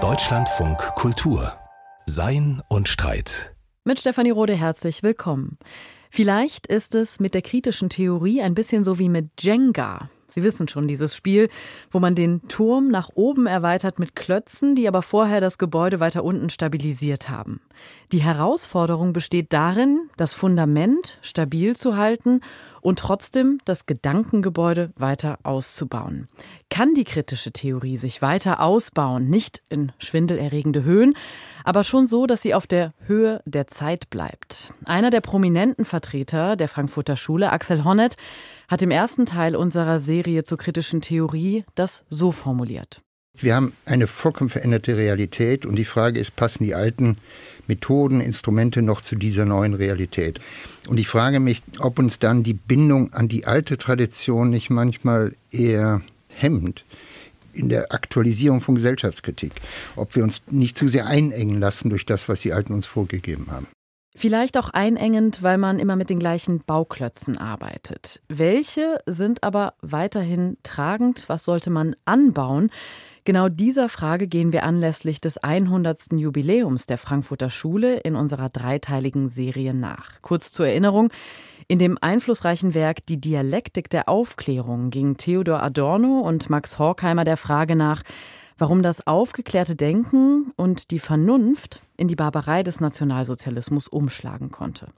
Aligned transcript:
Deutschlandfunk 0.00 0.78
Kultur 0.94 1.52
Sein 2.06 2.62
und 2.68 2.86
Streit. 2.86 3.56
Mit 3.82 3.98
Stefanie 3.98 4.30
Rode 4.30 4.54
herzlich 4.54 5.02
willkommen. 5.02 5.58
Vielleicht 6.08 6.68
ist 6.68 6.94
es 6.94 7.18
mit 7.18 7.34
der 7.34 7.42
kritischen 7.42 7.90
Theorie 7.90 8.40
ein 8.40 8.54
bisschen 8.54 8.84
so 8.84 9.00
wie 9.00 9.08
mit 9.08 9.30
Jenga. 9.40 10.10
Sie 10.28 10.44
wissen 10.44 10.68
schon, 10.68 10.86
dieses 10.86 11.16
Spiel, 11.16 11.48
wo 11.90 11.98
man 11.98 12.14
den 12.14 12.46
Turm 12.46 12.88
nach 12.88 13.10
oben 13.14 13.46
erweitert 13.46 13.98
mit 13.98 14.14
Klötzen, 14.14 14.76
die 14.76 14.86
aber 14.86 15.02
vorher 15.02 15.40
das 15.40 15.58
Gebäude 15.58 15.98
weiter 15.98 16.22
unten 16.22 16.50
stabilisiert 16.50 17.28
haben. 17.28 17.60
Die 18.12 18.22
Herausforderung 18.22 19.12
besteht 19.12 19.52
darin, 19.52 20.08
das 20.16 20.34
Fundament 20.34 21.18
stabil 21.22 21.74
zu 21.74 21.96
halten 21.96 22.42
und 22.80 22.98
trotzdem 22.98 23.58
das 23.64 23.86
Gedankengebäude 23.86 24.92
weiter 24.96 25.38
auszubauen. 25.42 26.28
Kann 26.70 26.94
die 26.94 27.04
kritische 27.04 27.52
Theorie 27.52 27.96
sich 27.96 28.22
weiter 28.22 28.60
ausbauen, 28.60 29.28
nicht 29.28 29.62
in 29.68 29.92
schwindelerregende 29.98 30.84
Höhen, 30.84 31.14
aber 31.64 31.84
schon 31.84 32.06
so, 32.06 32.26
dass 32.26 32.42
sie 32.42 32.54
auf 32.54 32.66
der 32.66 32.94
Höhe 33.06 33.42
der 33.44 33.66
Zeit 33.66 34.10
bleibt? 34.10 34.70
Einer 34.86 35.10
der 35.10 35.20
prominenten 35.20 35.84
Vertreter 35.84 36.56
der 36.56 36.68
Frankfurter 36.68 37.16
Schule, 37.16 37.52
Axel 37.52 37.84
Honneth, 37.84 38.16
hat 38.68 38.82
im 38.82 38.90
ersten 38.90 39.26
Teil 39.26 39.56
unserer 39.56 39.98
Serie 39.98 40.44
zur 40.44 40.58
kritischen 40.58 41.00
Theorie 41.00 41.64
das 41.74 42.04
so 42.10 42.32
formuliert. 42.32 43.00
Wir 43.40 43.54
haben 43.54 43.72
eine 43.84 44.08
vollkommen 44.08 44.50
veränderte 44.50 44.96
Realität 44.96 45.64
und 45.64 45.76
die 45.76 45.84
Frage 45.84 46.18
ist, 46.18 46.34
passen 46.34 46.64
die 46.64 46.74
alten 46.74 47.18
Methoden, 47.68 48.20
Instrumente 48.20 48.82
noch 48.82 49.00
zu 49.00 49.14
dieser 49.14 49.44
neuen 49.44 49.74
Realität? 49.74 50.40
Und 50.88 50.98
ich 50.98 51.08
frage 51.08 51.38
mich, 51.38 51.62
ob 51.78 51.98
uns 51.98 52.18
dann 52.18 52.42
die 52.42 52.54
Bindung 52.54 53.12
an 53.12 53.28
die 53.28 53.46
alte 53.46 53.78
Tradition 53.78 54.50
nicht 54.50 54.70
manchmal 54.70 55.34
eher 55.50 56.02
hemmt 56.34 56.84
in 57.52 57.68
der 57.68 57.92
Aktualisierung 57.92 58.60
von 58.60 58.76
Gesellschaftskritik, 58.76 59.52
ob 59.96 60.14
wir 60.14 60.22
uns 60.22 60.42
nicht 60.50 60.78
zu 60.78 60.88
sehr 60.88 61.06
einengen 61.06 61.60
lassen 61.60 61.90
durch 61.90 62.06
das, 62.06 62.28
was 62.28 62.40
die 62.40 62.52
Alten 62.52 62.72
uns 62.72 62.86
vorgegeben 62.86 63.48
haben. 63.50 63.66
Vielleicht 64.18 64.58
auch 64.58 64.70
einengend, 64.70 65.44
weil 65.44 65.58
man 65.58 65.78
immer 65.78 65.94
mit 65.94 66.10
den 66.10 66.18
gleichen 66.18 66.58
Bauklötzen 66.66 67.38
arbeitet. 67.38 68.20
Welche 68.28 68.98
sind 69.06 69.44
aber 69.44 69.74
weiterhin 69.80 70.56
tragend? 70.64 71.28
Was 71.28 71.44
sollte 71.44 71.70
man 71.70 71.94
anbauen? 72.04 72.70
Genau 73.28 73.50
dieser 73.50 73.90
Frage 73.90 74.26
gehen 74.26 74.54
wir 74.54 74.62
anlässlich 74.62 75.20
des 75.20 75.36
100. 75.36 76.12
Jubiläums 76.12 76.86
der 76.86 76.96
Frankfurter 76.96 77.50
Schule 77.50 77.98
in 77.98 78.16
unserer 78.16 78.48
dreiteiligen 78.48 79.28
Serie 79.28 79.74
nach. 79.74 80.22
Kurz 80.22 80.50
zur 80.50 80.66
Erinnerung. 80.66 81.12
In 81.66 81.78
dem 81.78 81.98
einflussreichen 82.00 82.72
Werk 82.72 83.04
Die 83.04 83.20
Dialektik 83.20 83.90
der 83.90 84.08
Aufklärung 84.08 84.88
ging 84.88 85.18
Theodor 85.18 85.62
Adorno 85.62 86.20
und 86.20 86.48
Max 86.48 86.78
Horkheimer 86.78 87.24
der 87.24 87.36
Frage 87.36 87.76
nach, 87.76 88.02
warum 88.56 88.82
das 88.82 89.06
aufgeklärte 89.06 89.76
Denken 89.76 90.52
und 90.56 90.90
die 90.90 90.98
Vernunft 90.98 91.82
in 91.98 92.08
die 92.08 92.16
Barbarei 92.16 92.62
des 92.62 92.80
Nationalsozialismus 92.80 93.88
umschlagen 93.88 94.50
konnte. 94.50 94.88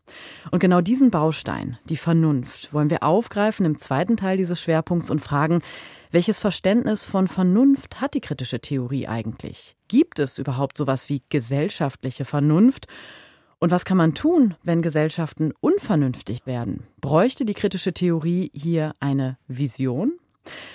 Und 0.52 0.60
genau 0.60 0.80
diesen 0.80 1.10
Baustein, 1.10 1.78
die 1.88 1.96
Vernunft, 1.96 2.72
wollen 2.72 2.90
wir 2.90 3.02
aufgreifen 3.02 3.66
im 3.66 3.76
zweiten 3.76 4.16
Teil 4.16 4.36
dieses 4.36 4.60
Schwerpunkts 4.60 5.10
und 5.10 5.18
fragen, 5.18 5.62
welches 6.12 6.40
Verständnis 6.40 7.04
von 7.04 7.28
Vernunft 7.28 8.00
hat 8.00 8.14
die 8.14 8.20
kritische 8.20 8.60
Theorie 8.60 9.06
eigentlich? 9.06 9.76
Gibt 9.88 10.18
es 10.18 10.38
überhaupt 10.38 10.76
sowas 10.76 11.08
wie 11.08 11.22
gesellschaftliche 11.28 12.24
Vernunft? 12.24 12.88
Und 13.60 13.70
was 13.70 13.84
kann 13.84 13.96
man 13.96 14.14
tun, 14.14 14.54
wenn 14.62 14.82
Gesellschaften 14.82 15.52
unvernünftig 15.60 16.46
werden? 16.46 16.86
Bräuchte 17.00 17.44
die 17.44 17.54
kritische 17.54 17.92
Theorie 17.92 18.50
hier 18.54 18.94
eine 18.98 19.38
Vision? 19.46 20.18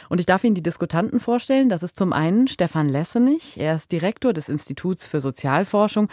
Und 0.09 0.19
ich 0.19 0.25
darf 0.25 0.43
Ihnen 0.43 0.55
die 0.55 0.63
Diskutanten 0.63 1.19
vorstellen. 1.19 1.69
Das 1.69 1.83
ist 1.83 1.95
zum 1.95 2.13
einen 2.13 2.47
Stefan 2.47 2.89
Lessenich. 2.89 3.59
Er 3.59 3.75
ist 3.75 3.91
Direktor 3.91 4.33
des 4.33 4.49
Instituts 4.49 5.07
für 5.07 5.19
Sozialforschung 5.19 6.09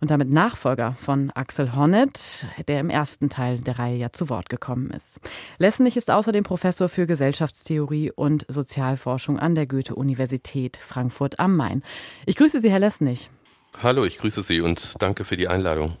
und 0.00 0.10
damit 0.10 0.30
Nachfolger 0.30 0.94
von 0.98 1.30
Axel 1.30 1.74
Honneth, 1.74 2.46
der 2.68 2.80
im 2.80 2.90
ersten 2.90 3.28
Teil 3.28 3.60
der 3.60 3.78
Reihe 3.78 3.96
ja 3.96 4.12
zu 4.12 4.28
Wort 4.28 4.48
gekommen 4.48 4.90
ist. 4.90 5.20
Lessenich 5.58 5.96
ist 5.96 6.10
außerdem 6.10 6.44
Professor 6.44 6.88
für 6.88 7.06
Gesellschaftstheorie 7.06 8.10
und 8.10 8.44
Sozialforschung 8.48 9.38
an 9.38 9.54
der 9.54 9.66
Goethe-Universität 9.66 10.76
Frankfurt 10.76 11.38
am 11.38 11.56
Main. 11.56 11.82
Ich 12.26 12.36
grüße 12.36 12.60
Sie, 12.60 12.70
Herr 12.70 12.80
Lessenich. 12.80 13.30
Hallo, 13.82 14.04
ich 14.04 14.18
grüße 14.18 14.42
Sie 14.42 14.60
und 14.60 14.94
danke 15.00 15.24
für 15.24 15.36
die 15.36 15.48
Einladung. 15.48 15.96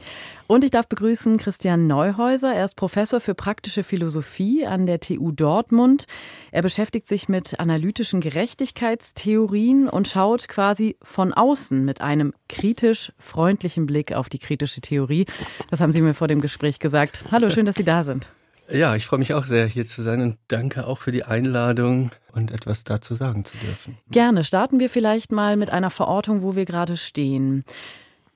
Und 0.46 0.62
ich 0.62 0.70
darf 0.70 0.86
begrüßen 0.86 1.38
Christian 1.38 1.86
Neuhäuser. 1.86 2.54
Er 2.54 2.66
ist 2.66 2.76
Professor 2.76 3.20
für 3.20 3.34
praktische 3.34 3.82
Philosophie 3.82 4.66
an 4.66 4.84
der 4.84 5.00
TU 5.00 5.32
Dortmund. 5.32 6.04
Er 6.50 6.60
beschäftigt 6.60 7.08
sich 7.08 7.28
mit 7.28 7.58
analytischen 7.58 8.20
Gerechtigkeitstheorien 8.20 9.88
und 9.88 10.06
schaut 10.06 10.48
quasi 10.48 10.96
von 11.02 11.32
außen 11.32 11.82
mit 11.84 12.02
einem 12.02 12.34
kritisch 12.48 13.12
freundlichen 13.18 13.86
Blick 13.86 14.12
auf 14.12 14.28
die 14.28 14.38
kritische 14.38 14.82
Theorie. 14.82 15.24
Das 15.70 15.80
haben 15.80 15.92
Sie 15.92 16.02
mir 16.02 16.14
vor 16.14 16.28
dem 16.28 16.42
Gespräch 16.42 16.78
gesagt. 16.78 17.24
Hallo, 17.30 17.48
schön, 17.48 17.64
dass 17.64 17.76
Sie 17.76 17.84
da 17.84 18.02
sind. 18.02 18.30
Ja, 18.70 18.94
ich 18.96 19.06
freue 19.06 19.18
mich 19.18 19.34
auch 19.34 19.44
sehr, 19.44 19.66
hier 19.66 19.86
zu 19.86 20.02
sein 20.02 20.20
und 20.22 20.38
danke 20.48 20.86
auch 20.86 20.98
für 20.98 21.12
die 21.12 21.24
Einladung 21.24 22.10
und 22.32 22.50
etwas 22.50 22.84
dazu 22.84 23.14
sagen 23.14 23.44
zu 23.44 23.56
dürfen. 23.58 23.98
Gerne. 24.10 24.44
Starten 24.44 24.80
wir 24.80 24.88
vielleicht 24.88 25.32
mal 25.32 25.56
mit 25.56 25.70
einer 25.70 25.90
Verortung, 25.90 26.42
wo 26.42 26.56
wir 26.56 26.64
gerade 26.64 26.96
stehen. 26.96 27.64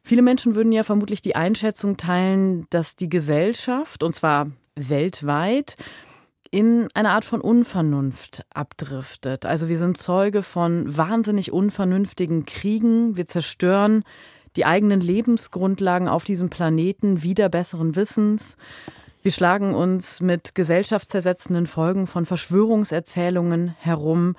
Viele 0.02 0.22
Menschen 0.22 0.54
würden 0.54 0.72
ja 0.72 0.84
vermutlich 0.84 1.22
die 1.22 1.36
Einschätzung 1.36 1.96
teilen, 1.96 2.66
dass 2.70 2.96
die 2.96 3.08
Gesellschaft, 3.08 4.02
und 4.02 4.14
zwar 4.14 4.50
weltweit, 4.74 5.76
in 6.50 6.88
eine 6.94 7.10
Art 7.10 7.24
von 7.24 7.40
Unvernunft 7.40 8.42
abdriftet. 8.50 9.44
Also 9.44 9.68
wir 9.68 9.78
sind 9.78 9.98
Zeuge 9.98 10.42
von 10.42 10.96
wahnsinnig 10.96 11.52
unvernünftigen 11.52 12.46
Kriegen. 12.46 13.16
Wir 13.16 13.26
zerstören 13.26 14.02
die 14.56 14.64
eigenen 14.64 15.00
Lebensgrundlagen 15.00 16.08
auf 16.08 16.24
diesem 16.24 16.48
Planeten 16.48 17.22
wieder 17.22 17.48
besseren 17.48 17.96
Wissens. 17.96 18.56
Wir 19.28 19.32
schlagen 19.34 19.74
uns 19.74 20.22
mit 20.22 20.54
gesellschaftszersetzenden 20.54 21.66
Folgen 21.66 22.06
von 22.06 22.24
Verschwörungserzählungen 22.24 23.76
herum. 23.78 24.36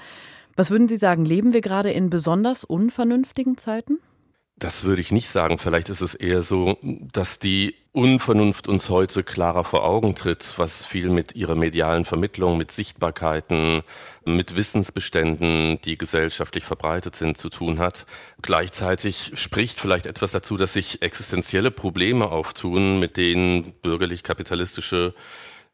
Was 0.56 0.72
würden 0.72 0.88
Sie 0.88 0.98
sagen, 0.98 1.26
leben 1.26 1.54
wir 1.54 1.62
gerade 1.62 1.92
in 1.92 2.10
besonders 2.10 2.64
unvernünftigen 2.64 3.56
Zeiten? 3.56 4.00
Das 4.59 4.84
würde 4.84 5.02
ich 5.02 5.14
nicht 5.14 5.30
sagen. 5.30 5.58
Vielleicht 5.58 5.88
ist 5.90 6.02
es 6.02 6.16
eher 6.16 6.44
so, 6.44 6.78
dass 6.81 7.40
die 7.40 7.75
Unvernunft 7.94 8.68
uns 8.68 8.90
heute 8.90 9.24
klarer 9.24 9.64
vor 9.64 9.86
Augen 9.86 10.16
tritt, 10.16 10.53
was 10.58 10.86
viel 10.86 11.09
mit 11.09 11.34
ihrer 11.34 11.56
medialen 11.56 12.03
Vermittlung, 12.03 12.58
mit 12.58 12.72
Sichtbarkeiten, 12.72 13.84
mit 14.25 14.58
Wissensbeständen, 14.58 15.80
die 15.81 15.98
gesellschaftlich 15.98 16.66
verbreitet 16.66 17.16
sind, 17.16 17.38
zu 17.38 17.50
tun 17.50 17.80
hat. 17.80 18.06
Gleichzeitig 18.42 19.31
spricht 19.36 19.80
vielleicht 19.80 20.06
etwas 20.06 20.31
dazu, 20.31 20.58
dass 20.58 20.74
sich 20.74 21.02
existenzielle 21.02 21.72
Probleme 21.72 22.30
auftun, 22.30 23.00
mit 23.00 23.16
denen 23.16 23.72
bürgerlich-kapitalistische 23.81 25.14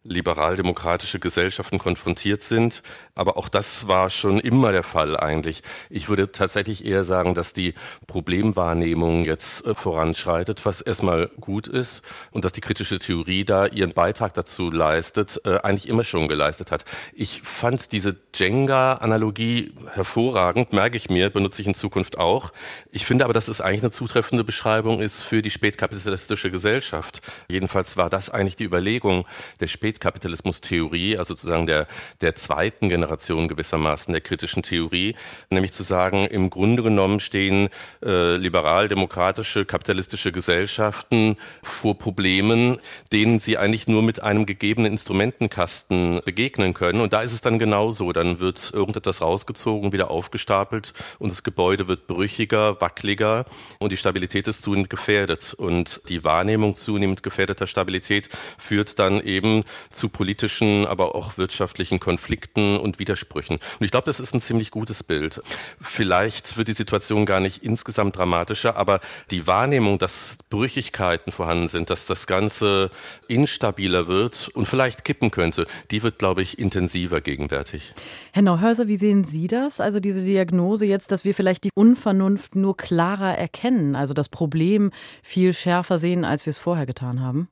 liberaldemokratische 0.05 1.19
Gesellschaften 1.19 1.79
konfrontiert 1.79 2.41
sind. 2.41 2.83
Aber 3.15 3.37
auch 3.37 3.49
das 3.49 3.87
war 3.87 4.09
schon 4.09 4.39
immer 4.39 4.71
der 4.71 4.83
Fall 4.83 5.17
eigentlich. 5.17 5.63
Ich 5.89 6.09
würde 6.09 6.31
tatsächlich 6.31 6.85
eher 6.85 7.03
sagen, 7.03 7.33
dass 7.33 7.53
die 7.53 7.73
Problemwahrnehmung 8.07 9.25
jetzt 9.25 9.65
äh, 9.65 9.73
voranschreitet, 9.73 10.65
was 10.65 10.81
erstmal 10.81 11.27
gut 11.39 11.67
ist 11.67 12.03
und 12.31 12.45
dass 12.45 12.51
die 12.51 12.61
kritische 12.61 12.99
Theorie 12.99 13.45
da 13.45 13.65
ihren 13.65 13.93
Beitrag 13.93 14.33
dazu 14.33 14.69
leistet, 14.69 15.41
äh, 15.45 15.57
eigentlich 15.59 15.87
immer 15.87 16.03
schon 16.03 16.27
geleistet 16.27 16.71
hat. 16.71 16.85
Ich 17.13 17.41
fand 17.41 17.91
diese 17.91 18.15
Jenga-Analogie 18.33 19.73
hervorragend, 19.93 20.73
merke 20.73 20.97
ich 20.97 21.09
mir, 21.09 21.29
benutze 21.29 21.61
ich 21.61 21.67
in 21.67 21.73
Zukunft 21.73 22.17
auch. 22.17 22.51
Ich 22.91 23.05
finde 23.05 23.25
aber, 23.25 23.33
dass 23.33 23.47
es 23.47 23.61
eigentlich 23.61 23.81
eine 23.81 23.91
zutreffende 23.91 24.43
Beschreibung 24.43 25.01
ist 25.01 25.21
für 25.21 25.41
die 25.41 25.51
spätkapitalistische 25.51 26.51
Gesellschaft. 26.51 27.21
Jedenfalls 27.49 27.97
war 27.97 28.09
das 28.09 28.29
eigentlich 28.29 28.55
die 28.55 28.65
Überlegung 28.65 29.25
der 29.59 29.67
Spät 29.67 29.94
Spätkapitalismus-Theorie, 29.95 31.17
also 31.17 31.33
sozusagen 31.33 31.65
der, 31.65 31.87
der 32.21 32.35
zweiten 32.35 32.89
Generation 32.89 33.47
gewissermaßen 33.47 34.13
der 34.13 34.21
kritischen 34.21 34.63
Theorie, 34.63 35.15
nämlich 35.49 35.71
zu 35.71 35.83
sagen, 35.83 36.25
im 36.25 36.49
Grunde 36.49 36.83
genommen 36.83 37.19
stehen 37.19 37.69
äh, 38.03 38.35
liberal-demokratische, 38.35 39.65
kapitalistische 39.65 40.31
Gesellschaften 40.31 41.37
vor 41.63 41.97
Problemen, 41.97 42.77
denen 43.11 43.39
sie 43.39 43.57
eigentlich 43.57 43.87
nur 43.87 44.03
mit 44.03 44.21
einem 44.21 44.45
gegebenen 44.45 44.91
Instrumentenkasten 44.91 46.21
begegnen 46.25 46.73
können. 46.73 47.01
Und 47.01 47.13
da 47.13 47.21
ist 47.21 47.33
es 47.33 47.41
dann 47.41 47.59
genauso. 47.59 48.11
Dann 48.11 48.39
wird 48.39 48.71
irgendetwas 48.73 49.21
rausgezogen, 49.21 49.91
wieder 49.93 50.11
aufgestapelt 50.11 50.93
und 51.19 51.31
das 51.31 51.43
Gebäude 51.43 51.87
wird 51.87 52.07
brüchiger, 52.07 52.79
wackeliger 52.81 53.45
und 53.79 53.91
die 53.91 53.97
Stabilität 53.97 54.47
ist 54.47 54.63
zunehmend 54.63 54.89
gefährdet. 54.89 55.53
Und 55.53 56.01
die 56.09 56.23
Wahrnehmung 56.23 56.75
zunehmend 56.75 57.23
gefährdeter 57.23 57.67
Stabilität 57.67 58.29
führt 58.57 58.99
dann 58.99 59.21
eben 59.21 59.63
zu 59.89 60.09
politischen, 60.09 60.85
aber 60.85 61.15
auch 61.15 61.37
wirtschaftlichen 61.37 61.99
Konflikten 61.99 62.77
und 62.77 62.99
Widersprüchen. 62.99 63.55
Und 63.79 63.85
ich 63.85 63.91
glaube, 63.91 64.05
das 64.05 64.19
ist 64.19 64.33
ein 64.33 64.41
ziemlich 64.41 64.71
gutes 64.71 65.03
Bild. 65.03 65.41
Vielleicht 65.81 66.57
wird 66.57 66.67
die 66.67 66.73
Situation 66.73 67.25
gar 67.25 67.39
nicht 67.39 67.63
insgesamt 67.63 68.17
dramatischer, 68.17 68.75
aber 68.75 68.99
die 69.31 69.47
Wahrnehmung, 69.47 69.99
dass 69.99 70.37
Brüchigkeiten 70.49 71.31
vorhanden 71.31 71.67
sind, 71.67 71.89
dass 71.89 72.05
das 72.05 72.27
Ganze 72.27 72.91
instabiler 73.27 74.07
wird 74.07 74.49
und 74.49 74.67
vielleicht 74.67 75.03
kippen 75.03 75.31
könnte, 75.31 75.65
die 75.91 76.03
wird, 76.03 76.19
glaube 76.19 76.41
ich, 76.41 76.59
intensiver 76.59 77.21
gegenwärtig. 77.21 77.93
Herr 78.33 78.41
Neuhäuser, 78.41 78.87
wie 78.87 78.97
sehen 78.97 79.23
Sie 79.23 79.47
das? 79.47 79.79
Also 79.79 79.99
diese 79.99 80.23
Diagnose 80.23 80.85
jetzt, 80.85 81.11
dass 81.11 81.25
wir 81.25 81.33
vielleicht 81.33 81.63
die 81.63 81.71
Unvernunft 81.75 82.55
nur 82.55 82.77
klarer 82.77 83.37
erkennen, 83.37 83.95
also 83.95 84.13
das 84.13 84.29
Problem 84.29 84.91
viel 85.23 85.53
schärfer 85.53 85.99
sehen, 85.99 86.25
als 86.25 86.45
wir 86.45 86.51
es 86.51 86.59
vorher 86.59 86.85
getan 86.85 87.21
haben? 87.21 87.47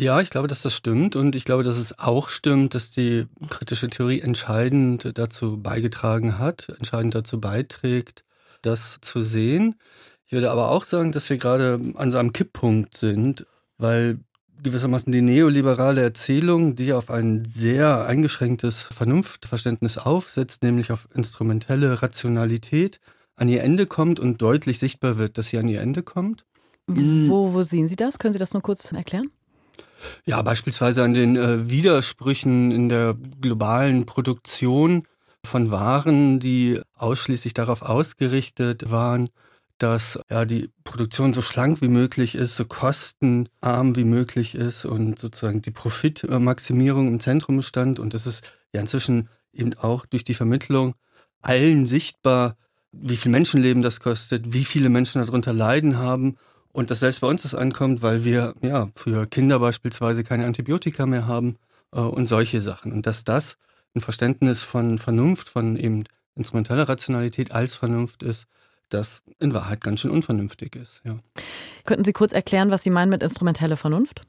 Ja, 0.00 0.22
ich 0.22 0.30
glaube, 0.30 0.48
dass 0.48 0.62
das 0.62 0.72
stimmt 0.72 1.14
und 1.14 1.36
ich 1.36 1.44
glaube, 1.44 1.62
dass 1.62 1.76
es 1.76 1.98
auch 1.98 2.30
stimmt, 2.30 2.74
dass 2.74 2.90
die 2.90 3.26
kritische 3.50 3.90
Theorie 3.90 4.22
entscheidend 4.22 5.10
dazu 5.18 5.58
beigetragen 5.58 6.38
hat, 6.38 6.70
entscheidend 6.78 7.14
dazu 7.14 7.38
beiträgt, 7.38 8.24
das 8.62 8.96
zu 9.02 9.20
sehen. 9.20 9.74
Ich 10.24 10.32
würde 10.32 10.50
aber 10.50 10.70
auch 10.70 10.84
sagen, 10.84 11.12
dass 11.12 11.28
wir 11.28 11.36
gerade 11.36 11.78
an 11.96 12.10
so 12.10 12.16
einem 12.16 12.32
Kipppunkt 12.32 12.96
sind, 12.96 13.46
weil 13.76 14.20
gewissermaßen 14.62 15.12
die 15.12 15.20
neoliberale 15.20 16.00
Erzählung, 16.00 16.76
die 16.76 16.94
auf 16.94 17.10
ein 17.10 17.44
sehr 17.44 18.06
eingeschränktes 18.06 18.80
Vernunftverständnis 18.84 19.98
aufsetzt, 19.98 20.62
nämlich 20.62 20.92
auf 20.92 21.08
instrumentelle 21.12 22.00
Rationalität, 22.00 23.00
an 23.36 23.50
ihr 23.50 23.62
Ende 23.62 23.84
kommt 23.84 24.18
und 24.18 24.40
deutlich 24.40 24.78
sichtbar 24.78 25.18
wird, 25.18 25.36
dass 25.36 25.50
sie 25.50 25.58
an 25.58 25.68
ihr 25.68 25.82
Ende 25.82 26.02
kommt. 26.02 26.46
Wo, 26.86 27.52
wo 27.52 27.62
sehen 27.62 27.86
Sie 27.86 27.96
das? 27.96 28.18
Können 28.18 28.32
Sie 28.32 28.38
das 28.38 28.54
nur 28.54 28.62
kurz 28.62 28.90
erklären? 28.92 29.30
Ja, 30.24 30.42
beispielsweise 30.42 31.02
an 31.02 31.14
den 31.14 31.36
äh, 31.36 31.68
Widersprüchen 31.68 32.70
in 32.70 32.88
der 32.88 33.14
globalen 33.40 34.06
Produktion 34.06 35.04
von 35.44 35.70
Waren, 35.70 36.40
die 36.40 36.80
ausschließlich 36.94 37.54
darauf 37.54 37.82
ausgerichtet 37.82 38.90
waren, 38.90 39.28
dass 39.78 40.20
ja 40.30 40.44
die 40.44 40.70
Produktion 40.84 41.32
so 41.32 41.40
schlank 41.40 41.80
wie 41.80 41.88
möglich 41.88 42.34
ist, 42.34 42.56
so 42.56 42.66
kostenarm 42.66 43.96
wie 43.96 44.04
möglich 44.04 44.54
ist 44.54 44.84
und 44.84 45.18
sozusagen 45.18 45.62
die 45.62 45.70
Profitmaximierung 45.70 47.08
im 47.08 47.20
Zentrum 47.20 47.62
stand. 47.62 47.98
Und 47.98 48.12
das 48.12 48.26
ist 48.26 48.44
ja 48.74 48.80
inzwischen 48.80 49.30
eben 49.52 49.72
auch 49.74 50.04
durch 50.04 50.24
die 50.24 50.34
Vermittlung 50.34 50.94
allen 51.40 51.86
sichtbar, 51.86 52.56
wie 52.92 53.16
viel 53.16 53.30
Menschenleben 53.30 53.82
das 53.82 54.00
kostet, 54.00 54.52
wie 54.52 54.64
viele 54.64 54.90
Menschen 54.90 55.24
darunter 55.24 55.54
leiden 55.54 55.96
haben 55.96 56.36
und 56.72 56.90
dass 56.90 57.00
selbst 57.00 57.20
bei 57.20 57.26
uns 57.26 57.42
das 57.42 57.54
ankommt, 57.54 58.02
weil 58.02 58.24
wir 58.24 58.54
ja 58.60 58.88
für 58.94 59.26
Kinder 59.26 59.58
beispielsweise 59.58 60.24
keine 60.24 60.46
Antibiotika 60.46 61.06
mehr 61.06 61.26
haben 61.26 61.56
äh, 61.92 62.00
und 62.00 62.26
solche 62.26 62.60
Sachen. 62.60 62.92
Und 62.92 63.06
dass 63.06 63.24
das 63.24 63.56
ein 63.94 64.00
Verständnis 64.00 64.62
von 64.62 64.98
Vernunft, 64.98 65.48
von 65.48 65.76
eben 65.76 66.04
instrumentaler 66.36 66.88
Rationalität 66.88 67.52
als 67.52 67.74
Vernunft 67.74 68.22
ist, 68.22 68.46
das 68.88 69.22
in 69.38 69.54
Wahrheit 69.54 69.80
ganz 69.80 70.00
schön 70.00 70.10
unvernünftig 70.10 70.76
ist. 70.76 71.00
Ja. 71.04 71.18
Könnten 71.84 72.04
Sie 72.04 72.12
kurz 72.12 72.32
erklären, 72.32 72.70
was 72.70 72.82
Sie 72.82 72.90
meinen 72.90 73.10
mit 73.10 73.22
instrumenteller 73.22 73.76
Vernunft? 73.76 74.22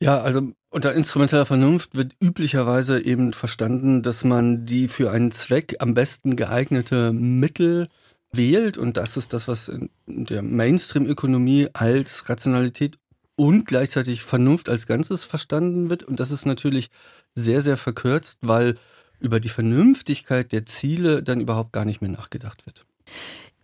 Ja, 0.00 0.20
also 0.20 0.52
unter 0.70 0.92
instrumenteller 0.92 1.46
Vernunft 1.46 1.94
wird 1.94 2.14
üblicherweise 2.20 3.00
eben 3.00 3.32
verstanden, 3.32 4.02
dass 4.02 4.24
man 4.24 4.66
die 4.66 4.88
für 4.88 5.10
einen 5.10 5.30
Zweck 5.30 5.76
am 5.78 5.94
besten 5.94 6.36
geeignete 6.36 7.12
Mittel 7.12 7.88
wählt 8.36 8.78
und 8.78 8.96
das 8.96 9.16
ist 9.16 9.32
das, 9.32 9.48
was 9.48 9.68
in 9.68 9.90
der 10.06 10.42
Mainstream-Ökonomie 10.42 11.68
als 11.72 12.28
Rationalität 12.28 12.98
und 13.36 13.66
gleichzeitig 13.66 14.22
Vernunft 14.22 14.68
als 14.68 14.86
Ganzes 14.86 15.24
verstanden 15.24 15.90
wird 15.90 16.02
und 16.02 16.20
das 16.20 16.30
ist 16.30 16.46
natürlich 16.46 16.90
sehr, 17.34 17.62
sehr 17.62 17.76
verkürzt, 17.76 18.38
weil 18.42 18.76
über 19.20 19.40
die 19.40 19.48
Vernünftigkeit 19.48 20.52
der 20.52 20.66
Ziele 20.66 21.22
dann 21.22 21.40
überhaupt 21.40 21.72
gar 21.72 21.84
nicht 21.84 22.00
mehr 22.00 22.10
nachgedacht 22.10 22.66
wird. 22.66 22.84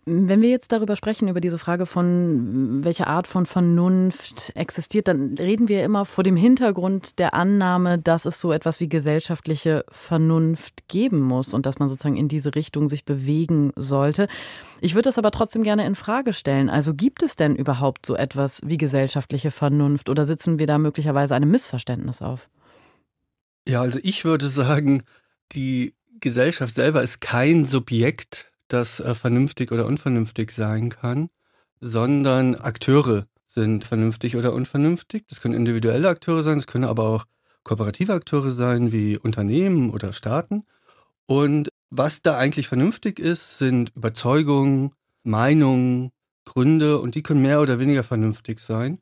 Wenn 0.05 0.41
wir 0.41 0.49
jetzt 0.49 0.71
darüber 0.71 0.95
sprechen, 0.95 1.27
über 1.27 1.41
diese 1.41 1.59
Frage 1.59 1.85
von 1.85 2.83
welcher 2.83 3.05
Art 3.05 3.27
von 3.27 3.45
Vernunft 3.45 4.51
existiert, 4.55 5.07
dann 5.07 5.35
reden 5.37 5.67
wir 5.67 5.83
immer 5.83 6.05
vor 6.05 6.23
dem 6.23 6.35
Hintergrund 6.35 7.19
der 7.19 7.35
Annahme, 7.35 7.99
dass 7.99 8.25
es 8.25 8.41
so 8.41 8.51
etwas 8.51 8.79
wie 8.79 8.89
gesellschaftliche 8.89 9.85
Vernunft 9.89 10.87
geben 10.87 11.21
muss 11.21 11.53
und 11.53 11.67
dass 11.67 11.77
man 11.77 11.87
sozusagen 11.87 12.17
in 12.17 12.27
diese 12.27 12.55
Richtung 12.55 12.87
sich 12.87 13.05
bewegen 13.05 13.73
sollte. 13.75 14.27
Ich 14.79 14.95
würde 14.95 15.07
das 15.07 15.19
aber 15.19 15.29
trotzdem 15.29 15.61
gerne 15.61 15.85
in 15.85 15.93
Frage 15.93 16.33
stellen. 16.33 16.71
Also 16.71 16.95
gibt 16.95 17.21
es 17.21 17.35
denn 17.35 17.55
überhaupt 17.55 18.03
so 18.07 18.15
etwas 18.15 18.61
wie 18.65 18.77
gesellschaftliche 18.77 19.51
Vernunft 19.51 20.09
oder 20.09 20.25
sitzen 20.25 20.57
wir 20.57 20.65
da 20.65 20.79
möglicherweise 20.79 21.35
einem 21.35 21.51
Missverständnis 21.51 22.23
auf? 22.23 22.49
Ja, 23.67 23.81
also 23.81 23.99
ich 24.01 24.25
würde 24.25 24.49
sagen, 24.49 25.03
die 25.51 25.93
Gesellschaft 26.19 26.73
selber 26.73 27.03
ist 27.03 27.21
kein 27.21 27.65
Subjekt 27.65 28.50
das 28.73 28.99
äh, 28.99 29.15
vernünftig 29.15 29.71
oder 29.71 29.85
unvernünftig 29.85 30.51
sein 30.51 30.89
kann, 30.89 31.29
sondern 31.79 32.55
Akteure 32.55 33.25
sind 33.45 33.83
vernünftig 33.83 34.35
oder 34.35 34.53
unvernünftig. 34.53 35.25
Das 35.27 35.41
können 35.41 35.53
individuelle 35.53 36.09
Akteure 36.09 36.43
sein, 36.43 36.57
das 36.57 36.67
können 36.67 36.85
aber 36.85 37.03
auch 37.03 37.25
kooperative 37.63 38.13
Akteure 38.13 38.51
sein, 38.51 38.91
wie 38.91 39.17
Unternehmen 39.17 39.89
oder 39.91 40.13
Staaten. 40.13 40.63
Und 41.25 41.69
was 41.89 42.21
da 42.21 42.37
eigentlich 42.37 42.67
vernünftig 42.67 43.19
ist, 43.19 43.57
sind 43.57 43.91
Überzeugungen, 43.95 44.91
Meinungen, 45.23 46.11
Gründe 46.45 46.99
und 46.99 47.15
die 47.15 47.23
können 47.23 47.41
mehr 47.41 47.61
oder 47.61 47.79
weniger 47.79 48.03
vernünftig 48.03 48.59
sein. 48.59 48.99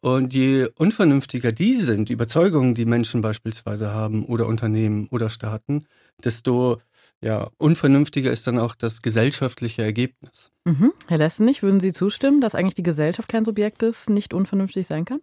Und 0.00 0.34
je 0.34 0.68
unvernünftiger 0.74 1.52
die 1.52 1.74
sind, 1.74 2.08
die 2.08 2.14
Überzeugungen, 2.14 2.74
die 2.74 2.86
Menschen 2.86 3.20
beispielsweise 3.20 3.92
haben 3.92 4.24
oder 4.24 4.48
Unternehmen 4.48 5.06
oder 5.12 5.30
Staaten, 5.30 5.86
desto 6.24 6.80
ja, 7.22 7.50
unvernünftiger 7.58 8.32
ist 8.32 8.46
dann 8.46 8.58
auch 8.58 8.74
das 8.74 9.00
gesellschaftliche 9.00 9.82
Ergebnis. 9.82 10.50
Mhm. 10.64 10.92
Herr 11.08 11.18
Lessenich, 11.18 11.62
würden 11.62 11.80
Sie 11.80 11.92
zustimmen, 11.92 12.40
dass 12.40 12.54
eigentlich 12.54 12.74
die 12.74 12.82
Gesellschaft 12.82 13.28
kein 13.28 13.44
Subjekt 13.44 13.82
ist, 13.82 14.10
nicht 14.10 14.34
unvernünftig 14.34 14.86
sein 14.86 15.04
kann? 15.04 15.20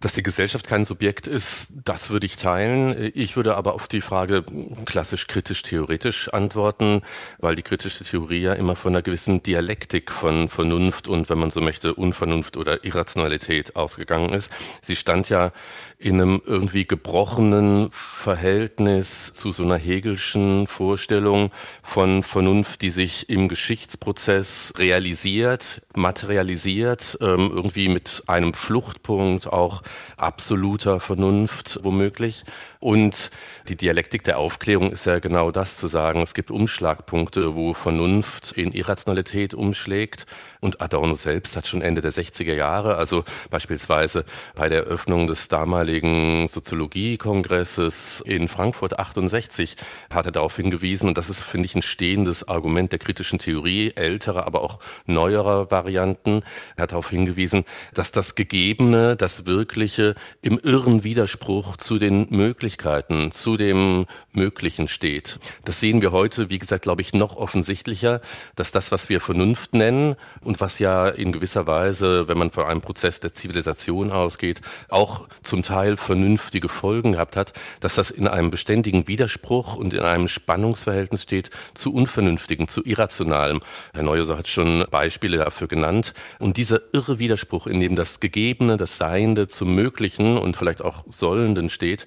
Dass 0.00 0.12
die 0.12 0.22
Gesellschaft 0.22 0.66
kein 0.66 0.84
Subjekt 0.84 1.26
ist, 1.26 1.68
das 1.84 2.10
würde 2.10 2.26
ich 2.26 2.36
teilen. 2.36 3.12
Ich 3.14 3.36
würde 3.36 3.56
aber 3.56 3.72
auf 3.74 3.88
die 3.88 4.02
Frage 4.02 4.44
klassisch 4.84 5.26
kritisch-theoretisch 5.26 6.28
antworten, 6.28 7.00
weil 7.38 7.54
die 7.54 7.62
kritische 7.62 8.04
Theorie 8.04 8.40
ja 8.40 8.52
immer 8.52 8.76
von 8.76 8.92
einer 8.92 9.00
gewissen 9.00 9.42
Dialektik 9.42 10.12
von 10.12 10.50
Vernunft 10.50 11.08
und, 11.08 11.30
wenn 11.30 11.38
man 11.38 11.48
so 11.48 11.62
möchte, 11.62 11.94
Unvernunft 11.94 12.58
oder 12.58 12.84
Irrationalität 12.84 13.74
ausgegangen 13.74 14.34
ist. 14.34 14.52
Sie 14.82 14.96
stand 14.96 15.30
ja 15.30 15.50
in 15.98 16.20
einem 16.20 16.42
irgendwie 16.44 16.86
gebrochenen 16.86 17.90
Verhältnis 17.90 19.32
zu 19.32 19.50
so 19.50 19.62
einer 19.62 19.78
Hegelschen 19.78 20.66
Vorstellung 20.66 21.50
von 21.82 22.22
Vernunft, 22.22 22.82
die 22.82 22.90
sich 22.90 23.30
im 23.30 23.48
Geschichtsprozess 23.48 24.74
realisiert, 24.76 25.80
materialisiert, 25.94 27.16
ähm, 27.22 27.50
irgendwie 27.54 27.88
mit 27.88 28.24
einem 28.26 28.52
Fluchtpunkt 28.52 29.46
auch 29.46 29.82
absoluter 30.16 31.00
Vernunft 31.00 31.80
womöglich. 31.82 32.44
Und 32.80 33.30
die 33.68 33.76
Dialektik 33.76 34.24
der 34.24 34.38
Aufklärung 34.38 34.92
ist 34.92 35.06
ja 35.06 35.18
genau 35.18 35.50
das 35.50 35.76
zu 35.76 35.86
sagen. 35.86 36.22
Es 36.22 36.34
gibt 36.34 36.50
Umschlagpunkte, 36.50 37.54
wo 37.54 37.74
Vernunft 37.74 38.52
in 38.52 38.72
Irrationalität 38.72 39.54
umschlägt. 39.54 40.26
Und 40.60 40.80
Adorno 40.80 41.14
selbst 41.14 41.56
hat 41.56 41.66
schon 41.66 41.82
Ende 41.82 42.00
der 42.00 42.12
60er 42.12 42.54
Jahre, 42.54 42.96
also 42.96 43.24
beispielsweise 43.50 44.24
bei 44.54 44.68
der 44.68 44.84
Eröffnung 44.84 45.26
des 45.26 45.48
damaligen 45.48 46.48
Soziologiekongresses 46.48 48.22
in 48.26 48.48
Frankfurt 48.48 48.98
68, 48.98 49.76
hat 50.10 50.26
er 50.26 50.32
darauf 50.32 50.56
hingewiesen, 50.56 51.08
und 51.08 51.18
das 51.18 51.30
ist, 51.30 51.42
finde 51.42 51.66
ich, 51.66 51.74
ein 51.74 51.82
stehendes 51.82 52.48
Argument 52.48 52.92
der 52.92 52.98
kritischen 52.98 53.38
Theorie, 53.38 53.92
älterer, 53.94 54.46
aber 54.46 54.62
auch 54.62 54.78
neuerer 55.06 55.70
Varianten, 55.70 56.42
er 56.76 56.84
hat 56.84 56.92
darauf 56.92 57.10
hingewiesen, 57.10 57.64
dass 57.94 58.12
das 58.12 58.34
Gegebene, 58.34 59.16
das 59.16 59.46
Wirkliche 59.46 60.14
im 60.42 60.58
irren 60.58 61.04
Widerspruch 61.04 61.76
zu 61.76 61.98
den 61.98 62.26
Möglichkeiten, 62.66 63.30
zu 63.30 63.56
dem 63.56 64.06
Möglichen 64.32 64.88
steht. 64.88 65.38
Das 65.64 65.78
sehen 65.78 66.02
wir 66.02 66.10
heute, 66.10 66.50
wie 66.50 66.58
gesagt, 66.58 66.82
glaube 66.82 67.00
ich, 67.00 67.14
noch 67.14 67.36
offensichtlicher, 67.36 68.20
dass 68.56 68.72
das, 68.72 68.90
was 68.90 69.08
wir 69.08 69.20
Vernunft 69.20 69.72
nennen 69.72 70.16
und 70.40 70.60
was 70.60 70.80
ja 70.80 71.08
in 71.08 71.30
gewisser 71.30 71.68
Weise, 71.68 72.26
wenn 72.26 72.36
man 72.36 72.50
von 72.50 72.64
einem 72.64 72.80
Prozess 72.80 73.20
der 73.20 73.34
Zivilisation 73.34 74.10
ausgeht, 74.10 74.62
auch 74.88 75.28
zum 75.44 75.62
Teil 75.62 75.96
vernünftige 75.96 76.68
Folgen 76.68 77.12
gehabt 77.12 77.36
hat, 77.36 77.52
dass 77.78 77.94
das 77.94 78.10
in 78.10 78.26
einem 78.26 78.50
beständigen 78.50 79.06
Widerspruch 79.06 79.76
und 79.76 79.94
in 79.94 80.00
einem 80.00 80.26
Spannungsverhältnis 80.26 81.22
steht 81.22 81.50
zu 81.72 81.94
Unvernünftigen, 81.94 82.66
zu 82.66 82.84
Irrationalem. 82.84 83.60
Herr 83.94 84.02
Neuser 84.02 84.36
hat 84.36 84.48
schon 84.48 84.84
Beispiele 84.90 85.38
dafür 85.38 85.68
genannt. 85.68 86.14
Und 86.40 86.56
dieser 86.56 86.80
irre 86.92 87.20
Widerspruch, 87.20 87.68
in 87.68 87.78
dem 87.78 87.94
das 87.94 88.18
Gegebene, 88.18 88.76
das 88.76 88.98
Seiende 88.98 89.46
zum 89.46 89.74
Möglichen 89.74 90.36
und 90.36 90.56
vielleicht 90.56 90.82
auch 90.82 91.04
Sollenden 91.08 91.70
steht, 91.70 92.06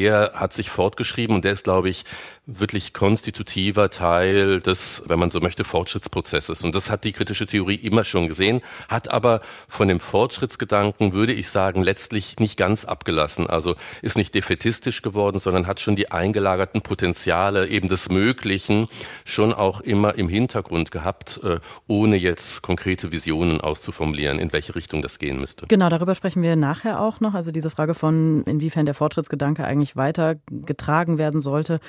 der 0.00 0.32
hat 0.34 0.52
sich 0.52 0.70
fortgeschrieben 0.70 1.36
und 1.36 1.44
der 1.44 1.52
ist, 1.52 1.64
glaube 1.64 1.88
ich, 1.88 2.04
wirklich 2.46 2.92
konstitutiver 2.92 3.88
Teil 3.88 4.60
des, 4.60 5.02
wenn 5.08 5.18
man 5.18 5.30
so 5.30 5.40
möchte, 5.40 5.64
Fortschrittsprozesses. 5.64 6.62
Und 6.62 6.74
das 6.74 6.90
hat 6.90 7.04
die 7.04 7.12
kritische 7.12 7.46
Theorie 7.46 7.76
immer 7.76 8.04
schon 8.04 8.28
gesehen, 8.28 8.60
hat 8.88 9.08
aber 9.08 9.40
von 9.66 9.88
dem 9.88 9.98
Fortschrittsgedanken, 9.98 11.14
würde 11.14 11.32
ich 11.32 11.48
sagen, 11.48 11.82
letztlich 11.82 12.38
nicht 12.40 12.58
ganz 12.58 12.84
abgelassen. 12.84 13.48
Also 13.48 13.76
ist 14.02 14.18
nicht 14.18 14.34
defetistisch 14.34 15.00
geworden, 15.00 15.38
sondern 15.38 15.66
hat 15.66 15.80
schon 15.80 15.96
die 15.96 16.12
eingelagerten 16.12 16.82
Potenziale 16.82 17.66
eben 17.68 17.88
des 17.88 18.10
Möglichen 18.10 18.88
schon 19.24 19.54
auch 19.54 19.80
immer 19.80 20.16
im 20.16 20.28
Hintergrund 20.28 20.90
gehabt, 20.90 21.40
äh, 21.42 21.60
ohne 21.86 22.16
jetzt 22.16 22.60
konkrete 22.60 23.10
Visionen 23.10 23.62
auszuformulieren, 23.62 24.38
in 24.38 24.52
welche 24.52 24.74
Richtung 24.74 25.00
das 25.00 25.18
gehen 25.18 25.40
müsste. 25.40 25.66
Genau, 25.68 25.88
darüber 25.88 26.14
sprechen 26.14 26.42
wir 26.42 26.56
nachher 26.56 27.00
auch 27.00 27.20
noch. 27.20 27.32
Also 27.32 27.52
diese 27.52 27.70
Frage 27.70 27.94
von, 27.94 28.44
inwiefern 28.44 28.84
der 28.84 28.94
Fortschrittsgedanke 28.94 29.64
eigentlich 29.64 29.96
weitergetragen 29.96 31.16
werden 31.16 31.40
sollte 31.40 31.80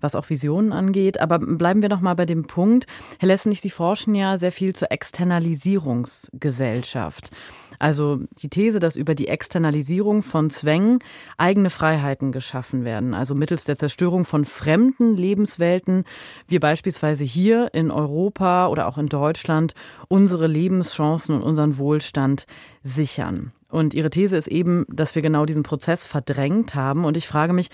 was 0.00 0.14
auch 0.14 0.30
Visionen 0.30 0.72
angeht. 0.72 1.20
Aber 1.20 1.38
bleiben 1.38 1.82
wir 1.82 1.88
noch 1.88 2.00
mal 2.00 2.14
bei 2.14 2.26
dem 2.26 2.46
Punkt. 2.46 2.86
Herr 3.18 3.28
Lessenich, 3.28 3.60
Sie 3.60 3.70
forschen 3.70 4.14
ja 4.14 4.38
sehr 4.38 4.52
viel 4.52 4.74
zur 4.74 4.92
Externalisierungsgesellschaft. 4.92 7.30
Also 7.78 8.20
die 8.42 8.48
These, 8.48 8.80
dass 8.80 8.96
über 8.96 9.14
die 9.14 9.28
Externalisierung 9.28 10.22
von 10.22 10.50
Zwängen 10.50 10.98
eigene 11.36 11.70
Freiheiten 11.70 12.32
geschaffen 12.32 12.84
werden. 12.84 13.14
Also 13.14 13.34
mittels 13.34 13.64
der 13.64 13.78
Zerstörung 13.78 14.24
von 14.24 14.44
fremden 14.44 15.16
Lebenswelten 15.16 16.04
wir 16.48 16.60
beispielsweise 16.60 17.24
hier 17.24 17.72
in 17.72 17.90
Europa 17.90 18.68
oder 18.68 18.88
auch 18.88 18.98
in 18.98 19.06
Deutschland 19.06 19.74
unsere 20.08 20.46
Lebenschancen 20.46 21.36
und 21.36 21.42
unseren 21.42 21.78
Wohlstand 21.78 22.46
sichern. 22.82 23.52
Und 23.70 23.94
Ihre 23.94 24.10
These 24.10 24.36
ist 24.36 24.48
eben, 24.48 24.86
dass 24.88 25.14
wir 25.14 25.22
genau 25.22 25.44
diesen 25.44 25.62
Prozess 25.62 26.04
verdrängt 26.04 26.74
haben. 26.74 27.04
Und 27.04 27.16
ich 27.16 27.28
frage 27.28 27.52
mich, 27.52 27.68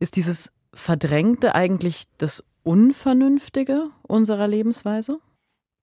ist 0.00 0.16
dieses 0.16 0.50
Verdrängte 0.74 1.54
eigentlich 1.54 2.04
das 2.18 2.44
Unvernünftige 2.62 3.90
unserer 4.02 4.48
Lebensweise? 4.48 5.18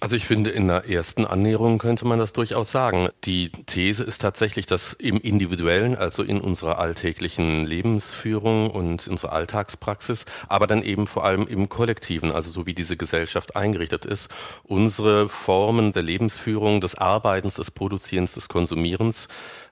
Also 0.03 0.15
ich 0.15 0.25
finde, 0.25 0.49
in 0.49 0.67
der 0.67 0.89
ersten 0.89 1.25
Annäherung 1.25 1.77
könnte 1.77 2.07
man 2.07 2.17
das 2.17 2.33
durchaus 2.33 2.71
sagen. 2.71 3.09
Die 3.23 3.51
These 3.51 4.03
ist 4.03 4.19
tatsächlich, 4.19 4.65
dass 4.65 4.93
im 4.93 5.17
Individuellen, 5.17 5.95
also 5.95 6.23
in 6.23 6.41
unserer 6.41 6.79
alltäglichen 6.79 7.65
Lebensführung 7.65 8.71
und 8.71 9.07
unserer 9.07 9.33
Alltagspraxis, 9.33 10.25
aber 10.47 10.65
dann 10.65 10.81
eben 10.81 11.05
vor 11.05 11.23
allem 11.23 11.45
im 11.45 11.69
Kollektiven, 11.69 12.31
also 12.31 12.49
so 12.49 12.65
wie 12.65 12.73
diese 12.73 12.97
Gesellschaft 12.97 13.55
eingerichtet 13.55 14.07
ist, 14.07 14.31
unsere 14.63 15.29
Formen 15.29 15.91
der 15.91 16.01
Lebensführung, 16.01 16.81
des 16.81 16.95
Arbeitens, 16.95 17.57
des 17.57 17.69
Produzierens, 17.69 18.33
des 18.33 18.49
Konsumierens 18.49 19.27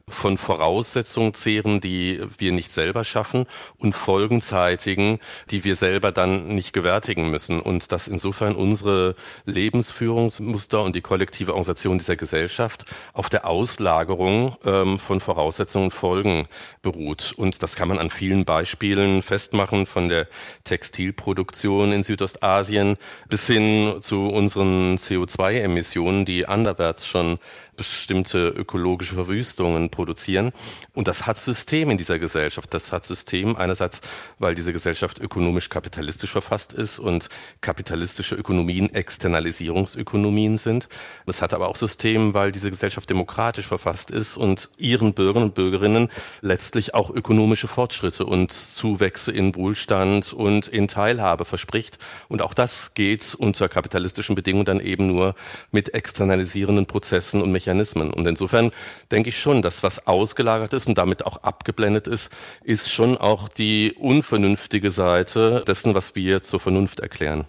von 0.09 0.37
Voraussetzungen 0.37 1.33
zehren, 1.33 1.81
die 1.81 2.21
wir 2.37 2.51
nicht 2.51 2.71
selber 2.71 3.03
schaffen 3.03 3.45
und 3.77 3.93
Folgen 3.93 4.41
zeitigen, 4.41 5.19
die 5.49 5.63
wir 5.63 5.75
selber 5.75 6.11
dann 6.11 6.47
nicht 6.47 6.73
gewärtigen 6.73 7.29
müssen. 7.29 7.59
Und 7.59 7.91
dass 7.91 8.07
insofern 8.07 8.55
unsere 8.55 9.15
Lebensführungsmuster 9.45 10.81
und 10.81 10.95
die 10.95 11.01
kollektive 11.01 11.53
Organisation 11.53 11.97
dieser 11.97 12.15
Gesellschaft 12.15 12.85
auf 13.13 13.29
der 13.29 13.47
Auslagerung 13.47 14.55
ähm, 14.65 14.99
von 14.99 15.19
Voraussetzungen 15.19 15.85
und 15.85 15.93
Folgen 15.93 16.47
beruht. 16.81 17.33
Und 17.35 17.63
das 17.63 17.75
kann 17.75 17.87
man 17.87 17.99
an 17.99 18.09
vielen 18.09 18.45
Beispielen 18.45 19.21
festmachen, 19.21 19.85
von 19.85 20.09
der 20.09 20.27
Textilproduktion 20.63 21.91
in 21.91 22.03
Südostasien 22.03 22.97
bis 23.27 23.47
hin 23.47 23.97
zu 24.01 24.27
unseren 24.27 24.97
CO2-Emissionen, 24.97 26.25
die 26.25 26.45
anderwärts 26.45 27.07
schon 27.07 27.39
bestimmte 27.79 28.49
ökologische 28.49 29.15
Verwüstungen 29.15 29.89
produzieren. 29.89 30.51
Und 30.93 31.07
das 31.07 31.25
hat 31.25 31.39
System 31.39 31.89
in 31.89 31.97
dieser 31.97 32.19
Gesellschaft. 32.19 32.73
Das 32.73 32.91
hat 32.91 33.05
System 33.05 33.55
einerseits, 33.55 34.01
weil 34.37 34.53
diese 34.53 34.73
Gesellschaft 34.73 35.19
ökonomisch 35.19 35.69
kapitalistisch 35.69 36.31
verfasst 36.31 36.73
ist 36.73 36.99
und 36.99 37.29
kapitalistische 37.61 38.35
Ökonomien 38.35 38.93
Externalisierungsökonomien 38.93 40.57
sind. 40.57 40.89
Das 41.25 41.41
hat 41.41 41.53
aber 41.53 41.69
auch 41.69 41.77
System, 41.77 42.33
weil 42.33 42.51
diese 42.51 42.69
Gesellschaft 42.69 43.09
demokratisch 43.09 43.67
verfasst 43.67 44.11
ist 44.11 44.35
und 44.35 44.69
ihren 44.77 45.13
Bürgern 45.13 45.43
und 45.43 45.55
Bürgerinnen 45.55 46.09
letztlich 46.41 46.93
auch 46.93 47.09
ökonomische 47.09 47.69
Fortschritte 47.69 48.25
und 48.25 48.51
Zuwächse 48.51 49.31
in 49.31 49.55
Wohlstand 49.55 50.33
und 50.33 50.67
in 50.67 50.89
Teilhabe 50.89 51.45
verspricht. 51.45 51.97
Und 52.27 52.41
auch 52.41 52.53
das 52.53 52.93
geht 52.93 53.35
unter 53.35 53.69
kapitalistischen 53.69 54.35
Bedingungen 54.35 54.65
dann 54.65 54.81
eben 54.81 55.07
nur 55.07 55.33
mit 55.71 55.93
externalisierenden 55.93 56.85
Prozessen 56.85 57.41
und 57.41 57.53
Mechanismen 57.53 57.68
Mechanismen. 57.69 58.11
Und 58.11 58.27
insofern 58.27 58.71
denke 59.11 59.29
ich 59.29 59.39
schon, 59.39 59.61
dass 59.61 59.83
was 59.83 60.07
ausgelagert 60.07 60.73
ist 60.73 60.87
und 60.87 60.97
damit 60.97 61.25
auch 61.25 61.43
abgeblendet 61.43 62.07
ist, 62.07 62.35
ist 62.63 62.89
schon 62.89 63.15
auch 63.17 63.47
die 63.47 63.93
unvernünftige 63.97 64.89
Seite 64.91 65.63
dessen, 65.67 65.93
was 65.93 66.15
wir 66.15 66.41
zur 66.41 66.59
Vernunft 66.59 66.99
erklären. 66.99 67.45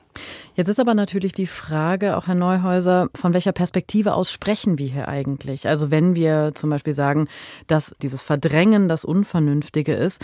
Jetzt 0.54 0.68
ist 0.68 0.80
aber 0.80 0.94
natürlich 0.94 1.32
die 1.32 1.46
Frage, 1.46 2.16
auch 2.16 2.26
Herr 2.26 2.34
Neuhäuser, 2.34 3.08
von 3.14 3.32
welcher 3.32 3.52
Perspektive 3.52 4.12
aus 4.12 4.30
sprechen 4.30 4.76
wir 4.76 4.88
hier 4.88 5.08
eigentlich? 5.08 5.66
Also 5.66 5.90
wenn 5.90 6.14
wir 6.14 6.52
zum 6.54 6.68
Beispiel 6.68 6.94
sagen, 6.94 7.28
dass 7.66 7.94
dieses 8.02 8.22
Verdrängen 8.22 8.88
das 8.88 9.04
Unvernünftige 9.04 9.94
ist, 9.94 10.22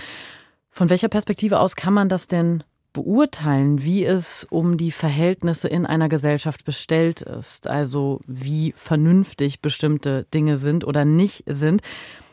von 0.71 0.91
welcher 0.91 1.09
Perspektive 1.09 1.59
aus 1.59 1.75
kann 1.75 1.95
man 1.95 2.11
das 2.11 2.27
denn 2.27 2.63
beurteilen, 2.97 3.85
wie 3.85 4.07
es 4.07 4.47
um 4.49 4.79
die 4.79 4.91
Verhältnisse 4.91 5.69
in 5.69 5.85
einer 5.85 6.09
Gesellschaft 6.09 6.65
bestellt 6.65 7.21
ist, 7.21 7.69
also 7.69 8.21
wie 8.27 8.73
vernünftig 8.75 9.61
bestimmte 9.61 10.25
Dinge 10.33 10.57
sind 10.57 10.83
oder 10.83 11.05
nicht 11.05 11.45
sind. 11.47 11.83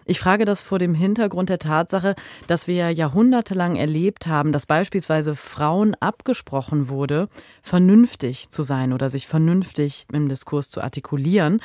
Ich 0.06 0.20
frage 0.20 0.46
das 0.46 0.62
vor 0.62 0.80
dem 0.80 0.94
Hintergrund 0.94 1.50
der 1.50 1.60
Tatsache, 1.60 2.16
dass 2.48 2.68
wir 2.68 2.76
ja 2.76 2.90
jahrhundertelang 2.90 3.76
erlebt 3.76 4.26
haben, 4.26 4.54
dass 4.54 4.66
beispielsweise 4.66 5.36
Frauen 5.36 5.96
abgesprochen 6.00 6.88
wurde, 6.88 7.28
vernünftig 7.62 8.50
zu 8.50 8.64
sein 8.64 8.94
oder 8.94 9.10
sich 9.10 9.28
vernünftig 9.28 10.06
im 10.14 10.30
Diskurs 10.30 10.70
zu 10.70 10.82
artikulieren. 10.82 11.60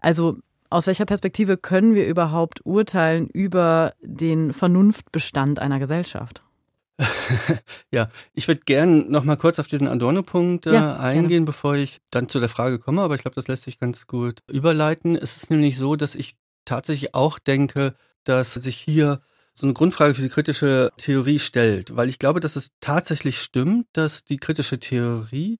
Also 0.00 0.34
aus 0.70 0.88
welcher 0.88 1.06
Perspektive 1.06 1.56
können 1.56 1.94
wir 1.94 2.08
überhaupt 2.08 2.66
urteilen 2.66 3.28
über 3.28 3.94
den 4.02 4.52
Vernunftbestand 4.52 5.60
einer 5.60 5.78
Gesellschaft? 5.78 6.40
ja, 7.90 8.08
ich 8.32 8.46
würde 8.46 8.62
gern 8.64 9.10
noch 9.10 9.24
mal 9.24 9.36
kurz 9.36 9.58
auf 9.58 9.66
diesen 9.66 9.88
Adorno-Punkt 9.88 10.66
äh, 10.66 10.74
ja, 10.74 10.96
eingehen, 10.96 11.28
gerne. 11.28 11.46
bevor 11.46 11.74
ich 11.74 12.00
dann 12.10 12.28
zu 12.28 12.38
der 12.40 12.48
Frage 12.48 12.78
komme, 12.78 13.02
aber 13.02 13.14
ich 13.14 13.22
glaube, 13.22 13.34
das 13.34 13.48
lässt 13.48 13.64
sich 13.64 13.78
ganz 13.78 14.06
gut 14.06 14.40
überleiten. 14.48 15.16
Es 15.16 15.36
ist 15.36 15.50
nämlich 15.50 15.76
so, 15.76 15.96
dass 15.96 16.14
ich 16.14 16.36
tatsächlich 16.64 17.14
auch 17.14 17.38
denke, 17.38 17.94
dass 18.22 18.54
sich 18.54 18.76
hier 18.76 19.20
so 19.54 19.66
eine 19.66 19.74
Grundfrage 19.74 20.14
für 20.14 20.22
die 20.22 20.28
kritische 20.28 20.90
Theorie 20.96 21.38
stellt, 21.38 21.96
weil 21.96 22.08
ich 22.08 22.18
glaube, 22.18 22.40
dass 22.40 22.56
es 22.56 22.70
tatsächlich 22.80 23.40
stimmt, 23.40 23.86
dass 23.92 24.24
die 24.24 24.38
kritische 24.38 24.78
Theorie 24.80 25.58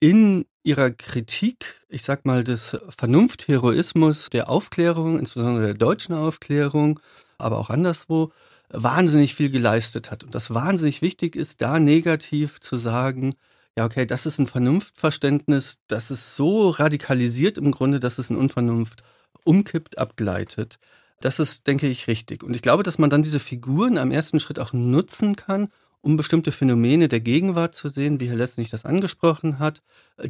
in 0.00 0.46
ihrer 0.62 0.90
Kritik, 0.90 1.84
ich 1.88 2.02
sag 2.02 2.24
mal, 2.24 2.42
des 2.42 2.76
Vernunftheroismus 2.96 4.30
der 4.30 4.48
Aufklärung, 4.48 5.18
insbesondere 5.18 5.66
der 5.66 5.74
deutschen 5.74 6.14
Aufklärung, 6.14 7.00
aber 7.38 7.58
auch 7.58 7.70
anderswo, 7.70 8.32
wahnsinnig 8.72 9.34
viel 9.34 9.50
geleistet 9.50 10.10
hat. 10.10 10.24
Und 10.24 10.34
das 10.34 10.52
wahnsinnig 10.52 11.02
wichtig 11.02 11.36
ist, 11.36 11.60
da 11.60 11.78
negativ 11.78 12.60
zu 12.60 12.76
sagen, 12.76 13.34
ja, 13.76 13.84
okay, 13.84 14.06
das 14.06 14.26
ist 14.26 14.38
ein 14.38 14.46
Vernunftverständnis, 14.46 15.78
das 15.86 16.10
ist 16.10 16.36
so 16.36 16.70
radikalisiert 16.70 17.58
im 17.58 17.70
Grunde, 17.70 18.00
dass 18.00 18.18
es 18.18 18.30
in 18.30 18.36
Unvernunft 18.36 19.02
umkippt, 19.44 19.98
abgleitet. 19.98 20.78
Das 21.20 21.38
ist, 21.38 21.66
denke 21.66 21.86
ich, 21.86 22.06
richtig. 22.06 22.42
Und 22.42 22.54
ich 22.56 22.62
glaube, 22.62 22.82
dass 22.82 22.98
man 22.98 23.10
dann 23.10 23.22
diese 23.22 23.40
Figuren 23.40 23.98
am 23.98 24.10
ersten 24.10 24.40
Schritt 24.40 24.58
auch 24.58 24.72
nutzen 24.72 25.36
kann, 25.36 25.68
um 26.00 26.16
bestimmte 26.16 26.50
Phänomene 26.50 27.08
der 27.08 27.20
Gegenwart 27.20 27.74
zu 27.74 27.88
sehen, 27.88 28.20
wie 28.20 28.28
Herr 28.28 28.36
Letztlich 28.36 28.70
das 28.70 28.86
angesprochen 28.86 29.58
hat, 29.58 29.82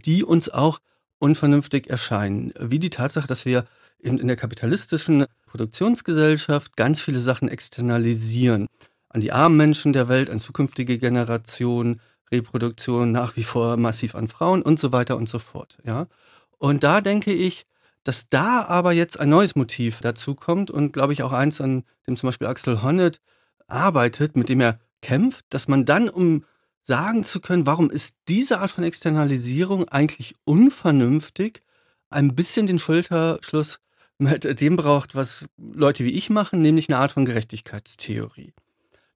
die 0.04 0.24
uns 0.24 0.48
auch 0.48 0.80
unvernünftig 1.18 1.88
erscheinen. 1.88 2.52
Wie 2.58 2.80
die 2.80 2.90
Tatsache, 2.90 3.28
dass 3.28 3.44
wir 3.44 3.66
in, 4.02 4.18
in 4.18 4.28
der 4.28 4.36
kapitalistischen 4.36 5.26
Produktionsgesellschaft 5.46 6.76
ganz 6.76 7.00
viele 7.00 7.20
Sachen 7.20 7.48
externalisieren. 7.48 8.66
An 9.08 9.20
die 9.20 9.32
armen 9.32 9.56
Menschen 9.56 9.92
der 9.92 10.08
Welt, 10.08 10.30
an 10.30 10.38
zukünftige 10.38 10.98
Generationen, 10.98 12.00
Reproduktion 12.30 13.12
nach 13.12 13.36
wie 13.36 13.44
vor 13.44 13.76
massiv 13.76 14.14
an 14.14 14.28
Frauen 14.28 14.62
und 14.62 14.78
so 14.78 14.92
weiter 14.92 15.16
und 15.16 15.28
so 15.28 15.38
fort. 15.38 15.78
Ja? 15.84 16.06
Und 16.58 16.84
da 16.84 17.00
denke 17.00 17.32
ich, 17.32 17.66
dass 18.04 18.28
da 18.28 18.62
aber 18.62 18.92
jetzt 18.92 19.18
ein 19.20 19.28
neues 19.28 19.56
Motiv 19.56 20.00
dazu 20.00 20.34
kommt 20.34 20.70
und 20.70 20.92
glaube 20.92 21.12
ich 21.12 21.22
auch 21.22 21.32
eins, 21.32 21.60
an 21.60 21.84
dem 22.06 22.16
zum 22.16 22.28
Beispiel 22.28 22.46
Axel 22.46 22.82
Honneth 22.82 23.20
arbeitet, 23.66 24.36
mit 24.36 24.48
dem 24.48 24.60
er 24.60 24.78
kämpft, 25.02 25.44
dass 25.50 25.68
man 25.68 25.84
dann, 25.84 26.08
um 26.08 26.44
sagen 26.82 27.24
zu 27.24 27.40
können, 27.40 27.66
warum 27.66 27.90
ist 27.90 28.16
diese 28.28 28.60
Art 28.60 28.70
von 28.70 28.84
Externalisierung 28.84 29.88
eigentlich 29.88 30.34
unvernünftig, 30.44 31.62
ein 32.08 32.34
bisschen 32.34 32.66
den 32.66 32.78
Schulterschluss 32.78 33.80
mit 34.20 34.60
dem 34.60 34.76
braucht, 34.76 35.14
was 35.14 35.46
Leute 35.56 36.04
wie 36.04 36.12
ich 36.12 36.30
machen, 36.30 36.62
nämlich 36.62 36.88
eine 36.88 36.98
Art 36.98 37.12
von 37.12 37.24
Gerechtigkeitstheorie. 37.24 38.52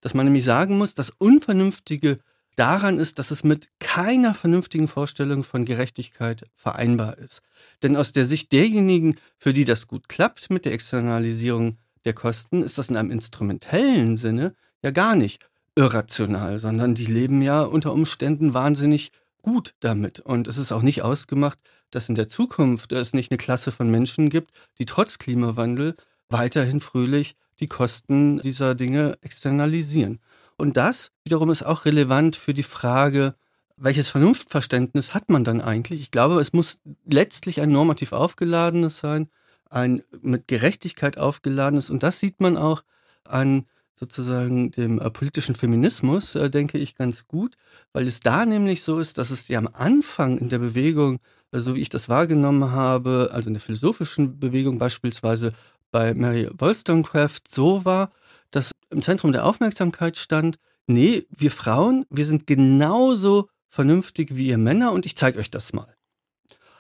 Dass 0.00 0.14
man 0.14 0.26
nämlich 0.26 0.44
sagen 0.44 0.78
muss, 0.78 0.94
das 0.94 1.10
Unvernünftige 1.10 2.18
daran 2.56 2.98
ist, 2.98 3.18
dass 3.18 3.30
es 3.30 3.44
mit 3.44 3.68
keiner 3.80 4.34
vernünftigen 4.34 4.88
Vorstellung 4.88 5.44
von 5.44 5.64
Gerechtigkeit 5.64 6.44
vereinbar 6.54 7.18
ist. 7.18 7.42
Denn 7.82 7.96
aus 7.96 8.12
der 8.12 8.26
Sicht 8.26 8.52
derjenigen, 8.52 9.16
für 9.36 9.52
die 9.52 9.64
das 9.64 9.86
gut 9.86 10.08
klappt 10.08 10.50
mit 10.50 10.64
der 10.64 10.72
Externalisierung 10.72 11.78
der 12.04 12.12
Kosten, 12.12 12.62
ist 12.62 12.78
das 12.78 12.90
in 12.90 12.96
einem 12.96 13.10
instrumentellen 13.10 14.16
Sinne 14.16 14.54
ja 14.82 14.90
gar 14.90 15.16
nicht 15.16 15.46
irrational, 15.76 16.58
sondern 16.58 16.94
die 16.94 17.06
leben 17.06 17.42
ja 17.42 17.62
unter 17.62 17.92
Umständen 17.92 18.54
wahnsinnig 18.54 19.10
gut 19.42 19.74
damit. 19.80 20.20
Und 20.20 20.48
es 20.48 20.58
ist 20.58 20.72
auch 20.72 20.82
nicht 20.82 21.02
ausgemacht, 21.02 21.58
dass 21.94 22.08
in 22.08 22.14
der 22.14 22.28
Zukunft 22.28 22.92
es 22.92 23.12
nicht 23.12 23.30
eine 23.30 23.38
Klasse 23.38 23.72
von 23.72 23.90
Menschen 23.90 24.30
gibt, 24.30 24.50
die 24.78 24.86
trotz 24.86 25.18
Klimawandel 25.18 25.96
weiterhin 26.28 26.80
fröhlich 26.80 27.36
die 27.60 27.66
Kosten 27.66 28.38
dieser 28.38 28.74
Dinge 28.74 29.16
externalisieren. 29.22 30.20
Und 30.56 30.76
das 30.76 31.10
wiederum 31.24 31.50
ist 31.50 31.64
auch 31.64 31.84
relevant 31.84 32.36
für 32.36 32.54
die 32.54 32.62
Frage, 32.62 33.34
welches 33.76 34.08
Vernunftverständnis 34.08 35.14
hat 35.14 35.30
man 35.30 35.44
dann 35.44 35.60
eigentlich? 35.60 36.00
Ich 36.00 36.10
glaube, 36.10 36.40
es 36.40 36.52
muss 36.52 36.78
letztlich 37.04 37.60
ein 37.60 37.70
normativ 37.70 38.12
aufgeladenes 38.12 38.98
sein, 38.98 39.28
ein 39.68 40.02
mit 40.22 40.46
Gerechtigkeit 40.46 41.18
aufgeladenes. 41.18 41.90
Und 41.90 42.02
das 42.02 42.20
sieht 42.20 42.40
man 42.40 42.56
auch 42.56 42.84
an 43.24 43.66
sozusagen 43.96 44.70
dem 44.72 45.00
äh, 45.00 45.10
politischen 45.10 45.54
Feminismus, 45.54 46.34
äh, 46.34 46.50
denke 46.50 46.78
ich, 46.78 46.94
ganz 46.94 47.26
gut, 47.26 47.56
weil 47.92 48.06
es 48.06 48.20
da 48.20 48.44
nämlich 48.44 48.82
so 48.82 48.98
ist, 48.98 49.18
dass 49.18 49.30
es 49.30 49.48
ja 49.48 49.58
am 49.58 49.68
Anfang 49.72 50.38
in 50.38 50.48
der 50.48 50.58
Bewegung, 50.58 51.20
so 51.60 51.74
wie 51.74 51.80
ich 51.80 51.88
das 51.88 52.08
wahrgenommen 52.08 52.72
habe, 52.72 53.30
also 53.32 53.48
in 53.48 53.54
der 53.54 53.60
philosophischen 53.60 54.38
Bewegung 54.38 54.78
beispielsweise 54.78 55.52
bei 55.90 56.14
Mary 56.14 56.48
Wollstonecraft 56.58 57.42
so 57.48 57.84
war, 57.84 58.10
dass 58.50 58.72
im 58.90 59.02
Zentrum 59.02 59.32
der 59.32 59.44
Aufmerksamkeit 59.44 60.16
stand, 60.16 60.58
nee, 60.86 61.26
wir 61.30 61.50
Frauen, 61.50 62.06
wir 62.10 62.24
sind 62.24 62.46
genauso 62.46 63.48
vernünftig 63.68 64.36
wie 64.36 64.48
ihr 64.48 64.58
Männer 64.58 64.92
und 64.92 65.06
ich 65.06 65.16
zeige 65.16 65.38
euch 65.38 65.50
das 65.50 65.72
mal. 65.72 65.94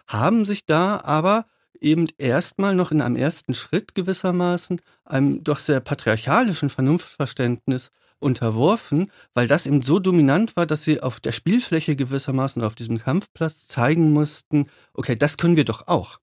Haben 0.06 0.44
sich 0.44 0.66
da 0.66 1.00
aber 1.02 1.46
eben 1.80 2.08
erstmal 2.18 2.74
noch 2.74 2.92
in 2.92 3.00
einem 3.00 3.16
ersten 3.16 3.54
Schritt 3.54 3.94
gewissermaßen 3.94 4.80
einem 5.04 5.44
doch 5.44 5.58
sehr 5.58 5.80
patriarchalischen 5.80 6.70
Vernunftverständnis 6.70 7.90
unterworfen, 8.24 9.10
weil 9.34 9.46
das 9.46 9.66
eben 9.66 9.82
so 9.82 10.00
dominant 10.00 10.56
war, 10.56 10.66
dass 10.66 10.82
sie 10.82 11.00
auf 11.00 11.20
der 11.20 11.32
Spielfläche 11.32 11.94
gewissermaßen 11.94 12.62
auf 12.62 12.74
diesem 12.74 12.98
Kampfplatz 12.98 13.66
zeigen 13.66 14.12
mussten, 14.12 14.66
okay, 14.94 15.14
das 15.14 15.36
können 15.36 15.56
wir 15.56 15.64
doch 15.64 15.86
auch. 15.86 16.18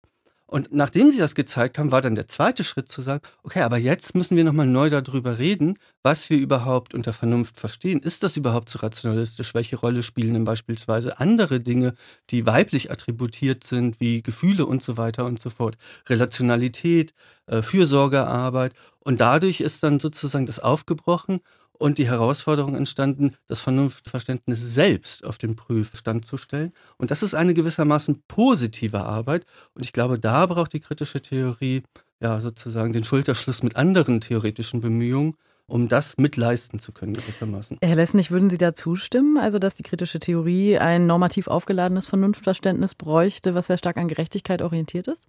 Und 0.50 0.72
nachdem 0.72 1.12
sie 1.12 1.18
das 1.18 1.36
gezeigt 1.36 1.78
haben, 1.78 1.92
war 1.92 2.02
dann 2.02 2.16
der 2.16 2.26
zweite 2.26 2.64
Schritt 2.64 2.88
zu 2.88 3.02
sagen, 3.02 3.22
okay, 3.44 3.60
aber 3.60 3.78
jetzt 3.78 4.16
müssen 4.16 4.36
wir 4.36 4.42
nochmal 4.42 4.66
neu 4.66 4.90
darüber 4.90 5.38
reden, 5.38 5.78
was 6.02 6.28
wir 6.28 6.38
überhaupt 6.38 6.92
unter 6.92 7.12
Vernunft 7.12 7.56
verstehen. 7.56 8.00
Ist 8.00 8.24
das 8.24 8.36
überhaupt 8.36 8.68
so 8.68 8.80
rationalistisch? 8.80 9.54
Welche 9.54 9.76
Rolle 9.76 10.02
spielen 10.02 10.34
denn 10.34 10.42
beispielsweise 10.44 11.20
andere 11.20 11.60
Dinge, 11.60 11.94
die 12.30 12.46
weiblich 12.46 12.90
attributiert 12.90 13.62
sind, 13.62 14.00
wie 14.00 14.22
Gefühle 14.22 14.66
und 14.66 14.82
so 14.82 14.96
weiter 14.96 15.24
und 15.24 15.38
so 15.38 15.50
fort? 15.50 15.76
Relationalität, 16.08 17.14
äh, 17.46 17.62
Fürsorgearbeit. 17.62 18.74
Und 18.98 19.20
dadurch 19.20 19.60
ist 19.60 19.84
dann 19.84 20.00
sozusagen 20.00 20.46
das 20.46 20.58
aufgebrochen 20.58 21.42
und 21.80 21.96
die 21.98 22.06
Herausforderung 22.06 22.76
entstanden, 22.76 23.36
das 23.48 23.60
Vernunftverständnis 23.60 24.60
selbst 24.60 25.24
auf 25.24 25.38
den 25.38 25.56
Prüfstand 25.56 26.26
zu 26.26 26.36
stellen. 26.36 26.72
Und 26.98 27.10
das 27.10 27.22
ist 27.22 27.34
eine 27.34 27.54
gewissermaßen 27.54 28.22
positive 28.28 29.04
Arbeit. 29.04 29.46
Und 29.74 29.84
ich 29.84 29.92
glaube, 29.92 30.18
da 30.18 30.44
braucht 30.46 30.74
die 30.74 30.80
kritische 30.80 31.22
Theorie 31.22 31.82
ja 32.20 32.40
sozusagen 32.40 32.92
den 32.92 33.02
Schulterschluss 33.02 33.62
mit 33.62 33.76
anderen 33.76 34.20
theoretischen 34.20 34.80
Bemühungen, 34.80 35.36
um 35.66 35.88
das 35.88 36.18
mitleisten 36.18 36.78
zu 36.78 36.92
können, 36.92 37.14
gewissermaßen. 37.14 37.78
Herr 37.82 37.96
Lessnig, 37.96 38.30
würden 38.30 38.50
Sie 38.50 38.58
da 38.58 38.74
zustimmen, 38.74 39.38
also 39.38 39.58
dass 39.58 39.76
die 39.76 39.82
kritische 39.82 40.18
Theorie 40.18 40.76
ein 40.76 41.06
normativ 41.06 41.48
aufgeladenes 41.48 42.06
Vernunftverständnis 42.08 42.94
bräuchte, 42.94 43.54
was 43.54 43.68
sehr 43.68 43.78
stark 43.78 43.96
an 43.96 44.08
Gerechtigkeit 44.08 44.60
orientiert 44.60 45.08
ist? 45.08 45.28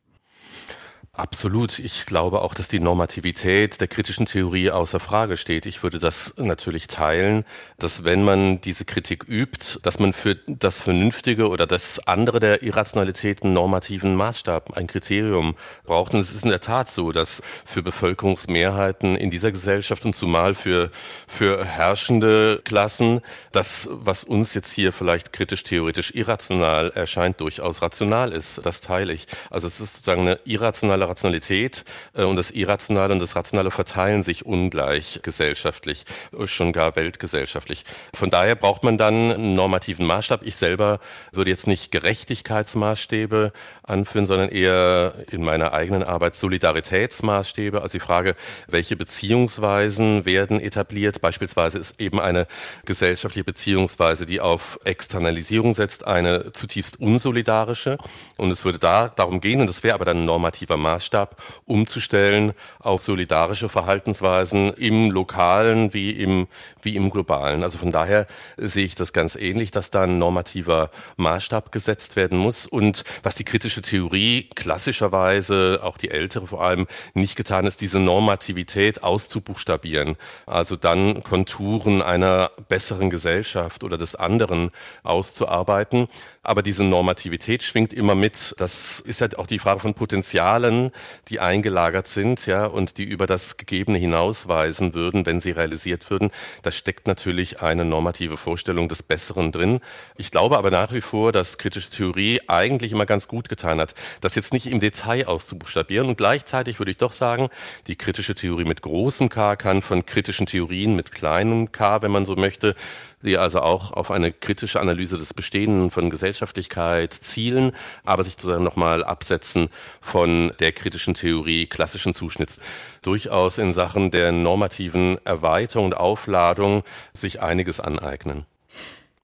Absolut. 1.21 1.77
Ich 1.77 2.07
glaube 2.07 2.41
auch, 2.41 2.55
dass 2.55 2.67
die 2.67 2.79
Normativität 2.79 3.79
der 3.79 3.87
kritischen 3.87 4.25
Theorie 4.25 4.71
außer 4.71 4.99
Frage 4.99 5.37
steht. 5.37 5.67
Ich 5.67 5.83
würde 5.83 5.99
das 5.99 6.33
natürlich 6.37 6.87
teilen, 6.87 7.45
dass 7.77 8.03
wenn 8.03 8.23
man 8.23 8.59
diese 8.59 8.85
Kritik 8.85 9.25
übt, 9.27 9.81
dass 9.83 9.99
man 9.99 10.13
für 10.13 10.33
das 10.47 10.81
Vernünftige 10.81 11.49
oder 11.49 11.67
das 11.67 11.99
andere 12.07 12.39
der 12.39 12.63
Irrationalitäten 12.63 13.53
normativen 13.53 14.15
Maßstab, 14.15 14.75
ein 14.75 14.87
Kriterium 14.87 15.53
braucht. 15.83 16.15
Und 16.15 16.21
es 16.21 16.33
ist 16.33 16.43
in 16.43 16.49
der 16.49 16.59
Tat 16.59 16.89
so, 16.89 17.11
dass 17.11 17.43
für 17.65 17.83
Bevölkerungsmehrheiten 17.83 19.15
in 19.15 19.29
dieser 19.29 19.51
Gesellschaft 19.51 20.03
und 20.05 20.15
zumal 20.15 20.55
für, 20.55 20.89
für 21.27 21.63
herrschende 21.63 22.61
Klassen, 22.65 23.21
das, 23.51 23.87
was 23.91 24.23
uns 24.23 24.55
jetzt 24.55 24.73
hier 24.73 24.91
vielleicht 24.91 25.33
kritisch-theoretisch 25.33 26.15
irrational 26.15 26.89
erscheint, 26.95 27.39
durchaus 27.41 27.83
rational 27.83 28.31
ist. 28.31 28.65
Das 28.65 28.81
teile 28.81 29.13
ich. 29.13 29.27
Also 29.51 29.67
es 29.67 29.79
ist 29.79 29.93
sozusagen 29.93 30.21
eine 30.21 30.39
irrationale 30.45 30.71
rationale 30.71 31.10
Rationalität 31.11 31.85
äh, 32.13 32.23
und 32.23 32.35
das 32.35 32.51
Irrationale 32.51 33.13
und 33.13 33.19
das 33.19 33.35
Rationale 33.35 33.71
verteilen 33.71 34.23
sich 34.23 34.45
ungleich 34.45 35.19
gesellschaftlich, 35.23 36.05
äh, 36.37 36.47
schon 36.47 36.73
gar 36.73 36.95
weltgesellschaftlich. 36.95 37.85
Von 38.13 38.29
daher 38.29 38.55
braucht 38.55 38.83
man 38.83 38.97
dann 38.97 39.31
einen 39.31 39.53
normativen 39.53 40.05
Maßstab. 40.07 40.43
Ich 40.43 40.55
selber 40.55 40.99
würde 41.31 41.51
jetzt 41.51 41.67
nicht 41.67 41.91
Gerechtigkeitsmaßstäbe 41.91 43.51
anführen, 43.83 44.25
sondern 44.25 44.49
eher 44.49 45.13
in 45.31 45.43
meiner 45.43 45.73
eigenen 45.73 46.03
Arbeit 46.03 46.35
Solidaritätsmaßstäbe. 46.35 47.81
Also 47.81 47.93
die 47.93 48.00
Frage, 48.00 48.35
welche 48.67 48.95
Beziehungsweisen 48.95 50.25
werden 50.25 50.59
etabliert? 50.59 51.21
Beispielsweise 51.21 51.77
ist 51.77 52.00
eben 52.00 52.19
eine 52.19 52.47
gesellschaftliche 52.85 53.43
Beziehungsweise, 53.43 54.25
die 54.25 54.39
auf 54.39 54.79
Externalisierung 54.85 55.74
setzt, 55.74 56.07
eine 56.07 56.53
zutiefst 56.53 57.00
unsolidarische. 57.00 57.97
Und 58.37 58.51
es 58.51 58.63
würde 58.65 58.79
da 58.79 59.09
darum 59.09 59.41
gehen, 59.41 59.61
und 59.61 59.67
das 59.67 59.83
wäre 59.83 59.95
aber 59.95 60.05
dann 60.05 60.17
ein 60.17 60.25
normativer 60.25 60.77
Maßstab, 60.77 60.90
Maßstab 60.91 61.41
umzustellen 61.65 62.53
auf 62.79 63.01
solidarische 63.01 63.69
Verhaltensweisen 63.69 64.71
im 64.73 65.11
lokalen 65.11 65.93
wie 65.93 66.11
im, 66.11 66.47
wie 66.81 66.95
im 66.95 67.09
globalen. 67.09 67.63
Also 67.63 67.77
von 67.77 67.91
daher 67.91 68.27
sehe 68.57 68.83
ich 68.83 68.95
das 68.95 69.13
ganz 69.13 69.35
ähnlich, 69.35 69.71
dass 69.71 69.91
da 69.91 70.03
ein 70.03 70.19
normativer 70.19 70.89
Maßstab 71.17 71.71
gesetzt 71.71 72.15
werden 72.15 72.37
muss. 72.37 72.67
Und 72.67 73.03
was 73.23 73.35
die 73.35 73.45
kritische 73.45 73.81
Theorie 73.81 74.49
klassischerweise, 74.55 75.79
auch 75.83 75.97
die 75.97 76.11
ältere 76.11 76.47
vor 76.47 76.63
allem, 76.63 76.87
nicht 77.13 77.35
getan 77.35 77.65
ist, 77.65 77.81
diese 77.81 77.99
Normativität 77.99 79.03
auszubuchstabieren. 79.03 80.17
Also 80.45 80.75
dann 80.75 81.23
Konturen 81.23 82.01
einer 82.01 82.51
besseren 82.67 83.09
Gesellschaft 83.09 83.83
oder 83.83 83.97
des 83.97 84.15
anderen 84.15 84.71
auszuarbeiten. 85.03 86.07
Aber 86.43 86.63
diese 86.63 86.83
Normativität 86.83 87.61
schwingt 87.61 87.93
immer 87.93 88.15
mit. 88.15 88.55
Das 88.57 88.99
ist 88.99 89.21
halt 89.21 89.37
auch 89.37 89.45
die 89.45 89.59
Frage 89.59 89.79
von 89.79 89.93
Potenzialen 89.93 90.91
die 91.27 91.39
eingelagert 91.39 92.07
sind, 92.07 92.45
ja, 92.45 92.65
und 92.65 92.97
die 92.97 93.03
über 93.03 93.27
das 93.27 93.57
Gegebene 93.57 93.97
hinausweisen 93.97 94.93
würden, 94.93 95.25
wenn 95.25 95.39
sie 95.39 95.51
realisiert 95.51 96.09
würden. 96.09 96.31
Da 96.63 96.71
steckt 96.71 97.07
natürlich 97.07 97.61
eine 97.61 97.85
normative 97.85 98.37
Vorstellung 98.37 98.89
des 98.89 99.03
Besseren 99.03 99.51
drin. 99.51 99.79
Ich 100.17 100.31
glaube 100.31 100.57
aber 100.57 100.71
nach 100.71 100.93
wie 100.93 101.01
vor, 101.01 101.31
dass 101.31 101.57
kritische 101.57 101.89
Theorie 101.89 102.41
eigentlich 102.47 102.91
immer 102.91 103.05
ganz 103.05 103.27
gut 103.27 103.49
getan 103.49 103.79
hat, 103.79 103.95
das 104.19 104.35
jetzt 104.35 104.53
nicht 104.53 104.67
im 104.67 104.79
Detail 104.79 105.27
auszubuchstabieren. 105.27 106.07
Und 106.07 106.17
gleichzeitig 106.17 106.79
würde 106.79 106.91
ich 106.91 106.97
doch 106.97 107.11
sagen, 107.11 107.49
die 107.87 107.95
kritische 107.95 108.35
Theorie 108.35 108.65
mit 108.65 108.81
großem 108.81 109.29
K 109.29 109.55
kann 109.55 109.81
von 109.81 110.05
kritischen 110.05 110.47
Theorien 110.47 110.95
mit 110.95 111.11
kleinem 111.11 111.71
K, 111.71 112.01
wenn 112.01 112.11
man 112.11 112.25
so 112.25 112.35
möchte, 112.35 112.75
die 113.24 113.38
also 113.38 113.62
auch 113.62 113.92
auf 113.92 114.12
eine 114.12 114.31
kritische 114.31 114.79
Analyse 114.79 115.18
des 115.18 115.34
Bestehenden 115.34 115.90
von 115.92 116.10
Gesellschaftlichkeit 116.10 117.14
zielen, 117.14 117.72
aber 118.03 118.24
sich 118.24 118.34
sozusagen 118.34 118.64
nochmal 118.64 119.03
absetzen 119.03 119.70
von 120.00 120.53
der 120.60 120.72
kritischen 120.72 121.14
Theorie 121.14 121.68
klassischen 121.68 122.14
Zuschnitts. 122.14 122.60
Durchaus 123.01 123.57
in 123.57 123.74
Sachen 123.74 124.12
der 124.12 124.31
normativen 124.31 125.18
Erweiterung 125.25 125.86
und 125.86 125.98
Aufladung 125.98 126.84
sich 127.14 127.42
einiges 127.42 127.79
aneignen. 127.79 128.46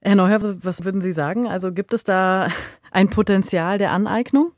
Herr 0.01 0.15
Neuher, 0.15 0.63
was 0.63 0.85
würden 0.85 1.01
Sie 1.01 1.11
sagen? 1.11 1.47
Also 1.47 1.73
gibt 1.73 1.93
es 1.93 2.03
da 2.03 2.49
ein 2.91 3.09
Potenzial 3.09 3.77
der 3.77 3.91
Aneignung? 3.91 4.51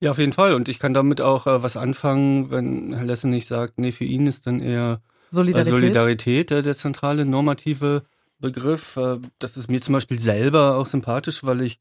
Ja, 0.00 0.10
auf 0.12 0.18
jeden 0.18 0.32
Fall. 0.32 0.54
Und 0.54 0.68
ich 0.68 0.78
kann 0.78 0.94
damit 0.94 1.20
auch 1.20 1.46
äh, 1.46 1.62
was 1.62 1.76
anfangen, 1.76 2.50
wenn 2.50 2.94
Herr 2.94 3.04
Lessenich 3.04 3.46
sagt, 3.46 3.78
nee, 3.78 3.92
für 3.92 4.04
ihn 4.04 4.26
ist 4.26 4.46
dann 4.46 4.60
eher 4.60 5.00
Solidarität, 5.30 5.72
äh, 5.72 5.76
Solidarität 5.76 6.50
äh, 6.50 6.62
der 6.62 6.74
zentrale 6.74 7.26
normative 7.26 8.02
Begriff. 8.40 8.96
Äh, 8.96 9.18
das 9.38 9.56
ist 9.56 9.70
mir 9.70 9.80
zum 9.80 9.94
Beispiel 9.94 10.18
selber 10.18 10.76
auch 10.76 10.86
sympathisch, 10.86 11.44
weil 11.44 11.62
ich 11.62 11.80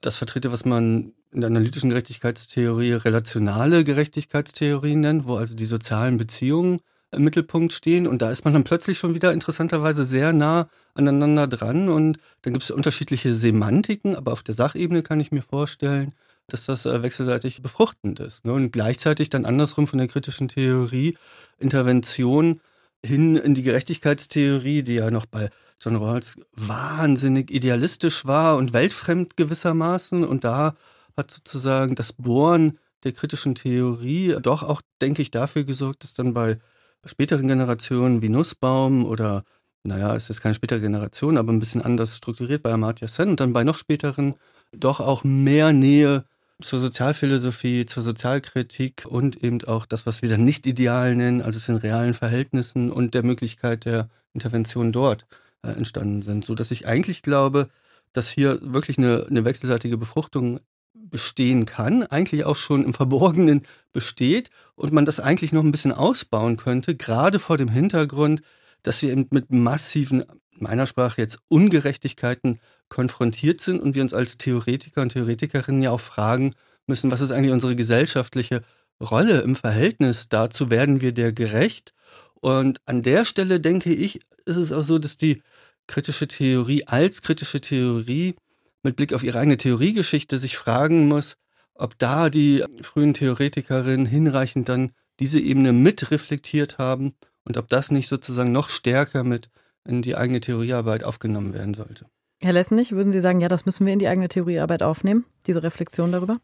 das 0.00 0.16
vertrete, 0.16 0.52
was 0.52 0.64
man 0.64 1.12
in 1.32 1.40
der 1.40 1.48
analytischen 1.48 1.90
Gerechtigkeitstheorie 1.90 2.92
relationale 2.92 3.84
Gerechtigkeitstheorie 3.84 4.96
nennt, 4.96 5.26
wo 5.26 5.36
also 5.36 5.54
die 5.54 5.66
sozialen 5.66 6.16
Beziehungen 6.16 6.80
im 7.12 7.24
Mittelpunkt 7.24 7.72
stehen. 7.72 8.06
Und 8.06 8.22
da 8.22 8.30
ist 8.30 8.44
man 8.44 8.54
dann 8.54 8.64
plötzlich 8.64 8.98
schon 8.98 9.14
wieder 9.14 9.32
interessanterweise 9.32 10.04
sehr 10.04 10.32
nah 10.32 10.68
aneinander 10.94 11.46
dran. 11.46 11.88
Und 11.88 12.18
dann 12.42 12.52
gibt 12.52 12.64
es 12.64 12.70
unterschiedliche 12.70 13.34
Semantiken, 13.34 14.16
aber 14.16 14.32
auf 14.32 14.42
der 14.42 14.54
Sachebene 14.54 15.02
kann 15.02 15.20
ich 15.20 15.32
mir 15.32 15.42
vorstellen, 15.42 16.14
dass 16.48 16.66
das 16.66 16.86
äh, 16.86 17.02
wechselseitig 17.02 17.62
befruchtend 17.62 18.20
ist. 18.20 18.44
Ne? 18.44 18.52
Und 18.52 18.70
gleichzeitig 18.70 19.30
dann 19.30 19.46
andersrum 19.46 19.86
von 19.86 19.98
der 19.98 20.08
kritischen 20.08 20.48
Theorie 20.48 21.16
Intervention 21.58 22.60
hin 23.04 23.36
in 23.36 23.54
die 23.54 23.62
Gerechtigkeitstheorie, 23.62 24.82
die 24.82 24.94
ja 24.94 25.10
noch 25.10 25.26
bei 25.26 25.50
John 25.80 25.96
Rawls 25.96 26.36
wahnsinnig 26.52 27.50
idealistisch 27.50 28.26
war 28.26 28.56
und 28.56 28.72
weltfremd 28.72 29.36
gewissermaßen. 29.36 30.24
Und 30.24 30.44
da 30.44 30.74
hat 31.16 31.30
sozusagen 31.30 31.94
das 31.94 32.12
Bohren 32.12 32.78
der 33.04 33.12
kritischen 33.12 33.54
Theorie 33.54 34.36
doch 34.40 34.62
auch, 34.62 34.82
denke 35.00 35.22
ich, 35.22 35.30
dafür 35.30 35.64
gesorgt, 35.64 36.02
dass 36.02 36.14
dann 36.14 36.34
bei 36.34 36.58
späteren 37.04 37.46
Generationen 37.46 38.22
wie 38.22 38.28
Nussbaum 38.28 39.04
oder 39.04 39.44
naja, 39.84 40.16
ist 40.16 40.28
jetzt 40.28 40.40
keine 40.40 40.54
spätere 40.54 40.80
Generation, 40.80 41.38
aber 41.38 41.52
ein 41.52 41.60
bisschen 41.60 41.82
anders 41.82 42.16
strukturiert 42.16 42.62
bei 42.62 42.72
Amartya 42.72 43.06
Sen 43.06 43.30
und 43.30 43.40
dann 43.40 43.52
bei 43.52 43.62
noch 43.62 43.78
späteren 43.78 44.34
doch 44.72 44.98
auch 45.00 45.22
mehr 45.22 45.72
Nähe 45.72 46.24
zur 46.60 46.80
Sozialphilosophie, 46.80 47.86
zur 47.86 48.02
Sozialkritik 48.02 49.06
und 49.06 49.42
eben 49.44 49.62
auch 49.64 49.86
das, 49.86 50.06
was 50.06 50.22
wir 50.22 50.28
dann 50.28 50.44
nicht 50.44 50.66
ideal 50.66 51.14
nennen, 51.14 51.42
also 51.42 51.60
den 51.60 51.76
realen 51.76 52.14
Verhältnissen 52.14 52.90
und 52.90 53.14
der 53.14 53.22
Möglichkeit 53.22 53.84
der 53.84 54.08
Intervention 54.32 54.90
dort 54.90 55.26
äh, 55.66 55.72
entstanden 55.72 56.22
sind, 56.22 56.44
so 56.44 56.54
dass 56.54 56.70
ich 56.70 56.86
eigentlich 56.86 57.22
glaube, 57.22 57.68
dass 58.12 58.30
hier 58.30 58.58
wirklich 58.62 58.98
eine, 58.98 59.26
eine 59.28 59.44
wechselseitige 59.44 59.98
Befruchtung 59.98 60.60
bestehen 60.94 61.66
kann, 61.66 62.02
eigentlich 62.04 62.44
auch 62.44 62.56
schon 62.56 62.84
im 62.84 62.94
Verborgenen 62.94 63.62
besteht 63.92 64.50
und 64.74 64.92
man 64.92 65.04
das 65.04 65.20
eigentlich 65.20 65.52
noch 65.52 65.62
ein 65.62 65.72
bisschen 65.72 65.92
ausbauen 65.92 66.56
könnte, 66.56 66.94
gerade 66.96 67.38
vor 67.38 67.58
dem 67.58 67.68
Hintergrund, 67.68 68.42
dass 68.82 69.02
wir 69.02 69.10
eben 69.10 69.26
mit 69.30 69.50
massiven, 69.52 70.24
meiner 70.58 70.86
Sprache 70.86 71.20
jetzt, 71.20 71.38
Ungerechtigkeiten 71.48 72.60
konfrontiert 72.88 73.60
sind 73.60 73.80
und 73.80 73.94
wir 73.94 74.02
uns 74.02 74.14
als 74.14 74.38
Theoretiker 74.38 75.02
und 75.02 75.10
Theoretikerinnen 75.10 75.82
ja 75.82 75.90
auch 75.90 76.00
fragen 76.00 76.52
müssen, 76.86 77.10
was 77.10 77.20
ist 77.20 77.32
eigentlich 77.32 77.52
unsere 77.52 77.76
gesellschaftliche 77.76 78.62
Rolle 79.00 79.40
im 79.40 79.56
Verhältnis 79.56 80.28
dazu, 80.28 80.70
werden 80.70 81.00
wir 81.00 81.12
der 81.12 81.32
gerecht? 81.32 81.92
Und 82.34 82.80
an 82.86 83.02
der 83.02 83.24
Stelle 83.24 83.60
denke 83.60 83.92
ich, 83.92 84.20
ist 84.44 84.56
es 84.56 84.72
auch 84.72 84.84
so, 84.84 84.98
dass 84.98 85.16
die 85.16 85.42
kritische 85.86 86.28
Theorie 86.28 86.86
als 86.86 87.22
kritische 87.22 87.60
Theorie 87.60 88.34
mit 88.82 88.96
Blick 88.96 89.12
auf 89.12 89.22
ihre 89.22 89.38
eigene 89.38 89.56
Theoriegeschichte 89.56 90.38
sich 90.38 90.56
fragen 90.56 91.08
muss, 91.08 91.36
ob 91.74 91.98
da 91.98 92.30
die 92.30 92.64
frühen 92.82 93.14
Theoretikerinnen 93.14 94.06
hinreichend 94.06 94.68
dann 94.68 94.92
diese 95.20 95.40
Ebene 95.40 95.72
mit 95.72 96.10
reflektiert 96.10 96.78
haben 96.78 97.14
und 97.44 97.56
ob 97.56 97.68
das 97.68 97.90
nicht 97.90 98.08
sozusagen 98.08 98.52
noch 98.52 98.68
stärker 98.68 99.24
mit 99.24 99.50
in 99.86 100.02
die 100.02 100.16
eigene 100.16 100.40
Theoriearbeit 100.40 101.04
aufgenommen 101.04 101.54
werden 101.54 101.74
sollte. 101.74 102.06
Herr 102.40 102.52
Lessenich, 102.52 102.92
würden 102.92 103.12
Sie 103.12 103.20
sagen, 103.20 103.40
ja, 103.40 103.48
das 103.48 103.64
müssen 103.64 103.86
wir 103.86 103.92
in 103.92 103.98
die 103.98 104.08
eigene 104.08 104.28
Theoriearbeit 104.28 104.82
aufnehmen, 104.82 105.24
diese 105.46 105.62
Reflexion 105.62 106.12
darüber? 106.12 106.38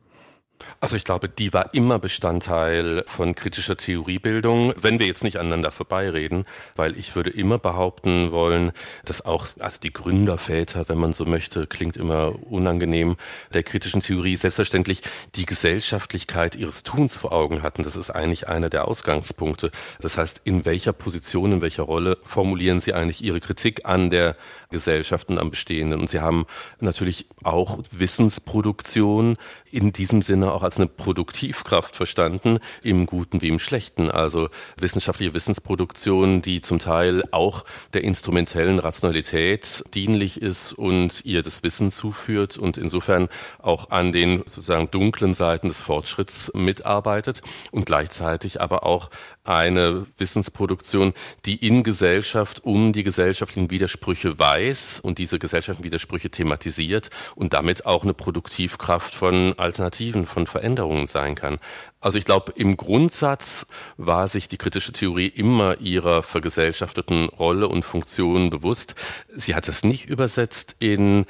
Also 0.80 0.96
ich 0.96 1.04
glaube, 1.04 1.28
die 1.28 1.52
war 1.52 1.74
immer 1.74 1.98
Bestandteil 1.98 3.04
von 3.06 3.34
kritischer 3.34 3.76
Theoriebildung, 3.76 4.72
wenn 4.80 4.98
wir 4.98 5.06
jetzt 5.06 5.24
nicht 5.24 5.38
aneinander 5.38 5.70
vorbeireden, 5.70 6.44
weil 6.74 6.98
ich 6.98 7.14
würde 7.14 7.30
immer 7.30 7.58
behaupten 7.58 8.30
wollen, 8.30 8.72
dass 9.04 9.24
auch, 9.24 9.46
also 9.58 9.80
die 9.80 9.92
Gründerväter, 9.92 10.88
wenn 10.88 10.98
man 10.98 11.12
so 11.12 11.24
möchte, 11.24 11.66
klingt 11.66 11.96
immer 11.96 12.34
unangenehm, 12.50 13.16
der 13.52 13.62
kritischen 13.62 14.00
Theorie 14.00 14.36
selbstverständlich 14.36 15.02
die 15.34 15.46
Gesellschaftlichkeit 15.46 16.56
ihres 16.56 16.82
Tuns 16.82 17.16
vor 17.16 17.32
Augen 17.32 17.62
hatten. 17.62 17.82
Das 17.82 17.96
ist 17.96 18.10
eigentlich 18.10 18.48
einer 18.48 18.70
der 18.70 18.88
Ausgangspunkte. 18.88 19.70
Das 20.00 20.18
heißt, 20.18 20.42
in 20.44 20.64
welcher 20.64 20.92
Position, 20.92 21.52
in 21.52 21.60
welcher 21.60 21.84
Rolle 21.84 22.18
formulieren 22.24 22.80
sie 22.80 22.92
eigentlich 22.92 23.22
ihre 23.22 23.40
Kritik 23.40 23.84
an 23.84 24.10
der 24.10 24.36
Gesellschaft 24.70 25.28
und 25.28 25.38
am 25.38 25.50
Bestehenden? 25.50 26.00
Und 26.00 26.10
sie 26.10 26.20
haben 26.20 26.46
natürlich 26.80 27.26
auch 27.44 27.78
Wissensproduktion 27.90 29.36
in 29.72 29.92
diesem 29.92 30.22
Sinne 30.22 30.52
auch 30.52 30.62
als 30.62 30.76
eine 30.76 30.86
Produktivkraft 30.86 31.96
verstanden, 31.96 32.58
im 32.82 33.06
Guten 33.06 33.40
wie 33.40 33.48
im 33.48 33.58
Schlechten. 33.58 34.10
Also 34.10 34.48
wissenschaftliche 34.76 35.34
Wissensproduktion, 35.34 36.42
die 36.42 36.60
zum 36.60 36.78
Teil 36.78 37.24
auch 37.30 37.64
der 37.94 38.04
instrumentellen 38.04 38.78
Rationalität 38.78 39.84
dienlich 39.94 40.40
ist 40.40 40.72
und 40.72 41.24
ihr 41.24 41.42
das 41.42 41.62
Wissen 41.62 41.90
zuführt 41.90 42.58
und 42.58 42.76
insofern 42.76 43.28
auch 43.60 43.90
an 43.90 44.12
den 44.12 44.38
sozusagen 44.40 44.90
dunklen 44.90 45.34
Seiten 45.34 45.68
des 45.68 45.80
Fortschritts 45.80 46.52
mitarbeitet 46.54 47.42
und 47.70 47.86
gleichzeitig 47.86 48.60
aber 48.60 48.84
auch 48.84 49.10
eine 49.44 50.06
Wissensproduktion, 50.18 51.14
die 51.46 51.56
in 51.56 51.82
Gesellschaft 51.82 52.64
um 52.64 52.92
die 52.92 53.02
gesellschaftlichen 53.02 53.70
Widersprüche 53.70 54.38
weiß 54.38 55.00
und 55.00 55.18
diese 55.18 55.38
gesellschaftlichen 55.38 55.84
Widersprüche 55.84 56.30
thematisiert 56.30 57.10
und 57.34 57.54
damit 57.54 57.86
auch 57.86 58.02
eine 58.02 58.14
Produktivkraft 58.14 59.14
von 59.14 59.54
Alternativen, 59.62 60.26
von 60.26 60.46
Veränderungen 60.46 61.06
sein 61.06 61.34
kann. 61.34 61.58
Also 62.00 62.18
ich 62.18 62.24
glaube, 62.24 62.52
im 62.56 62.76
Grundsatz 62.76 63.66
war 63.96 64.28
sich 64.28 64.48
die 64.48 64.58
kritische 64.58 64.92
Theorie 64.92 65.28
immer 65.28 65.80
ihrer 65.80 66.22
vergesellschafteten 66.22 67.28
Rolle 67.28 67.68
und 67.68 67.84
Funktion 67.84 68.50
bewusst. 68.50 68.94
Sie 69.34 69.54
hat 69.54 69.68
es 69.68 69.84
nicht 69.84 70.06
übersetzt 70.06 70.76
in 70.80 71.26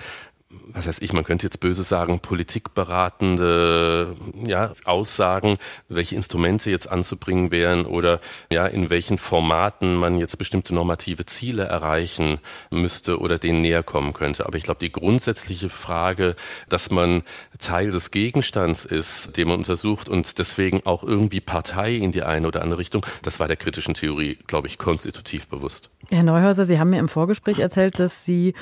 was 0.69 0.87
heißt 0.87 1.03
ich, 1.03 1.12
man 1.12 1.25
könnte 1.25 1.47
jetzt 1.47 1.61
böse 1.61 1.83
sagen, 1.83 2.21
politikberatende 2.21 4.17
ja, 4.45 4.73
Aussagen, 4.85 5.59
welche 5.88 6.17
Instrumente 6.17 6.71
jetzt 6.71 6.91
anzubringen 6.91 7.51
wären 7.51 7.85
oder 7.87 8.21
ja, 8.51 8.67
in 8.67 8.91
welchen 8.91 9.19
Formaten 9.19 9.97
man 9.97 10.19
jetzt 10.19 10.37
bestimmte 10.38 10.75
normative 10.75 11.27
Ziele 11.27 11.65
erreichen 11.65 12.38
müsste 12.71 13.19
oder 13.21 13.38
denen 13.38 13.62
näher 13.62 13.83
kommen 13.83 14.12
könnte. 14.12 14.47
Aber 14.47 14.57
ich 14.57 14.65
glaube, 14.65 14.81
die 14.81 14.93
grundsätzliche 14.93 15.69
Frage, 15.69 16.37
dass 16.69 16.91
man 16.91 17.23
Teil 17.59 17.91
des 17.91 18.11
Gegenstands 18.11 18.85
ist, 18.85 19.37
den 19.37 19.49
man 19.49 19.59
untersucht 19.59 20.09
und 20.09 20.38
deswegen 20.38 20.85
auch 20.85 21.03
irgendwie 21.03 21.41
Partei 21.41 21.95
in 21.95 22.12
die 22.12 22.23
eine 22.23 22.47
oder 22.49 22.62
andere 22.62 22.79
Richtung, 22.79 23.05
das 23.23 23.41
war 23.41 23.49
der 23.49 23.57
kritischen 23.57 23.95
Theorie, 23.95 24.38
glaube 24.47 24.69
ich, 24.69 24.79
konstitutiv 24.79 25.49
bewusst. 25.49 25.91
Herr 26.11 26.23
Neuhäuser, 26.23 26.65
Sie 26.65 26.79
haben 26.79 26.91
mir 26.91 26.99
im 26.99 27.09
Vorgespräch 27.09 27.59
erzählt, 27.59 27.99
dass 27.99 28.25
Sie 28.25 28.55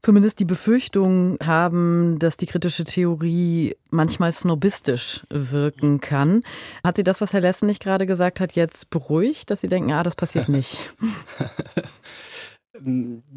zumindest 0.00 0.40
die 0.40 0.44
Befürchtung 0.44 1.38
haben, 1.44 2.18
dass 2.18 2.36
die 2.36 2.46
kritische 2.46 2.84
Theorie 2.84 3.76
manchmal 3.90 4.32
snobistisch 4.32 5.24
wirken 5.30 6.00
kann. 6.00 6.42
Hat 6.84 6.96
Sie 6.96 7.04
das, 7.04 7.20
was 7.20 7.32
Herr 7.32 7.40
Lessen 7.40 7.66
nicht 7.66 7.82
gerade 7.82 8.06
gesagt 8.06 8.40
hat, 8.40 8.52
jetzt 8.52 8.90
beruhigt, 8.90 9.50
dass 9.50 9.60
Sie 9.60 9.68
denken, 9.68 9.92
ah, 9.92 10.02
das 10.02 10.16
passiert 10.16 10.48
nicht? 10.48 10.78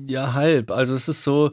ja, 0.07 0.33
halb. 0.33 0.71
Also 0.71 0.95
es 0.95 1.07
ist 1.07 1.23
so, 1.23 1.51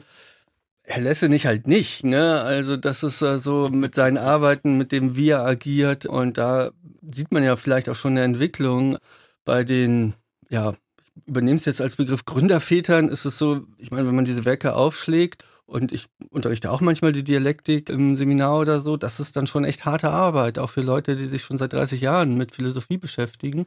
Herr 0.83 1.01
Lesse 1.01 1.29
nicht 1.29 1.45
halt 1.45 1.67
nicht, 1.67 2.03
ne? 2.03 2.41
Also 2.41 2.77
das 2.77 3.03
ist 3.03 3.19
so 3.19 3.69
mit 3.69 3.95
seinen 3.95 4.17
Arbeiten, 4.17 4.77
mit 4.77 4.91
dem 4.91 5.15
wie 5.15 5.29
er 5.29 5.45
agiert 5.45 6.05
und 6.05 6.37
da 6.37 6.71
sieht 7.13 7.31
man 7.31 7.43
ja 7.43 7.55
vielleicht 7.55 7.89
auch 7.89 7.95
schon 7.95 8.13
eine 8.13 8.23
Entwicklung 8.23 8.97
bei 9.45 9.63
den 9.63 10.15
ja, 10.49 10.73
übernehme 11.25 11.57
es 11.57 11.65
jetzt 11.65 11.81
als 11.81 11.95
Begriff 11.95 12.25
Gründervätern, 12.25 13.09
ist 13.09 13.25
es 13.25 13.37
so, 13.37 13.61
ich 13.77 13.91
meine, 13.91 14.07
wenn 14.07 14.15
man 14.15 14.25
diese 14.25 14.45
Werke 14.45 14.75
aufschlägt 14.75 15.45
und 15.65 15.91
ich 15.91 16.07
unterrichte 16.31 16.71
auch 16.71 16.81
manchmal 16.81 17.11
die 17.11 17.23
Dialektik 17.23 17.89
im 17.89 18.15
Seminar 18.15 18.57
oder 18.59 18.81
so, 18.81 18.97
das 18.97 19.19
ist 19.19 19.35
dann 19.35 19.47
schon 19.47 19.63
echt 19.63 19.85
harte 19.85 20.09
Arbeit, 20.09 20.57
auch 20.59 20.69
für 20.69 20.81
Leute, 20.81 21.15
die 21.15 21.27
sich 21.27 21.43
schon 21.43 21.57
seit 21.57 21.73
30 21.73 22.01
Jahren 22.01 22.35
mit 22.35 22.53
Philosophie 22.53 22.97
beschäftigen. 22.97 23.65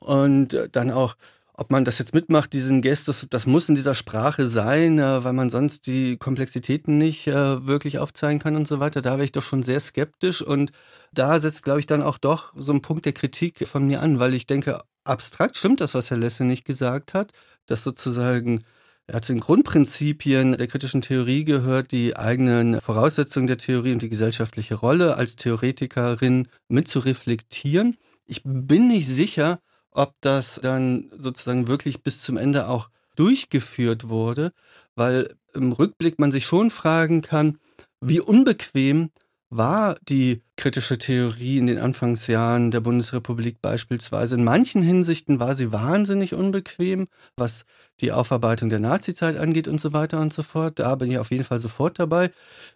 Und 0.00 0.54
äh, 0.54 0.68
dann 0.70 0.90
auch, 0.90 1.16
ob 1.54 1.70
man 1.70 1.84
das 1.84 1.98
jetzt 1.98 2.14
mitmacht, 2.14 2.52
diesen 2.54 2.80
Gest, 2.80 3.08
das, 3.08 3.26
das 3.28 3.46
muss 3.46 3.68
in 3.68 3.74
dieser 3.74 3.94
Sprache 3.94 4.48
sein, 4.48 4.98
äh, 4.98 5.22
weil 5.24 5.34
man 5.34 5.50
sonst 5.50 5.86
die 5.86 6.16
Komplexitäten 6.16 6.96
nicht 6.96 7.26
äh, 7.26 7.66
wirklich 7.66 7.98
aufzeigen 7.98 8.40
kann 8.40 8.56
und 8.56 8.66
so 8.66 8.80
weiter. 8.80 9.02
Da 9.02 9.12
wäre 9.12 9.24
ich 9.24 9.32
doch 9.32 9.42
schon 9.42 9.62
sehr 9.62 9.80
skeptisch 9.80 10.42
und 10.42 10.72
da 11.12 11.38
setzt, 11.38 11.64
glaube 11.64 11.80
ich, 11.80 11.86
dann 11.86 12.02
auch 12.02 12.16
doch 12.16 12.54
so 12.56 12.72
ein 12.72 12.82
Punkt 12.82 13.04
der 13.04 13.12
Kritik 13.12 13.68
von 13.68 13.86
mir 13.86 14.00
an, 14.00 14.18
weil 14.18 14.34
ich 14.34 14.46
denke, 14.46 14.80
abstrakt 15.04 15.56
stimmt 15.56 15.80
das, 15.80 15.94
was 15.94 16.10
Herr 16.10 16.18
Lesse 16.18 16.44
nicht 16.44 16.64
gesagt 16.64 17.14
hat, 17.14 17.32
dass 17.66 17.84
sozusagen 17.84 18.60
er 19.06 19.20
zu 19.20 19.32
den 19.32 19.40
Grundprinzipien 19.40 20.56
der 20.56 20.66
kritischen 20.68 21.02
Theorie 21.02 21.44
gehört, 21.44 21.92
die 21.92 22.16
eigenen 22.16 22.80
Voraussetzungen 22.80 23.46
der 23.46 23.58
Theorie 23.58 23.92
und 23.92 24.02
die 24.02 24.08
gesellschaftliche 24.08 24.76
Rolle 24.76 25.16
als 25.16 25.36
Theoretikerin 25.36 26.48
mit 26.68 26.88
zu 26.88 27.00
reflektieren. 27.00 27.96
Ich 28.24 28.42
bin 28.44 28.88
nicht 28.88 29.08
sicher, 29.08 29.60
ob 29.90 30.14
das 30.20 30.60
dann 30.62 31.10
sozusagen 31.16 31.66
wirklich 31.66 32.02
bis 32.02 32.22
zum 32.22 32.36
Ende 32.36 32.68
auch 32.68 32.88
durchgeführt 33.16 34.08
wurde, 34.08 34.52
weil 34.94 35.34
im 35.52 35.72
Rückblick 35.72 36.18
man 36.18 36.32
sich 36.32 36.46
schon 36.46 36.70
fragen 36.70 37.20
kann, 37.20 37.58
wie 38.00 38.20
unbequem 38.20 39.10
war 39.54 39.96
die 40.08 40.42
kritische 40.56 40.96
Theorie 40.96 41.58
in 41.58 41.66
den 41.66 41.78
Anfangsjahren 41.78 42.70
der 42.70 42.80
Bundesrepublik 42.80 43.60
beispielsweise. 43.60 44.36
In 44.36 44.44
manchen 44.44 44.80
Hinsichten 44.80 45.40
war 45.40 45.54
sie 45.56 45.72
wahnsinnig 45.72 46.32
unbequem, 46.32 47.08
was 47.36 47.64
die 48.00 48.12
Aufarbeitung 48.12 48.70
der 48.70 48.78
Nazizeit 48.78 49.36
angeht 49.36 49.68
und 49.68 49.78
so 49.78 49.92
weiter 49.92 50.20
und 50.20 50.32
so 50.32 50.42
fort. 50.42 50.78
Da 50.78 50.94
bin 50.94 51.10
ich 51.10 51.18
auf 51.18 51.30
jeden 51.30 51.44
Fall 51.44 51.60
sofort 51.60 51.98
dabei. 51.98 52.30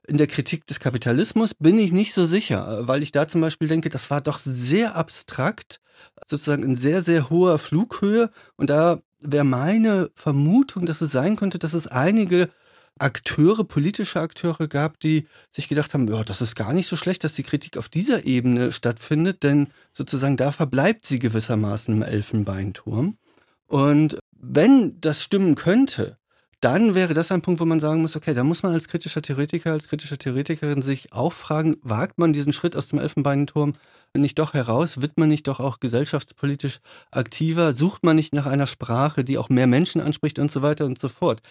In 0.07 0.19
der 0.19 0.27
Kritik 0.27 0.67
des 0.67 0.79
Kapitalismus 0.79 1.55
bin 1.55 1.79
ich 1.79 1.93
nicht 1.93 2.13
so 2.13 2.27
sicher, 2.27 2.87
weil 2.87 3.03
ich 3.03 3.11
da 3.11 3.27
zum 3.27 3.41
Beispiel 3.41 3.69
denke, 3.69 3.89
das 3.89 4.11
war 4.11 4.21
doch 4.21 4.39
sehr 4.39 4.97
abstrakt, 4.97 5.81
sozusagen 6.27 6.63
in 6.63 6.77
sehr, 6.77 7.03
sehr 7.03 7.31
hoher 7.31 7.59
Flughöhe. 7.59 8.31
Und 8.57 8.69
da 8.69 8.99
wäre 9.21 9.45
meine 9.45 10.11
Vermutung, 10.15 10.85
dass 10.85 11.01
es 11.01 11.11
sein 11.11 11.37
könnte, 11.37 11.59
dass 11.59 11.73
es 11.73 11.87
einige 11.87 12.51
Akteure, 12.99 13.65
politische 13.65 14.21
Akteure 14.21 14.69
gab, 14.69 15.01
die 15.01 15.27
sich 15.51 15.69
gedacht 15.69 15.93
haben, 15.93 16.09
ja, 16.09 16.25
das 16.25 16.41
ist 16.41 16.55
gar 16.55 16.73
nicht 16.73 16.87
so 16.87 16.97
schlecht, 16.97 17.25
dass 17.25 17.35
die 17.35 17.43
Kritik 17.43 17.77
auf 17.77 17.89
dieser 17.89 18.25
Ebene 18.25 18.73
stattfindet, 18.73 19.43
denn 19.43 19.69
sozusagen 19.93 20.37
da 20.37 20.53
verbleibt 20.53 21.07
sie 21.07 21.19
gewissermaßen 21.19 21.95
im 21.95 22.03
Elfenbeinturm. 22.03 23.19
Und 23.67 24.19
wenn 24.33 25.01
das 25.01 25.23
stimmen 25.23 25.57
könnte, 25.57 26.19
dann 26.61 26.95
wäre 26.95 27.13
das 27.13 27.31
ein 27.31 27.43
Punkt, 27.43 27.61
wo 27.61 27.67
man 27.67 27.81
sagen 27.81 28.01
muss, 28.01 28.17
okay, 28.17 28.33
da 28.33 28.43
muss 28.43 28.63
man 28.63 28.73
als 28.73 28.89
kritischer 28.89 29.21
Theoretiker, 29.21 29.73
als 29.73 29.89
kritischer 29.89 30.17
Theoretikerin 30.17 30.81
sich 30.81 31.13
auch 31.13 31.33
fragen, 31.33 31.77
wagt 31.83 32.19
man 32.19 32.33
diesen 32.33 32.55
Schritt 32.55 32.77
aus 32.77 32.89
dem 32.89 32.99
Elfenbeinturm 32.99 33.75
nicht 34.15 34.39
doch 34.39 34.55
heraus? 34.55 35.03
Wird 35.03 35.19
man 35.19 35.29
nicht 35.29 35.47
doch 35.47 35.61
auch 35.61 35.81
gesellschaftspolitisch 35.81 36.81
aktiver? 37.11 37.73
Sucht 37.73 38.05
man 38.05 38.17
nicht 38.17 38.33
nach 38.33 38.47
einer 38.47 38.67
Sprache, 38.67 39.23
die 39.23 39.37
auch 39.37 39.51
mehr 39.51 39.67
Menschen 39.67 40.01
anspricht 40.01 40.39
und 40.39 40.51
so 40.51 40.63
weiter 40.63 40.87
und 40.87 40.99
so 40.99 41.11
fort? 41.11 41.43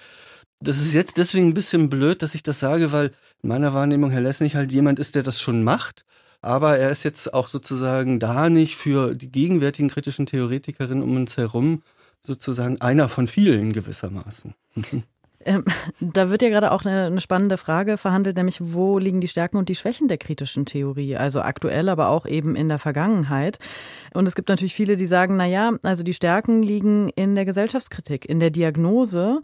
Das 0.60 0.78
ist 0.78 0.94
jetzt 0.94 1.18
deswegen 1.18 1.50
ein 1.50 1.54
bisschen 1.54 1.90
blöd, 1.90 2.22
dass 2.22 2.36
ich 2.36 2.44
das 2.44 2.60
sage, 2.60 2.92
weil 2.92 3.12
in 3.44 3.50
meiner 3.50 3.74
Wahrnehmung 3.74 4.10
Herr 4.10 4.22
Lessnig 4.22 4.56
halt 4.56 4.72
jemand 4.72 5.00
ist, 5.00 5.16
der 5.16 5.24
das 5.24 5.40
schon 5.40 5.64
macht. 5.64 6.06
Aber 6.42 6.78
er 6.78 6.92
ist 6.92 7.04
jetzt 7.04 7.34
auch 7.34 7.48
sozusagen 7.48 8.20
da 8.20 8.50
nicht 8.50 8.76
für 8.76 9.16
die 9.16 9.32
gegenwärtigen 9.32 9.90
kritischen 9.90 10.26
Theoretikerinnen 10.26 11.04
um 11.04 11.16
uns 11.16 11.38
herum 11.38 11.82
sozusagen 12.26 12.82
einer 12.82 13.10
von 13.10 13.28
vielen 13.28 13.74
gewissermaßen. 13.74 14.56
Ähm, 15.46 15.64
da 16.00 16.30
wird 16.30 16.42
ja 16.42 16.50
gerade 16.50 16.72
auch 16.72 16.84
eine, 16.84 17.06
eine, 17.06 17.22
spannende 17.22 17.58
Frage 17.58 17.98
verhandelt, 17.98 18.36
nämlich 18.36 18.60
wo 18.62 18.98
liegen 18.98 19.22
die 19.22 19.28
Stärken 19.28 19.58
und 19.58 19.70
die 19.70 19.76
Schwächen 19.76 20.08
der 20.08 20.18
kritischen 20.18 20.66
Theorie, 20.66 21.16
also 21.16 21.42
aktuell, 21.42 21.88
aber 21.90 22.10
auch 22.10 22.26
eben 22.26 22.56
in 22.56 22.68
der 22.68 22.80
Vergangenheit. 22.80 23.60
Und 24.14 24.28
es 24.28 24.36
gibt 24.36 24.50
natürlich 24.50 24.76
viele, 24.76 24.96
die 24.96 25.08
sagen, 25.08 25.38
na 25.38 25.46
ja, 25.46 25.74
also 25.84 26.04
die 26.04 26.14
Stärken 26.14 26.64
liegen 26.64 27.10
in 27.10 27.36
der 27.36 27.46
Gesellschaftskritik, 27.46 28.28
in 28.28 28.40
der 28.40 28.50
Diagnose 28.50 29.42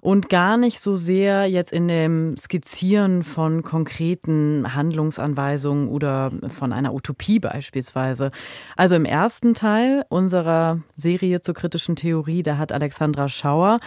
und 0.00 0.28
gar 0.28 0.56
nicht 0.56 0.80
so 0.80 0.96
sehr 0.96 1.46
jetzt 1.46 1.72
in 1.72 1.88
dem 1.88 2.36
Skizzieren 2.36 3.22
von 3.22 3.62
konkreten 3.62 4.74
Handlungsanweisungen 4.74 5.88
oder 5.88 6.30
von 6.48 6.72
einer 6.72 6.92
Utopie 6.92 7.38
beispielsweise. 7.38 8.30
Also 8.76 8.96
im 8.96 9.04
ersten 9.04 9.54
Teil 9.54 10.04
unserer 10.08 10.80
Serie 10.96 11.40
zur 11.40 11.54
kritischen 11.54 11.96
Theorie, 11.96 12.42
da 12.42 12.58
hat 12.58 12.72
Alexandra 12.72 13.28
Schauer 13.28 13.78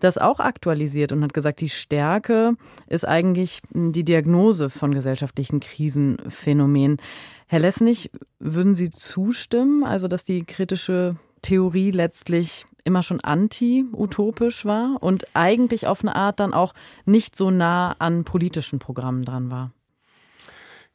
das 0.00 0.18
auch 0.18 0.40
aktualisiert 0.40 1.12
und 1.12 1.22
hat 1.22 1.34
gesagt, 1.34 1.60
die 1.60 1.68
Stärke 1.68 2.54
ist 2.88 3.06
eigentlich 3.06 3.60
die 3.72 4.04
Diagnose 4.04 4.70
von 4.70 4.92
gesellschaftlichen 4.92 5.60
Krisenphänomenen. 5.60 6.98
Herr 7.46 7.60
Lessnig, 7.60 8.10
würden 8.38 8.74
Sie 8.74 8.90
zustimmen, 8.90 9.84
also 9.84 10.08
dass 10.08 10.24
die 10.24 10.44
kritische 10.44 11.12
Theorie 11.42 11.90
letztlich 11.90 12.66
immer 12.84 13.02
schon 13.02 13.20
anti-utopisch 13.20 14.64
war 14.64 14.98
und 15.00 15.26
eigentlich 15.34 15.86
auf 15.86 16.02
eine 16.02 16.16
Art 16.16 16.40
dann 16.40 16.54
auch 16.54 16.74
nicht 17.04 17.36
so 17.36 17.50
nah 17.50 17.94
an 17.98 18.24
politischen 18.24 18.78
Programmen 18.78 19.24
dran 19.24 19.50
war? 19.50 19.72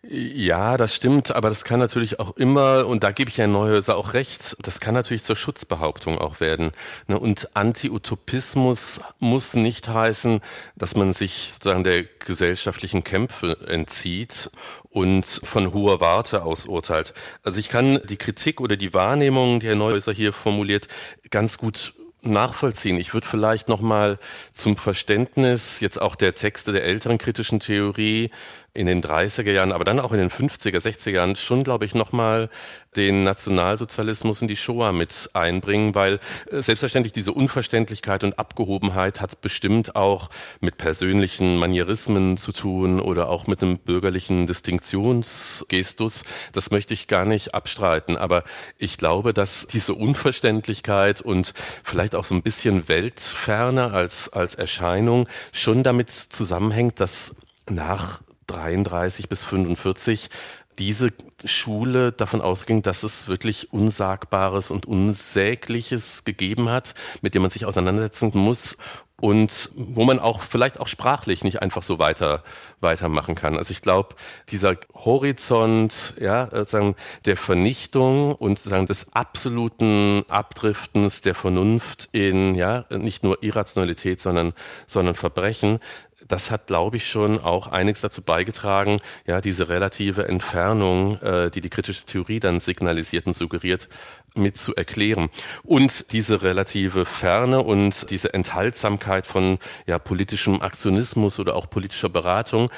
Ja, 0.07 0.77
das 0.77 0.93
stimmt, 0.93 1.35
aber 1.35 1.49
das 1.49 1.63
kann 1.63 1.79
natürlich 1.79 2.19
auch 2.19 2.37
immer, 2.37 2.85
und 2.85 3.03
da 3.03 3.11
gebe 3.11 3.29
ich 3.29 3.39
Herrn 3.39 3.53
Neuhäuser 3.53 3.97
auch 3.97 4.13
recht, 4.13 4.55
das 4.61 4.79
kann 4.79 4.93
natürlich 4.93 5.23
zur 5.23 5.35
Schutzbehauptung 5.35 6.19
auch 6.19 6.39
werden. 6.39 6.73
Ne? 7.07 7.17
Und 7.17 7.55
Anti-Utopismus 7.55 9.01
muss 9.17 9.55
nicht 9.55 9.89
heißen, 9.89 10.41
dass 10.75 10.95
man 10.95 11.11
sich 11.11 11.53
sozusagen 11.53 11.83
der 11.83 12.03
gesellschaftlichen 12.03 13.03
Kämpfe 13.03 13.57
entzieht 13.67 14.51
und 14.89 15.25
von 15.25 15.73
hoher 15.73 16.01
Warte 16.01 16.43
aus 16.43 16.67
urteilt. 16.67 17.15
Also 17.41 17.59
ich 17.59 17.69
kann 17.69 17.99
die 18.03 18.17
Kritik 18.17 18.61
oder 18.61 18.77
die 18.77 18.93
Wahrnehmung, 18.93 19.59
die 19.59 19.67
Herr 19.67 19.75
Neuhäuser 19.75 20.13
hier 20.13 20.33
formuliert, 20.33 20.87
ganz 21.31 21.57
gut 21.57 21.95
nachvollziehen. 22.21 22.97
Ich 22.97 23.13
würde 23.13 23.27
vielleicht 23.27 23.69
noch 23.69 23.81
mal 23.81 24.19
zum 24.51 24.77
Verständnis 24.77 25.79
jetzt 25.79 26.01
auch 26.01 26.15
der 26.15 26.35
Texte 26.35 26.73
der 26.73 26.83
älteren 26.83 27.17
kritischen 27.17 27.59
Theorie 27.59 28.31
in 28.75 28.87
den 28.87 29.01
30er 29.01 29.51
Jahren, 29.51 29.71
aber 29.71 29.85
dann 29.85 29.99
auch 29.99 30.11
in 30.11 30.19
den 30.19 30.29
50er, 30.29 30.77
60er 30.77 31.11
Jahren 31.11 31.35
schon, 31.35 31.63
glaube 31.63 31.85
ich, 31.85 31.95
nochmal 31.95 32.49
den 32.95 33.23
Nationalsozialismus 33.23 34.41
in 34.41 34.47
die 34.47 34.55
Shoah 34.55 34.91
mit 34.91 35.29
einbringen, 35.33 35.95
weil 35.95 36.19
äh, 36.51 36.61
selbstverständlich 36.61 37.13
diese 37.13 37.31
Unverständlichkeit 37.31 38.23
und 38.23 38.37
Abgehobenheit 38.37 39.21
hat 39.21 39.41
bestimmt 39.41 39.95
auch 39.95 40.29
mit 40.59 40.77
persönlichen 40.77 41.57
Manierismen 41.57 42.37
zu 42.37 42.51
tun 42.51 42.99
oder 42.99 43.29
auch 43.29 43.47
mit 43.47 43.61
einem 43.61 43.77
bürgerlichen 43.79 44.45
Distinktionsgestus. 44.45 46.23
Das 46.51 46.71
möchte 46.71 46.93
ich 46.93 47.07
gar 47.07 47.25
nicht 47.25 47.53
abstreiten, 47.53 48.17
aber 48.17 48.43
ich 48.77 48.97
glaube, 48.97 49.33
dass 49.33 49.67
diese 49.67 49.93
Unverständlichkeit 49.93 51.21
und 51.21 51.53
vielleicht 51.83 52.15
auch 52.15 52.25
so 52.25 52.35
ein 52.35 52.43
bisschen 52.43 52.87
Weltferne 52.87 53.91
als, 53.91 54.31
als 54.31 54.55
Erscheinung 54.55 55.27
schon 55.53 55.83
damit 55.83 56.09
zusammenhängt, 56.09 56.99
dass 56.99 57.37
nach 57.69 58.21
33 58.47 59.29
bis 59.29 59.43
45 59.43 60.29
diese 60.77 61.11
Schule 61.45 62.11
davon 62.11 62.41
ausging, 62.41 62.81
dass 62.81 63.03
es 63.03 63.27
wirklich 63.27 63.71
Unsagbares 63.71 64.71
und 64.71 64.85
Unsägliches 64.85 66.25
gegeben 66.25 66.69
hat, 66.69 66.95
mit 67.21 67.33
dem 67.33 67.43
man 67.43 67.51
sich 67.51 67.65
auseinandersetzen 67.65 68.31
muss 68.33 68.77
und 69.21 69.71
wo 69.75 70.03
man 70.03 70.19
auch 70.19 70.41
vielleicht 70.41 70.79
auch 70.79 70.87
sprachlich 70.87 71.43
nicht 71.43 71.61
einfach 71.61 71.83
so 71.83 71.99
weiter 71.99 72.43
weitermachen 72.81 73.33
kann. 73.33 73.57
Also 73.57 73.71
ich 73.71 73.81
glaube, 73.81 74.15
dieser 74.49 74.75
Horizont, 74.93 76.15
ja, 76.19 76.49
sozusagen 76.51 76.95
der 77.23 77.37
Vernichtung 77.37 78.35
und 78.35 78.59
sozusagen 78.59 78.87
des 78.87 79.13
absoluten 79.13 80.25
Abdriftens 80.27 81.21
der 81.21 81.33
Vernunft 81.33 82.09
in 82.11 82.55
ja 82.55 82.85
nicht 82.89 83.23
nur 83.23 83.41
Irrationalität, 83.41 84.19
sondern 84.19 84.53
sondern 84.85 85.15
Verbrechen, 85.15 85.79
das 86.27 86.51
hat, 86.51 86.67
glaube 86.67 86.97
ich, 86.97 87.07
schon 87.07 87.39
auch 87.39 87.67
einiges 87.67 88.01
dazu 88.01 88.21
beigetragen, 88.21 88.99
ja, 89.25 89.41
diese 89.41 89.69
relative 89.69 90.27
Entfernung, 90.27 91.21
äh, 91.21 91.51
die 91.51 91.61
die 91.61 91.69
kritische 91.69 92.05
Theorie 92.05 92.39
dann 92.39 92.59
signalisiert 92.59 93.27
und 93.27 93.33
suggeriert, 93.33 93.89
mit 94.35 94.57
zu 94.57 94.75
erklären. 94.75 95.29
Und 95.63 96.11
diese 96.11 96.41
relative 96.41 97.05
Ferne 97.05 97.63
und 97.63 98.09
diese 98.11 98.33
Enthaltsamkeit 98.33 99.25
von 99.25 99.59
ja, 99.87 99.97
politischem 99.97 100.61
Aktionismus 100.61 101.39
oder 101.39 101.55
auch 101.55 101.69
politischer 101.69 102.09
Beratung, 102.09 102.69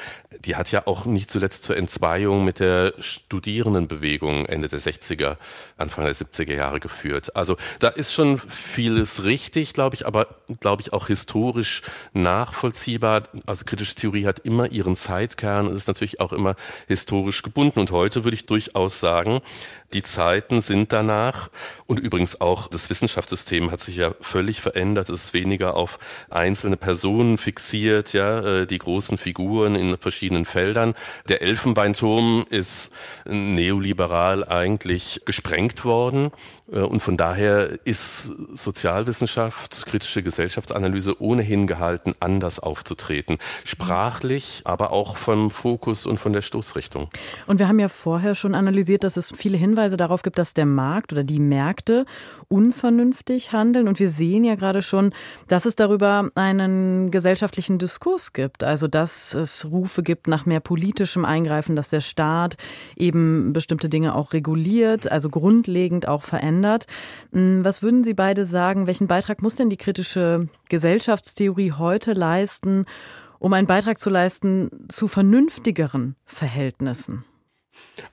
die 0.45 0.55
hat 0.55 0.71
ja 0.71 0.87
auch 0.87 1.05
nicht 1.05 1.29
zuletzt 1.29 1.63
zur 1.63 1.77
Entzweiung 1.77 2.45
mit 2.45 2.59
der 2.59 2.93
Studierendenbewegung 2.99 4.45
Ende 4.45 4.67
der 4.67 4.79
60er, 4.79 5.37
Anfang 5.77 6.05
der 6.05 6.15
70er 6.15 6.55
Jahre 6.55 6.79
geführt. 6.79 7.35
Also 7.35 7.57
da 7.79 7.87
ist 7.87 8.13
schon 8.13 8.37
vieles 8.37 9.23
richtig, 9.23 9.73
glaube 9.73 9.95
ich, 9.95 10.05
aber 10.05 10.27
glaube 10.59 10.81
ich 10.81 10.93
auch 10.93 11.07
historisch 11.07 11.81
nachvollziehbar. 12.13 13.23
Also 13.45 13.65
kritische 13.65 13.95
Theorie 13.95 14.25
hat 14.25 14.39
immer 14.39 14.71
ihren 14.71 14.95
Zeitkern 14.95 15.67
und 15.67 15.73
ist 15.73 15.87
natürlich 15.87 16.19
auch 16.19 16.33
immer 16.33 16.55
historisch 16.87 17.41
gebunden. 17.43 17.79
Und 17.79 17.91
heute 17.91 18.23
würde 18.23 18.35
ich 18.35 18.45
durchaus 18.45 18.99
sagen, 18.99 19.41
die 19.93 20.03
Zeiten 20.03 20.59
sind 20.59 20.91
danach 20.91 21.49
und 21.85 21.99
übrigens 21.99 22.41
auch 22.41 22.67
das 22.67 22.89
Wissenschaftssystem 22.89 23.71
hat 23.71 23.81
sich 23.81 23.95
ja 23.95 24.13
völlig 24.19 24.59
verändert. 24.59 25.09
Es 25.09 25.25
ist 25.25 25.33
weniger 25.33 25.77
auf 25.77 25.97
einzelne 26.29 26.75
Personen 26.75 27.37
fixiert, 27.37 28.11
ja, 28.11 28.39
äh, 28.39 28.67
die 28.67 28.79
großen 28.79 29.17
Figuren 29.17 29.75
in 29.75 29.95
verschiedenen 29.97 30.45
Feldern. 30.45 30.93
Der 31.29 31.41
Elfenbeinturm 31.41 32.45
ist 32.49 32.91
neoliberal 33.25 34.43
eigentlich 34.47 35.21
gesprengt 35.25 35.85
worden 35.85 36.31
und 36.67 36.99
von 37.01 37.17
daher 37.17 37.79
ist 37.85 38.31
Sozialwissenschaft, 38.53 39.85
kritische 39.85 40.23
Gesellschaftsanalyse 40.23 41.21
ohnehin 41.21 41.67
gehalten, 41.67 42.13
anders 42.19 42.59
aufzutreten. 42.59 43.37
Sprachlich, 43.63 44.61
aber 44.65 44.91
auch 44.91 45.17
vom 45.17 45.49
Fokus 45.51 46.05
und 46.05 46.19
von 46.19 46.33
der 46.33 46.41
Stoßrichtung. 46.41 47.09
Und 47.45 47.59
wir 47.59 47.67
haben 47.67 47.79
ja 47.79 47.87
vorher 47.87 48.35
schon 48.35 48.53
analysiert, 48.53 49.03
dass 49.03 49.17
es 49.17 49.31
viele 49.35 49.57
Hinweise 49.57 49.77
Hinweise 49.77 49.97
darauf 49.97 50.21
gibt, 50.21 50.37
dass 50.37 50.53
der 50.53 50.65
Markt 50.65 51.13
oder 51.13 51.23
die 51.23 51.39
Märkte 51.39 52.05
unvernünftig 52.47 53.51
handeln. 53.51 53.87
Und 53.87 53.99
wir 53.99 54.09
sehen 54.09 54.43
ja 54.43 54.55
gerade 54.55 54.81
schon, 54.81 55.13
dass 55.47 55.65
es 55.65 55.75
darüber 55.75 56.29
einen 56.35 57.11
gesellschaftlichen 57.11 57.77
Diskurs 57.77 58.33
gibt. 58.33 58.63
Also, 58.63 58.87
dass 58.87 59.33
es 59.33 59.65
Rufe 59.65 60.03
gibt 60.03 60.27
nach 60.27 60.45
mehr 60.45 60.59
politischem 60.59 61.25
Eingreifen, 61.25 61.75
dass 61.75 61.89
der 61.89 62.01
Staat 62.01 62.57
eben 62.95 63.53
bestimmte 63.53 63.87
Dinge 63.87 64.15
auch 64.15 64.33
reguliert, 64.33 65.11
also 65.11 65.29
grundlegend 65.29 66.07
auch 66.07 66.23
verändert. 66.23 66.56
Hm, 67.31 67.63
was 67.63 67.81
würden 67.81 68.03
Sie 68.03 68.13
beide 68.13 68.45
sagen? 68.45 68.87
Welchen 68.87 69.07
Beitrag 69.07 69.41
muss 69.41 69.55
denn 69.55 69.69
die 69.69 69.77
kritische 69.77 70.47
Gesellschaftstheorie 70.69 71.73
heute 71.73 72.13
leisten, 72.13 72.85
um 73.39 73.53
einen 73.53 73.67
Beitrag 73.67 73.99
zu 73.99 74.09
leisten 74.09 74.87
zu 74.89 75.07
vernünftigeren 75.07 76.15
Verhältnissen? 76.25 77.23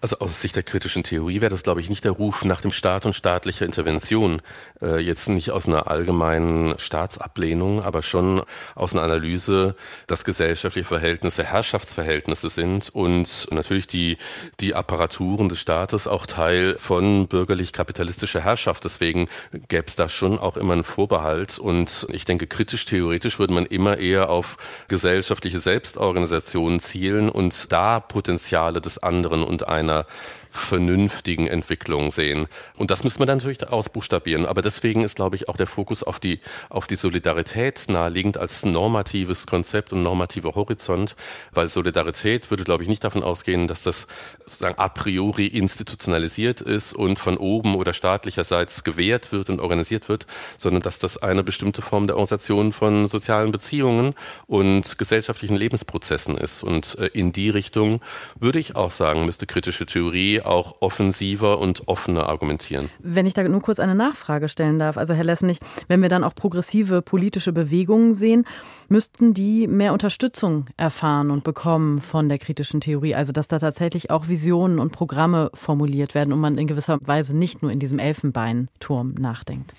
Also 0.01 0.19
aus 0.19 0.41
Sicht 0.41 0.57
der 0.57 0.63
kritischen 0.63 1.03
Theorie 1.03 1.41
wäre 1.41 1.51
das, 1.51 1.63
glaube 1.63 1.81
ich, 1.81 1.89
nicht 1.89 2.05
der 2.05 2.13
Ruf 2.13 2.45
nach 2.45 2.61
dem 2.61 2.73
Staat 2.73 3.07
und 3.07 3.15
staatlicher 3.15 3.67
Intervention. 3.67 4.41
Äh, 4.81 4.99
jetzt 5.01 5.29
nicht 5.29 5.51
aus 5.51 5.67
einer 5.67 5.89
allgemeinen 5.89 6.79
Staatsablehnung, 6.79 7.83
aber 7.83 8.03
schon 8.03 8.43
aus 8.75 8.93
einer 8.93 9.03
Analyse, 9.03 9.75
dass 10.07 10.25
gesellschaftliche 10.25 10.89
Verhältnisse 10.89 11.45
Herrschaftsverhältnisse 11.45 12.49
sind 12.49 12.91
und 12.91 13.49
natürlich 13.51 13.87
die, 13.87 14.19
die 14.61 14.75
Apparaturen 14.75 15.49
des 15.49 15.61
Staates 15.61 16.07
auch 16.07 16.27
Teil 16.27 16.77
von 16.79 17.29
bürgerlich-kapitalistischer 17.29 18.41
Herrschaft. 18.41 18.85
Deswegen 18.85 19.29
gäbe 19.69 19.87
es 19.87 19.97
da 19.97 20.09
schon 20.09 20.39
auch 20.39 20.57
immer 20.57 20.75
einen 20.75 20.85
Vorbehalt. 20.85 21.59
Und 21.59 22.07
ich 22.11 22.25
denke, 22.25 22.47
kritisch-theoretisch 22.47 23.39
würde 23.39 23.55
man 23.55 23.67
immer 23.67 23.99
eher 23.99 24.31
auf 24.31 24.57
gesellschaftliche 24.89 25.61
Selbstorganisationen 25.61 26.81
zielen 26.81 27.29
und 27.29 27.73
da 27.73 28.01
Potenziale 28.01 28.81
des 28.81 28.99
anderen 28.99 29.43
und 29.55 29.69
einer 29.69 30.07
vernünftigen 30.55 31.49
Entwicklung 31.49 32.13
sehen. 32.13 32.47
Und 32.77 32.93
das 32.93 33.03
müssen 33.03 33.19
wir 33.19 33.27
dann 33.27 33.39
natürlich 33.39 33.67
ausbuchstabieren. 33.69 34.47
Aber 34.47 34.63
deswegen 34.63 35.03
ist, 35.03 35.17
glaube 35.17 35.35
ich, 35.35 35.49
auch 35.49 35.57
der 35.57 35.67
Fokus 35.67 36.05
auf 36.05 36.21
die, 36.21 36.41
auf 36.71 36.87
die 36.87 36.95
Solidarität 36.95 37.87
naheliegend 37.89 38.39
als 38.39 38.65
normatives 38.65 39.47
Konzept 39.47 39.93
und 39.93 40.03
normativer 40.03 40.55
Horizont, 40.55 41.17
weil 41.53 41.69
Solidarität 41.69 42.51
würde, 42.51 42.63
glaube 42.63 42.85
ich, 42.85 42.89
nicht 42.89 43.03
davon 43.03 43.25
ausgehen, 43.25 43.67
dass 43.67 43.83
das 43.83 44.07
sozusagen 44.47 44.79
a 44.79 44.89
priori 44.89 45.49
institutionalisiert 45.49 46.61
ist 46.61 46.93
und 46.93 47.19
von 47.19 47.37
oben 47.37 47.75
oder 47.75 47.93
staatlicherseits 47.93 48.85
gewährt 48.85 49.33
wird 49.33 49.51
und 49.51 49.59
organisiert 49.59 50.09
wird, 50.09 50.27
sondern 50.57 50.83
dass 50.83 51.01
das 51.01 51.19
eine 51.19 51.43
bestimmte 51.43 51.83
Form 51.83 52.07
der 52.07 52.15
Organisation 52.15 52.73
von 52.73 53.07
sozialen 53.07 53.51
Beziehungen 53.51 54.15
und 54.47 54.99
gesellschaftlichen 54.99 55.57
Lebensprozessen 55.57 56.39
ist. 56.39 56.63
Und 56.63 56.97
äh, 57.01 57.07
in 57.09 57.33
die 57.33 57.51
Richtung 57.51 58.01
würde 58.39 58.61
ich 58.61 58.77
auch 58.77 58.93
sagen, 58.93 59.27
müsste 59.27 59.47
kritische 59.47 59.87
Theorie 59.87 60.44
auch 60.47 60.77
offensiver 60.81 61.59
und 61.59 61.89
offener 61.89 62.29
argumentieren. 62.29 62.91
Wenn 62.99 63.27
ich 63.27 63.35
da 63.35 63.43
nur 63.45 63.63
kurz 63.63 63.79
eine 63.79 63.95
Nachfrage 63.95 64.49
stellen 64.49 64.79
darf, 64.79 64.97
also 64.97 65.15
Herr 65.15 65.25
Lessenich, 65.25 65.59
wenn 65.89 66.03
wir 66.03 66.09
dann 66.09 66.25
auch 66.25 66.35
progressive 66.35 67.03
politische 67.03 67.53
Bewegungen 67.53 68.15
sehen, 68.15 68.45
müssten 68.89 69.35
die 69.35 69.67
mehr 69.67 69.93
Unterstützung 69.93 70.67
erfahren 70.77 71.31
und 71.31 71.45
bekommen 71.45 72.01
von 72.01 72.29
der 72.29 72.39
kritischen 72.39 72.81
Theorie, 72.81 73.15
also 73.15 73.33
dass 73.33 73.49
da 73.49 73.59
tatsächlich 73.59 74.11
auch 74.11 74.29
Visionen 74.29 74.79
und 74.79 74.93
Programme 74.93 75.51
formuliert 75.55 76.15
werden 76.15 76.33
und 76.33 76.41
man 76.41 76.59
in 76.59 76.67
gewisser 76.67 76.99
Weise 77.03 77.37
nicht 77.37 77.63
nur 77.63 77.71
in 77.71 77.79
diesem 77.79 77.99
Elfenbeinturm 77.99 79.15
nachdenkt. 79.15 79.75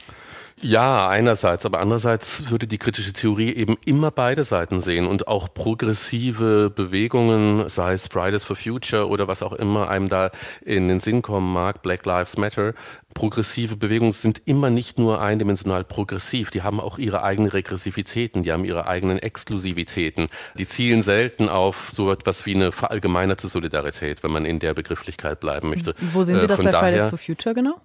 Ja, 0.61 1.09
einerseits, 1.09 1.65
aber 1.65 1.81
andererseits 1.81 2.49
würde 2.49 2.65
die 2.65 2.77
kritische 2.77 3.11
Theorie 3.11 3.53
eben 3.53 3.75
immer 3.85 4.09
beide 4.09 4.45
Seiten 4.45 4.79
sehen 4.79 5.05
und 5.05 5.27
auch 5.27 5.53
progressive 5.53 6.69
Bewegungen, 6.69 7.67
sei 7.67 7.91
es 7.91 8.07
Fridays 8.07 8.45
for 8.45 8.55
Future 8.55 9.09
oder 9.09 9.27
was 9.27 9.43
auch 9.43 9.51
immer 9.51 9.89
einem 9.89 10.07
da 10.07 10.31
in 10.63 10.87
den 10.87 11.01
Sinn 11.01 11.21
kommen 11.21 11.51
mag, 11.51 11.81
Black 11.81 12.05
Lives 12.05 12.37
Matter, 12.37 12.73
progressive 13.13 13.75
Bewegungen 13.75 14.13
sind 14.13 14.43
immer 14.45 14.69
nicht 14.69 14.97
nur 14.97 15.21
eindimensional 15.21 15.83
progressiv, 15.83 16.51
die 16.51 16.61
haben 16.61 16.79
auch 16.79 16.97
ihre 16.99 17.23
eigenen 17.23 17.51
Regressivitäten, 17.51 18.41
die 18.43 18.53
haben 18.53 18.63
ihre 18.63 18.87
eigenen 18.87 19.19
Exklusivitäten. 19.19 20.29
Die 20.57 20.65
zielen 20.65 21.01
selten 21.01 21.49
auf 21.49 21.89
so 21.91 22.09
etwas 22.13 22.45
wie 22.45 22.55
eine 22.55 22.71
verallgemeinerte 22.71 23.49
Solidarität, 23.49 24.23
wenn 24.23 24.31
man 24.31 24.45
in 24.45 24.59
der 24.59 24.73
Begrifflichkeit 24.73 25.41
bleiben 25.41 25.69
möchte. 25.69 25.95
Wo 26.13 26.23
sehen 26.23 26.39
Sie 26.39 26.45
äh, 26.45 26.47
das 26.47 26.61
bei 26.61 26.71
Fridays 26.71 27.09
for 27.09 27.17
Future 27.17 27.53
genau? 27.53 27.81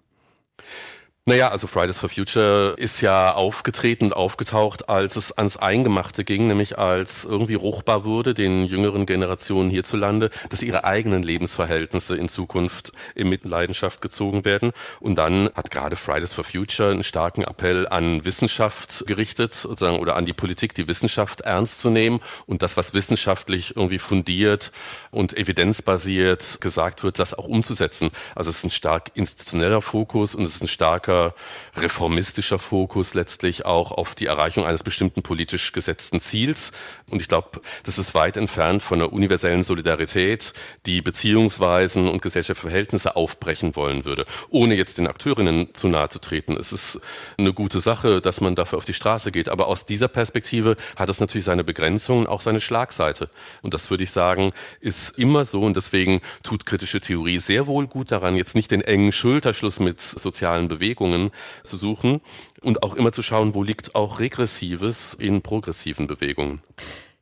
Naja, 1.26 1.50
also 1.50 1.66
Fridays 1.66 1.98
for 1.98 2.08
Future 2.08 2.74
ist 2.78 3.02
ja 3.02 3.34
aufgetreten 3.34 4.04
und 4.04 4.14
aufgetaucht, 4.14 4.88
als 4.88 5.16
es 5.16 5.36
ans 5.36 5.58
Eingemachte 5.58 6.24
ging, 6.24 6.48
nämlich 6.48 6.78
als 6.78 7.26
irgendwie 7.26 7.56
ruchbar 7.56 8.04
wurde, 8.04 8.32
den 8.32 8.64
jüngeren 8.64 9.04
Generationen 9.04 9.68
hierzulande, 9.68 10.30
dass 10.48 10.62
ihre 10.62 10.84
eigenen 10.84 11.22
Lebensverhältnisse 11.22 12.16
in 12.16 12.30
Zukunft 12.30 12.92
in 13.14 13.28
Mitleidenschaft 13.28 14.00
gezogen 14.00 14.46
werden. 14.46 14.72
Und 14.98 15.16
dann 15.16 15.50
hat 15.54 15.70
gerade 15.70 15.94
Fridays 15.96 16.32
for 16.32 16.42
Future 16.42 16.90
einen 16.90 17.04
starken 17.04 17.42
Appell 17.42 17.86
an 17.86 18.24
Wissenschaft 18.24 19.04
gerichtet, 19.06 19.52
sozusagen, 19.52 19.98
oder 19.98 20.16
an 20.16 20.24
die 20.24 20.32
Politik, 20.32 20.74
die 20.74 20.88
Wissenschaft 20.88 21.42
ernst 21.42 21.80
zu 21.82 21.90
nehmen 21.90 22.20
und 22.46 22.62
das, 22.62 22.78
was 22.78 22.94
wissenschaftlich 22.94 23.76
irgendwie 23.76 23.98
fundiert 23.98 24.72
und 25.10 25.36
evidenzbasiert 25.36 26.62
gesagt 26.62 27.04
wird, 27.04 27.18
das 27.18 27.34
auch 27.34 27.46
umzusetzen. 27.46 28.10
Also 28.34 28.48
es 28.48 28.56
ist 28.56 28.64
ein 28.64 28.70
stark 28.70 29.10
institutioneller 29.12 29.82
Fokus 29.82 30.34
und 30.34 30.44
es 30.44 30.54
ist 30.54 30.62
ein 30.62 30.68
starker 30.68 31.09
starker 31.10 31.34
reformistischer 31.76 32.58
Fokus 32.58 33.14
letztlich 33.14 33.64
auch 33.64 33.92
auf 33.92 34.14
die 34.14 34.26
Erreichung 34.26 34.64
eines 34.64 34.82
bestimmten 34.82 35.22
politisch 35.22 35.72
gesetzten 35.72 36.20
Ziels. 36.20 36.72
Und 37.08 37.20
ich 37.20 37.28
glaube, 37.28 37.60
das 37.84 37.98
ist 37.98 38.14
weit 38.14 38.36
entfernt 38.36 38.82
von 38.82 39.00
einer 39.00 39.12
universellen 39.12 39.62
Solidarität, 39.62 40.52
die 40.86 41.02
Beziehungsweisen 41.02 42.08
und 42.08 42.22
gesellschaftliche 42.22 42.60
Verhältnisse 42.60 43.16
aufbrechen 43.16 43.76
wollen 43.76 44.04
würde, 44.04 44.24
ohne 44.50 44.74
jetzt 44.74 44.98
den 44.98 45.06
Akteurinnen 45.06 45.74
zu 45.74 45.88
nahe 45.88 46.08
zu 46.08 46.20
treten. 46.20 46.56
Es 46.56 46.72
ist 46.72 47.00
eine 47.38 47.52
gute 47.52 47.80
Sache, 47.80 48.20
dass 48.20 48.40
man 48.40 48.54
dafür 48.54 48.78
auf 48.78 48.84
die 48.84 48.94
Straße 48.94 49.32
geht. 49.32 49.48
Aber 49.48 49.66
aus 49.66 49.86
dieser 49.86 50.08
Perspektive 50.08 50.76
hat 50.96 51.08
es 51.08 51.20
natürlich 51.20 51.44
seine 51.44 51.64
Begrenzungen, 51.64 52.26
auch 52.26 52.40
seine 52.40 52.60
Schlagseite. 52.60 53.30
Und 53.62 53.74
das 53.74 53.90
würde 53.90 54.04
ich 54.04 54.10
sagen, 54.10 54.52
ist 54.80 55.18
immer 55.18 55.44
so. 55.44 55.62
Und 55.62 55.76
deswegen 55.76 56.20
tut 56.42 56.66
kritische 56.66 57.00
Theorie 57.00 57.38
sehr 57.38 57.66
wohl 57.66 57.86
gut 57.86 58.10
daran, 58.12 58.36
jetzt 58.36 58.54
nicht 58.54 58.70
den 58.70 58.82
engen 58.82 59.12
Schulterschluss 59.12 59.80
mit 59.80 60.00
sozialen 60.00 60.68
Bewegungen 60.68 60.99
Bewegungen 61.00 61.30
zu 61.64 61.76
suchen 61.76 62.20
und 62.60 62.82
auch 62.82 62.94
immer 62.94 63.12
zu 63.12 63.22
schauen, 63.22 63.54
wo 63.54 63.62
liegt 63.62 63.94
auch 63.94 64.20
Regressives 64.20 65.14
in 65.14 65.42
progressiven 65.42 66.06
Bewegungen. 66.06 66.60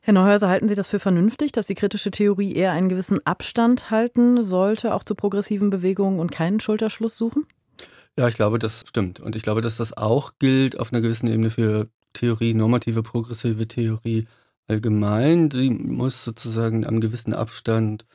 Herr 0.00 0.14
Neuhäuser, 0.14 0.48
halten 0.48 0.68
Sie 0.68 0.74
das 0.74 0.88
für 0.88 0.98
vernünftig, 0.98 1.52
dass 1.52 1.66
die 1.66 1.74
kritische 1.74 2.10
Theorie 2.10 2.54
eher 2.54 2.72
einen 2.72 2.88
gewissen 2.88 3.24
Abstand 3.26 3.90
halten 3.90 4.42
sollte, 4.42 4.94
auch 4.94 5.04
zu 5.04 5.14
progressiven 5.14 5.70
Bewegungen 5.70 6.18
und 6.18 6.32
keinen 6.32 6.60
Schulterschluss 6.60 7.16
suchen? 7.16 7.46
Ja, 8.16 8.26
ich 8.26 8.34
glaube, 8.34 8.58
das 8.58 8.84
stimmt. 8.88 9.20
Und 9.20 9.36
ich 9.36 9.42
glaube, 9.42 9.60
dass 9.60 9.76
das 9.76 9.96
auch 9.96 10.32
gilt 10.38 10.78
auf 10.78 10.92
einer 10.92 11.02
gewissen 11.02 11.28
Ebene 11.28 11.50
für 11.50 11.88
Theorie, 12.14 12.54
normative, 12.54 13.02
progressive 13.02 13.68
Theorie 13.68 14.26
allgemein. 14.66 15.50
Sie 15.50 15.70
muss 15.70 16.24
sozusagen 16.24 16.86
am 16.86 17.00
gewissen 17.00 17.34
Abstand 17.34 18.06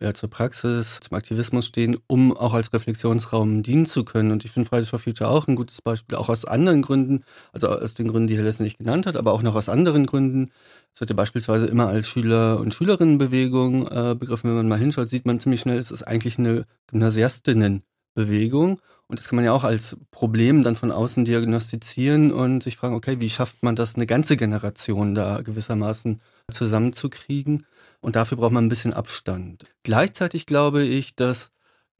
ja, 0.00 0.14
zur 0.14 0.30
Praxis, 0.30 0.98
zum 1.00 1.16
Aktivismus 1.16 1.66
stehen, 1.66 1.98
um 2.06 2.34
auch 2.34 2.54
als 2.54 2.72
Reflexionsraum 2.72 3.62
dienen 3.62 3.84
zu 3.84 4.04
können. 4.04 4.32
Und 4.32 4.44
ich 4.46 4.50
finde 4.50 4.68
Fridays 4.68 4.88
for 4.88 4.98
Future 4.98 5.28
auch 5.28 5.46
ein 5.46 5.56
gutes 5.56 5.82
Beispiel, 5.82 6.16
auch 6.16 6.30
aus 6.30 6.46
anderen 6.46 6.80
Gründen, 6.80 7.24
also 7.52 7.68
aus 7.68 7.94
den 7.94 8.08
Gründen, 8.08 8.26
die 8.28 8.36
Herr 8.36 8.44
Lessner 8.44 8.64
nicht 8.64 8.78
genannt 8.78 9.06
hat, 9.06 9.16
aber 9.16 9.32
auch 9.32 9.42
noch 9.42 9.54
aus 9.54 9.68
anderen 9.68 10.06
Gründen. 10.06 10.52
Es 10.94 11.00
wird 11.00 11.10
ja 11.10 11.16
beispielsweise 11.16 11.66
immer 11.66 11.88
als 11.88 12.08
Schüler- 12.08 12.58
und 12.58 12.72
Schülerinnenbewegung 12.72 13.88
äh, 13.88 14.16
begriffen. 14.18 14.48
Wenn 14.48 14.56
man 14.56 14.68
mal 14.68 14.78
hinschaut, 14.78 15.10
sieht 15.10 15.26
man 15.26 15.38
ziemlich 15.38 15.60
schnell, 15.60 15.78
es 15.78 15.90
ist 15.90 16.02
eigentlich 16.02 16.38
eine 16.38 16.64
Gymnasiastinnenbewegung. 16.86 18.80
Und 19.06 19.18
das 19.18 19.28
kann 19.28 19.36
man 19.36 19.44
ja 19.44 19.52
auch 19.52 19.64
als 19.64 19.98
Problem 20.12 20.62
dann 20.62 20.76
von 20.76 20.92
außen 20.92 21.24
diagnostizieren 21.24 22.32
und 22.32 22.62
sich 22.62 22.76
fragen, 22.76 22.94
okay, 22.94 23.20
wie 23.20 23.28
schafft 23.28 23.62
man 23.62 23.76
das, 23.76 23.96
eine 23.96 24.06
ganze 24.06 24.36
Generation 24.36 25.14
da 25.14 25.42
gewissermaßen 25.42 26.22
zusammenzukriegen? 26.50 27.66
Und 28.00 28.16
dafür 28.16 28.38
braucht 28.38 28.52
man 28.52 28.66
ein 28.66 28.70
bisschen 28.70 28.94
Abstand. 28.94 29.66
Gleichzeitig 29.82 30.46
glaube 30.46 30.82
ich, 30.82 31.14
dass 31.16 31.50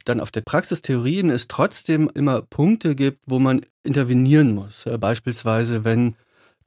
dann 0.05 0.19
auf 0.19 0.31
der 0.31 0.41
Praxistheorien 0.41 1.29
es 1.29 1.47
trotzdem 1.47 2.09
immer 2.13 2.41
Punkte 2.41 2.95
gibt, 2.95 3.19
wo 3.27 3.39
man 3.39 3.61
intervenieren 3.83 4.53
muss. 4.53 4.85
Beispielsweise, 4.99 5.83
wenn 5.83 6.15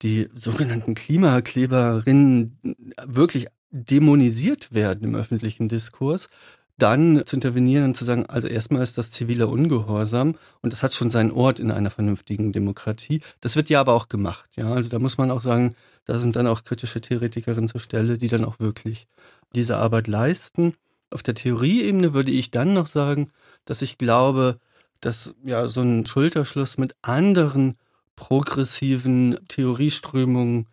die 0.02 0.28
sogenannten 0.34 0.94
Klimakleberinnen 0.94 2.58
wirklich 3.04 3.48
dämonisiert 3.70 4.72
werden 4.72 5.04
im 5.04 5.14
öffentlichen 5.16 5.68
Diskurs, 5.68 6.28
dann 6.78 7.22
zu 7.24 7.36
intervenieren 7.36 7.84
und 7.84 7.96
zu 7.96 8.04
sagen, 8.04 8.26
also 8.26 8.48
erstmal 8.48 8.82
ist 8.82 8.98
das 8.98 9.10
ziviler 9.10 9.48
Ungehorsam 9.48 10.34
und 10.60 10.72
das 10.72 10.82
hat 10.82 10.94
schon 10.94 11.10
seinen 11.10 11.30
Ort 11.30 11.60
in 11.60 11.70
einer 11.70 11.90
vernünftigen 11.90 12.52
Demokratie. 12.52 13.20
Das 13.40 13.54
wird 13.54 13.70
ja 13.70 13.80
aber 13.80 13.94
auch 13.94 14.08
gemacht. 14.08 14.50
Ja, 14.56 14.72
also 14.72 14.88
da 14.88 14.98
muss 14.98 15.16
man 15.16 15.30
auch 15.30 15.40
sagen, 15.40 15.76
da 16.04 16.18
sind 16.18 16.36
dann 16.36 16.46
auch 16.46 16.64
kritische 16.64 17.00
Theoretikerinnen 17.00 17.68
zur 17.68 17.80
Stelle, 17.80 18.18
die 18.18 18.28
dann 18.28 18.44
auch 18.44 18.58
wirklich 18.58 19.06
diese 19.54 19.76
Arbeit 19.76 20.08
leisten. 20.08 20.74
Auf 21.10 21.22
der 21.22 21.34
Theorieebene 21.34 22.12
würde 22.12 22.32
ich 22.32 22.50
dann 22.50 22.72
noch 22.72 22.88
sagen, 22.88 23.30
dass 23.64 23.82
ich 23.82 23.96
glaube, 23.96 24.58
dass 25.00 25.34
ja 25.44 25.68
so 25.68 25.82
ein 25.82 26.06
Schulterschluss 26.06 26.76
mit 26.76 26.94
anderen 27.02 27.76
progressiven 28.16 29.38
Theorieströmungen 29.48 30.66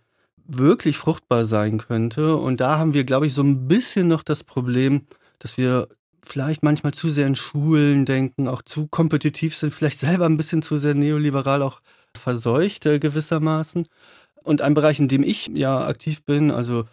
wirklich 0.48 0.98
fruchtbar 0.98 1.46
sein 1.46 1.78
könnte. 1.78 2.36
Und 2.38 2.60
da 2.60 2.78
haben 2.78 2.94
wir, 2.94 3.04
glaube 3.04 3.28
ich, 3.28 3.34
so 3.34 3.44
ein 3.44 3.68
bisschen 3.68 4.08
noch 4.08 4.24
das 4.24 4.44
Problem, 4.44 5.06
dass 5.42 5.58
wir 5.58 5.88
vielleicht 6.24 6.64
manchmal 6.64 6.94
zu 6.94 7.10
sehr 7.10 7.28
in 7.28 7.36
Schulen 7.36 8.06
denken, 8.06 8.48
auch 8.48 8.62
zu 8.62 8.88
kompetitiv 8.88 9.56
sind, 9.56 9.74
vielleicht 9.74 10.00
selber 10.00 10.26
ein 10.28 10.38
bisschen 10.38 10.62
zu 10.62 10.78
sehr 10.78 10.94
neoliberal 10.94 11.62
auch 11.62 11.82
verseucht 12.16 12.86
äh, 12.86 13.00
gewissermaßen. 13.00 13.88
Und 14.44 14.62
ein 14.62 14.74
Bereich, 14.74 15.00
in 15.00 15.08
dem 15.08 15.24
ich 15.24 15.48
ja 15.48 15.86
aktiv 15.86 16.24
bin, 16.24 16.52
also 16.52 16.86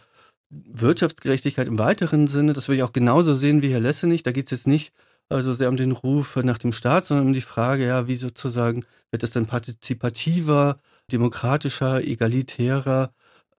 Wirtschaftsgerechtigkeit 0.50 1.68
im 1.68 1.78
weiteren 1.78 2.26
Sinne, 2.26 2.54
das 2.54 2.68
würde 2.68 2.78
ich 2.78 2.82
auch 2.82 2.92
genauso 2.92 3.34
sehen 3.34 3.62
wie 3.62 3.70
Herr 3.70 3.80
Lessenich. 3.80 4.22
Da 4.22 4.32
geht 4.32 4.46
es 4.46 4.50
jetzt 4.50 4.66
nicht 4.66 4.92
also 5.28 5.52
sehr 5.52 5.68
um 5.68 5.76
den 5.76 5.92
Ruf 5.92 6.37
nach 6.37 6.58
dem 6.58 6.72
Staat, 6.72 7.06
sondern 7.06 7.26
um 7.26 7.32
die 7.32 7.42
Frage, 7.42 7.87
ja, 7.87 8.06
wie 8.06 8.16
sozusagen 8.16 8.84
wird 9.11 9.22
es 9.22 9.30
denn 9.30 9.46
partizipativer, 9.46 10.78
demokratischer, 11.12 12.02
egalitärer? 12.02 13.12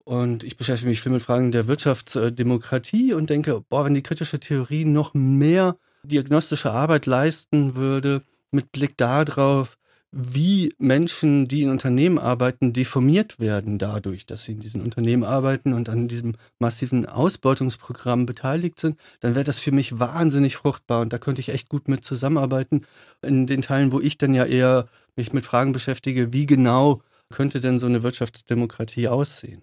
Und 0.09 0.43
ich 0.43 0.57
beschäftige 0.57 0.89
mich 0.89 1.01
viel 1.01 1.11
mit 1.11 1.21
Fragen 1.21 1.51
der 1.51 1.67
Wirtschaftsdemokratie 1.67 3.13
und 3.13 3.29
denke, 3.29 3.61
boah, 3.69 3.85
wenn 3.85 3.93
die 3.93 4.01
kritische 4.01 4.39
Theorie 4.39 4.83
noch 4.83 5.13
mehr 5.13 5.75
diagnostische 6.01 6.71
Arbeit 6.71 7.05
leisten 7.05 7.75
würde, 7.75 8.23
mit 8.49 8.71
Blick 8.71 8.97
darauf, 8.97 9.77
wie 10.11 10.73
Menschen, 10.79 11.47
die 11.47 11.61
in 11.61 11.69
Unternehmen 11.69 12.17
arbeiten, 12.17 12.73
deformiert 12.73 13.39
werden 13.39 13.77
dadurch, 13.77 14.25
dass 14.25 14.45
sie 14.45 14.53
in 14.53 14.61
diesen 14.61 14.81
Unternehmen 14.81 15.23
arbeiten 15.23 15.73
und 15.73 15.89
an 15.89 16.07
diesem 16.07 16.33
massiven 16.57 17.05
Ausbeutungsprogramm 17.05 18.25
beteiligt 18.25 18.79
sind, 18.79 18.97
dann 19.19 19.35
wäre 19.35 19.45
das 19.45 19.59
für 19.59 19.71
mich 19.71 19.99
wahnsinnig 19.99 20.55
fruchtbar 20.55 21.01
und 21.01 21.13
da 21.13 21.19
könnte 21.19 21.41
ich 21.41 21.49
echt 21.49 21.69
gut 21.69 21.87
mit 21.87 22.03
zusammenarbeiten. 22.03 22.87
In 23.21 23.45
den 23.45 23.61
Teilen, 23.61 23.91
wo 23.91 23.99
ich 23.99 24.17
dann 24.17 24.33
ja 24.33 24.45
eher 24.45 24.87
mich 25.15 25.33
mit 25.33 25.45
Fragen 25.45 25.71
beschäftige, 25.71 26.33
wie 26.33 26.47
genau 26.47 27.03
könnte 27.29 27.59
denn 27.59 27.77
so 27.77 27.85
eine 27.85 28.01
Wirtschaftsdemokratie 28.01 29.07
aussehen? 29.07 29.61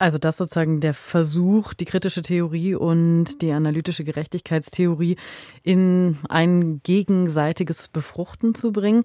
Also 0.00 0.16
das 0.16 0.38
sozusagen 0.38 0.80
der 0.80 0.94
Versuch, 0.94 1.74
die 1.74 1.84
kritische 1.84 2.22
Theorie 2.22 2.74
und 2.74 3.42
die 3.42 3.52
analytische 3.52 4.02
Gerechtigkeitstheorie 4.02 5.16
in 5.62 6.16
ein 6.26 6.80
gegenseitiges 6.82 7.88
Befruchten 7.88 8.54
zu 8.54 8.72
bringen. 8.72 9.04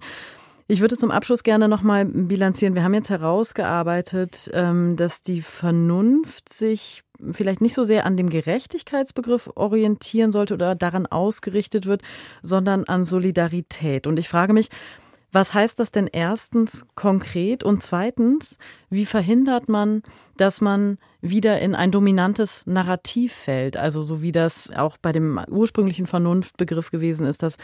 Ich 0.68 0.80
würde 0.80 0.96
zum 0.96 1.10
Abschluss 1.10 1.42
gerne 1.42 1.68
nochmal 1.68 2.06
bilanzieren. 2.06 2.74
Wir 2.74 2.82
haben 2.82 2.94
jetzt 2.94 3.10
herausgearbeitet, 3.10 4.50
ähm, 4.54 4.96
dass 4.96 5.22
die 5.22 5.42
Vernunft 5.42 6.50
sich 6.50 7.02
vielleicht 7.30 7.60
nicht 7.60 7.74
so 7.74 7.84
sehr 7.84 8.06
an 8.06 8.16
dem 8.16 8.30
Gerechtigkeitsbegriff 8.30 9.50
orientieren 9.54 10.32
sollte 10.32 10.54
oder 10.54 10.74
daran 10.74 11.06
ausgerichtet 11.06 11.84
wird, 11.84 12.02
sondern 12.42 12.84
an 12.84 13.04
Solidarität. 13.04 14.06
Und 14.06 14.18
ich 14.18 14.30
frage 14.30 14.54
mich, 14.54 14.70
was 15.36 15.52
heißt 15.52 15.78
das 15.78 15.92
denn 15.92 16.08
erstens 16.10 16.86
konkret 16.94 17.62
und 17.62 17.82
zweitens, 17.82 18.56
wie 18.88 19.04
verhindert 19.04 19.68
man, 19.68 20.02
dass 20.38 20.62
man 20.62 20.96
wieder 21.20 21.60
in 21.60 21.74
ein 21.74 21.90
dominantes 21.90 22.66
Narrativ 22.66 23.34
fällt? 23.34 23.76
Also 23.76 24.00
so 24.00 24.22
wie 24.22 24.32
das 24.32 24.70
auch 24.70 24.96
bei 24.96 25.12
dem 25.12 25.38
ursprünglichen 25.50 26.06
Vernunftbegriff 26.06 26.90
gewesen 26.90 27.26
ist, 27.26 27.42
dass 27.42 27.58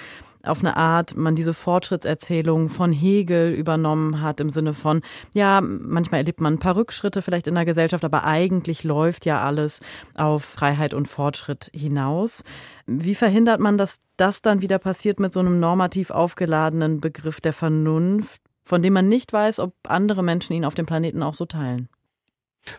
auf 0.44 0.60
eine 0.60 0.76
Art 0.76 1.16
man 1.16 1.34
diese 1.34 1.54
Fortschrittserzählung 1.54 2.68
von 2.68 2.92
Hegel 2.92 3.52
übernommen 3.52 4.20
hat 4.20 4.40
im 4.40 4.50
Sinne 4.50 4.74
von, 4.74 5.02
ja, 5.32 5.60
manchmal 5.60 6.18
erlebt 6.18 6.40
man 6.40 6.54
ein 6.54 6.58
paar 6.58 6.76
Rückschritte 6.76 7.22
vielleicht 7.22 7.46
in 7.46 7.54
der 7.54 7.64
Gesellschaft, 7.64 8.04
aber 8.04 8.24
eigentlich 8.24 8.84
läuft 8.84 9.26
ja 9.26 9.40
alles 9.40 9.80
auf 10.16 10.44
Freiheit 10.44 10.94
und 10.94 11.08
Fortschritt 11.08 11.70
hinaus. 11.74 12.44
Wie 12.86 13.14
verhindert 13.14 13.60
man, 13.60 13.78
dass 13.78 14.00
das 14.16 14.42
dann 14.42 14.62
wieder 14.62 14.78
passiert 14.78 15.20
mit 15.20 15.32
so 15.32 15.40
einem 15.40 15.60
normativ 15.60 16.10
aufgeladenen 16.10 17.00
Begriff 17.00 17.40
der 17.40 17.52
Vernunft, 17.52 18.42
von 18.62 18.82
dem 18.82 18.92
man 18.92 19.08
nicht 19.08 19.32
weiß, 19.32 19.60
ob 19.60 19.74
andere 19.84 20.22
Menschen 20.22 20.54
ihn 20.54 20.64
auf 20.64 20.74
dem 20.74 20.86
Planeten 20.86 21.22
auch 21.22 21.34
so 21.34 21.46
teilen? 21.46 21.88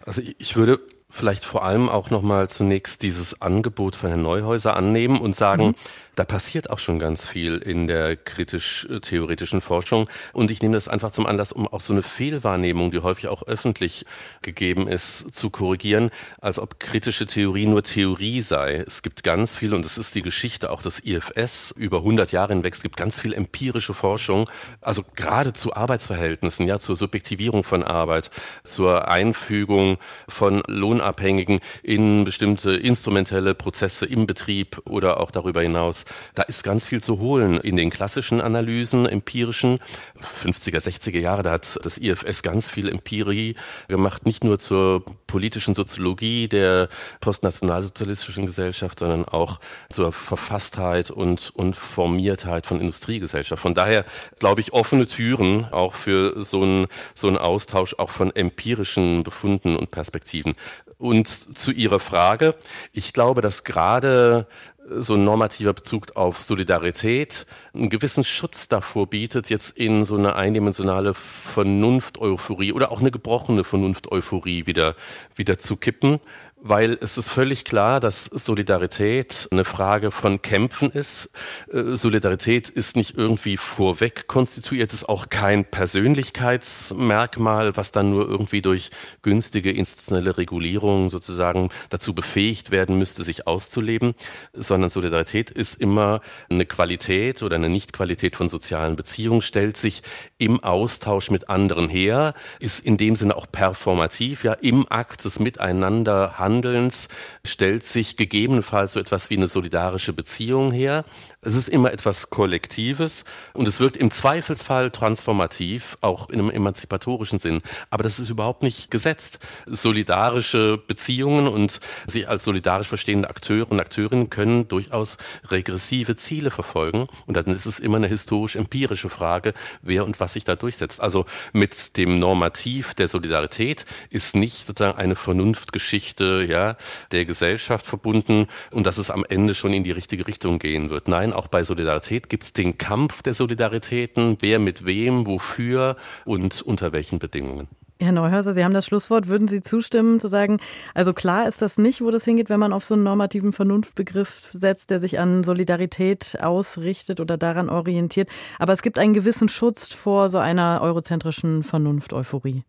Also 0.06 0.22
ich 0.22 0.56
würde 0.56 0.80
vielleicht 1.14 1.46
vor 1.46 1.64
allem 1.64 1.90
auch 1.90 2.10
nochmal 2.10 2.50
zunächst 2.50 3.04
dieses 3.04 3.40
Angebot 3.40 3.96
von 3.96 4.10
Herrn 4.10 4.24
Neuhäuser 4.24 4.76
annehmen 4.76 5.22
und 5.22 5.36
sagen, 5.36 5.68
mhm. 5.68 5.76
Da 6.16 6.24
passiert 6.24 6.70
auch 6.70 6.80
schon 6.80 7.00
ganz 7.00 7.28
viel 7.28 7.58
in 7.58 7.88
der 7.88 8.16
kritisch-theoretischen 8.16 9.62
Forschung. 9.62 10.10
Und 10.32 10.50
ich 10.50 10.62
nehme 10.62 10.74
das 10.74 10.88
einfach 10.88 11.12
zum 11.12 11.26
Anlass, 11.26 11.52
um 11.52 11.68
auch 11.68 11.82
so 11.82 11.94
eine 11.94 12.04
Fehlwahrnehmung, 12.04 12.92
die 12.92 13.00
häufig 13.00 13.28
auch 13.28 13.44
öffentlich 13.44 14.06
gegeben 14.42 14.88
ist, 14.88 15.36
zu 15.36 15.50
korrigieren, 15.50 16.10
als 16.40 16.58
ob 16.60 16.80
kritische 16.80 17.26
Theorie 17.26 17.66
nur 17.66 17.84
Theorie 17.84 18.42
sei. 18.42 18.84
Es 18.88 19.02
gibt 19.02 19.24
ganz 19.24 19.56
viel, 19.56 19.74
und 19.74 19.84
das 19.86 19.98
ist 19.98 20.16
die 20.16 20.22
Geschichte 20.22 20.72
auch 20.72 20.82
des 20.82 21.06
IFS 21.06 21.72
über 21.78 21.98
100 21.98 22.32
Jahre 22.32 22.54
hinweg, 22.54 22.74
es 22.74 22.84
gibt 22.84 22.98
ganz 22.98 23.20
viel 23.20 23.34
empirische 23.34 23.94
Forschung, 23.94 24.50
also 24.82 25.04
gerade 25.16 25.54
zu 25.54 25.76
Arbeitsverhältnissen, 25.76 26.68
ja, 26.68 26.80
zur 26.80 26.96
Subjektivierung 26.96 27.64
von 27.64 27.84
Arbeit, 27.84 28.32
zur 28.64 29.08
Einfügung 29.08 29.98
von 30.28 30.64
Lohn 30.68 30.94
Unabhängigen 30.94 31.60
in 31.82 32.24
bestimmte 32.24 32.76
instrumentelle 32.76 33.56
Prozesse 33.56 34.06
im 34.06 34.28
Betrieb 34.28 34.80
oder 34.86 35.20
auch 35.20 35.32
darüber 35.32 35.62
hinaus. 35.62 36.03
Da 36.36 36.44
ist 36.44 36.64
ganz 36.64 36.88
viel 36.88 37.02
zu 37.02 37.20
holen 37.20 37.60
in 37.60 37.76
den 37.76 37.90
klassischen 37.90 38.42
Analysen, 38.42 39.06
empirischen. 39.06 39.80
50er, 40.22 40.80
60er 40.80 41.20
Jahre, 41.20 41.44
da 41.44 41.52
hat 41.52 41.80
das 41.84 41.98
IFS 41.98 42.44
ganz 42.44 42.70
viel 42.70 42.88
Empirie 42.88 43.56
gemacht, 43.88 44.26
nicht 44.26 44.44
nur 44.44 44.60
zur 44.60 45.04
politischen 45.28 45.76
Soziologie 45.76 46.48
der 46.48 46.90
postnationalsozialistischen 47.20 48.46
Gesellschaft, 48.46 49.00
sondern 49.00 49.26
auch 49.26 49.60
zur 49.90 50.12
Verfasstheit 50.12 51.12
und, 51.12 51.52
und 51.56 51.76
Formiertheit 51.76 52.66
von 52.66 52.80
Industriegesellschaft. 52.80 53.62
Von 53.62 53.74
daher 53.74 54.06
glaube 54.40 54.62
ich 54.62 54.74
offene 54.74 55.08
Türen 55.08 55.66
auch 55.72 55.94
für 55.94 56.42
so 56.42 56.62
einen, 56.62 56.88
so 57.16 57.30
Austausch 57.38 57.96
auch 57.98 58.10
von 58.10 58.36
empirischen 58.36 59.24
Befunden 59.24 59.76
und 59.76 59.92
Perspektiven. 59.92 60.56
Und 60.98 61.28
zu 61.28 61.72
Ihrer 61.72 62.00
Frage, 62.00 62.56
ich 62.94 63.12
glaube, 63.12 63.42
dass 63.42 63.64
gerade 63.64 64.48
so 64.90 65.16
ein 65.16 65.24
normativer 65.24 65.74
Bezug 65.74 66.16
auf 66.16 66.42
Solidarität 66.42 67.46
einen 67.74 67.90
gewissen 67.90 68.24
Schutz 68.24 68.68
davor 68.68 69.08
bietet, 69.08 69.50
jetzt 69.50 69.78
in 69.78 70.06
so 70.06 70.16
eine 70.18 70.36
eindimensionale 70.36 71.14
Vernunft-Euphorie 71.14 72.74
oder 72.74 72.92
auch 72.92 73.00
eine 73.00 73.12
gebrochene 73.12 73.64
Vernunft-Euphorie 73.64 74.66
wieder, 74.66 74.96
wieder 75.36 75.58
zu 75.58 75.78
kippen 75.78 76.20
weil 76.66 76.98
es 77.02 77.18
ist 77.18 77.28
völlig 77.28 77.66
klar, 77.66 78.00
dass 78.00 78.24
Solidarität 78.24 79.50
eine 79.52 79.66
Frage 79.66 80.12
von 80.12 80.42
Kämpfen 80.42 80.92
ist. 80.92 81.32
Äh, 81.70 81.98
Solidarität 81.98 82.70
ist 82.70 82.96
nicht 82.96 83.18
irgendwie 83.18 83.58
vorweg 83.58 84.28
konstituiert, 84.28 84.94
ist 84.94 85.10
auch 85.10 85.28
kein 85.30 85.66
Persönlichkeitsmerkmal, 85.66 87.76
was 87.76 87.92
dann 87.92 88.12
nur 88.12 88.30
irgendwie 88.30 88.62
durch 88.62 88.92
günstige 89.22 89.72
institutionelle 89.72 90.38
Regulierung 90.38 91.10
sozusagen 91.10 91.68
dazu 91.90 92.16
befähigt 92.16 92.72
werden 92.72 92.98
müsste, 92.98 93.26
sich 93.26 93.46
auszuleben, 93.46 94.14
sondern 94.54 94.90
Solidarität 94.90 95.52
ist 95.52 95.82
immer 95.82 96.22
eine 96.50 96.66
Qualität 96.66 97.44
oder 97.44 97.58
eine 97.58 97.68
Nichtqualität 97.68 98.38
von 98.38 98.48
sozialen 98.48 98.96
Beziehungen, 98.96 99.42
stellt 99.42 99.76
sich 99.76 100.02
im 100.38 100.64
Austausch 100.64 101.30
mit 101.30 101.50
anderen 101.50 101.90
her, 101.90 102.34
ist 102.60 102.86
in 102.86 102.96
dem 102.96 103.18
Sinne 103.18 103.36
auch 103.36 103.48
performativ, 103.52 104.46
ja, 104.46 104.54
im 104.54 104.90
Akt 104.90 105.26
des 105.26 105.40
Miteinander 105.40 106.40
Handelns 106.54 107.10
stellt 107.46 107.86
sich 107.86 108.16
gegebenenfalls 108.16 108.94
so 108.94 109.00
etwas 109.00 109.30
wie 109.30 109.38
eine 109.38 109.48
solidarische 109.48 110.14
Beziehung 110.14 110.72
her. 110.72 111.04
Es 111.42 111.56
ist 111.56 111.68
immer 111.68 111.92
etwas 111.92 112.30
Kollektives 112.30 113.26
und 113.54 113.68
es 113.68 113.80
wirkt 113.80 113.98
im 113.98 114.12
Zweifelsfall 114.12 114.92
transformativ, 114.92 115.98
auch 116.02 116.30
in 116.30 116.40
einem 116.40 116.50
emanzipatorischen 116.52 117.40
Sinn. 117.40 117.62
Aber 117.90 118.04
das 118.04 118.20
ist 118.20 118.30
überhaupt 118.30 118.64
nicht 118.64 118.92
gesetzt. 118.92 119.40
Solidarische 119.66 120.78
Beziehungen 120.78 121.48
und 121.48 121.80
sich 122.08 122.30
als 122.30 122.46
solidarisch 122.46 122.88
verstehende 122.88 123.30
Akteure 123.30 123.72
und 123.72 123.80
Akteurinnen 123.80 124.30
können 124.30 124.68
durchaus 124.68 125.18
regressive 125.50 126.16
Ziele 126.16 126.52
verfolgen. 126.52 127.08
Und 127.26 127.36
dann 127.36 127.48
ist 127.48 127.66
es 127.66 127.80
immer 127.80 127.98
eine 127.98 128.08
historisch-empirische 128.08 129.10
Frage, 129.10 129.54
wer 129.82 130.06
und 130.06 130.20
was 130.20 130.34
sich 130.34 130.44
da 130.44 130.56
durchsetzt. 130.56 131.02
Also 131.02 131.26
mit 131.52 131.98
dem 131.98 132.20
Normativ 132.20 132.94
der 132.94 133.08
Solidarität 133.08 133.86
ist 134.12 134.36
nicht 134.36 134.66
sozusagen 134.66 134.98
eine 134.98 135.16
Vernunftgeschichte 135.16 136.43
ja, 136.46 136.76
der 137.12 137.26
Gesellschaft 137.26 137.88
verbunden 137.88 138.48
und 138.72 138.86
dass 138.86 138.98
es 138.98 139.12
am 139.12 139.26
Ende 139.28 139.56
schon 139.56 139.74
in 139.74 139.84
die 139.84 139.92
richtige 139.92 140.28
Richtung 140.28 140.60
gehen 140.60 140.90
wird. 140.90 141.08
Nein, 141.08 141.34
auch 141.34 141.48
bei 141.48 141.64
Solidarität 141.64 142.30
gibt 142.30 142.44
es 142.44 142.54
den 142.54 142.78
Kampf 142.78 143.22
der 143.22 143.34
Solidaritäten, 143.34 144.38
wer 144.42 144.60
mit 144.60 144.86
wem, 144.86 145.28
wofür 145.28 145.96
und 146.26 146.62
unter 146.62 146.92
welchen 146.94 147.20
Bedingungen. 147.20 147.68
Herr 148.00 148.12
Neuhäuser, 148.12 148.54
Sie 148.54 148.64
haben 148.64 148.74
das 148.74 148.86
Schlusswort. 148.86 149.28
Würden 149.28 149.48
Sie 149.48 149.62
zustimmen, 149.62 150.20
zu 150.20 150.28
sagen, 150.28 150.60
also 150.94 151.14
klar 151.14 151.48
ist 151.48 151.62
das 151.62 151.78
nicht, 151.78 152.02
wo 152.02 152.12
das 152.12 152.26
hingeht, 152.26 152.50
wenn 152.50 152.60
man 152.60 152.74
auf 152.74 152.84
so 152.84 152.96
einen 152.96 153.04
normativen 153.04 153.54
Vernunftbegriff 153.54 154.50
setzt, 154.52 154.90
der 154.90 155.00
sich 155.00 155.20
an 155.20 155.44
Solidarität 155.44 156.38
ausrichtet 156.42 157.20
oder 157.20 157.38
daran 157.38 157.70
orientiert. 157.70 158.30
Aber 158.60 158.74
es 158.74 158.82
gibt 158.82 159.00
einen 159.00 159.14
gewissen 159.14 159.48
Schutz 159.48 159.94
vor 159.94 160.30
so 160.30 160.38
einer 160.38 160.82
eurozentrischen 160.82 161.64
Vernunft-Euphorie. 161.64 162.64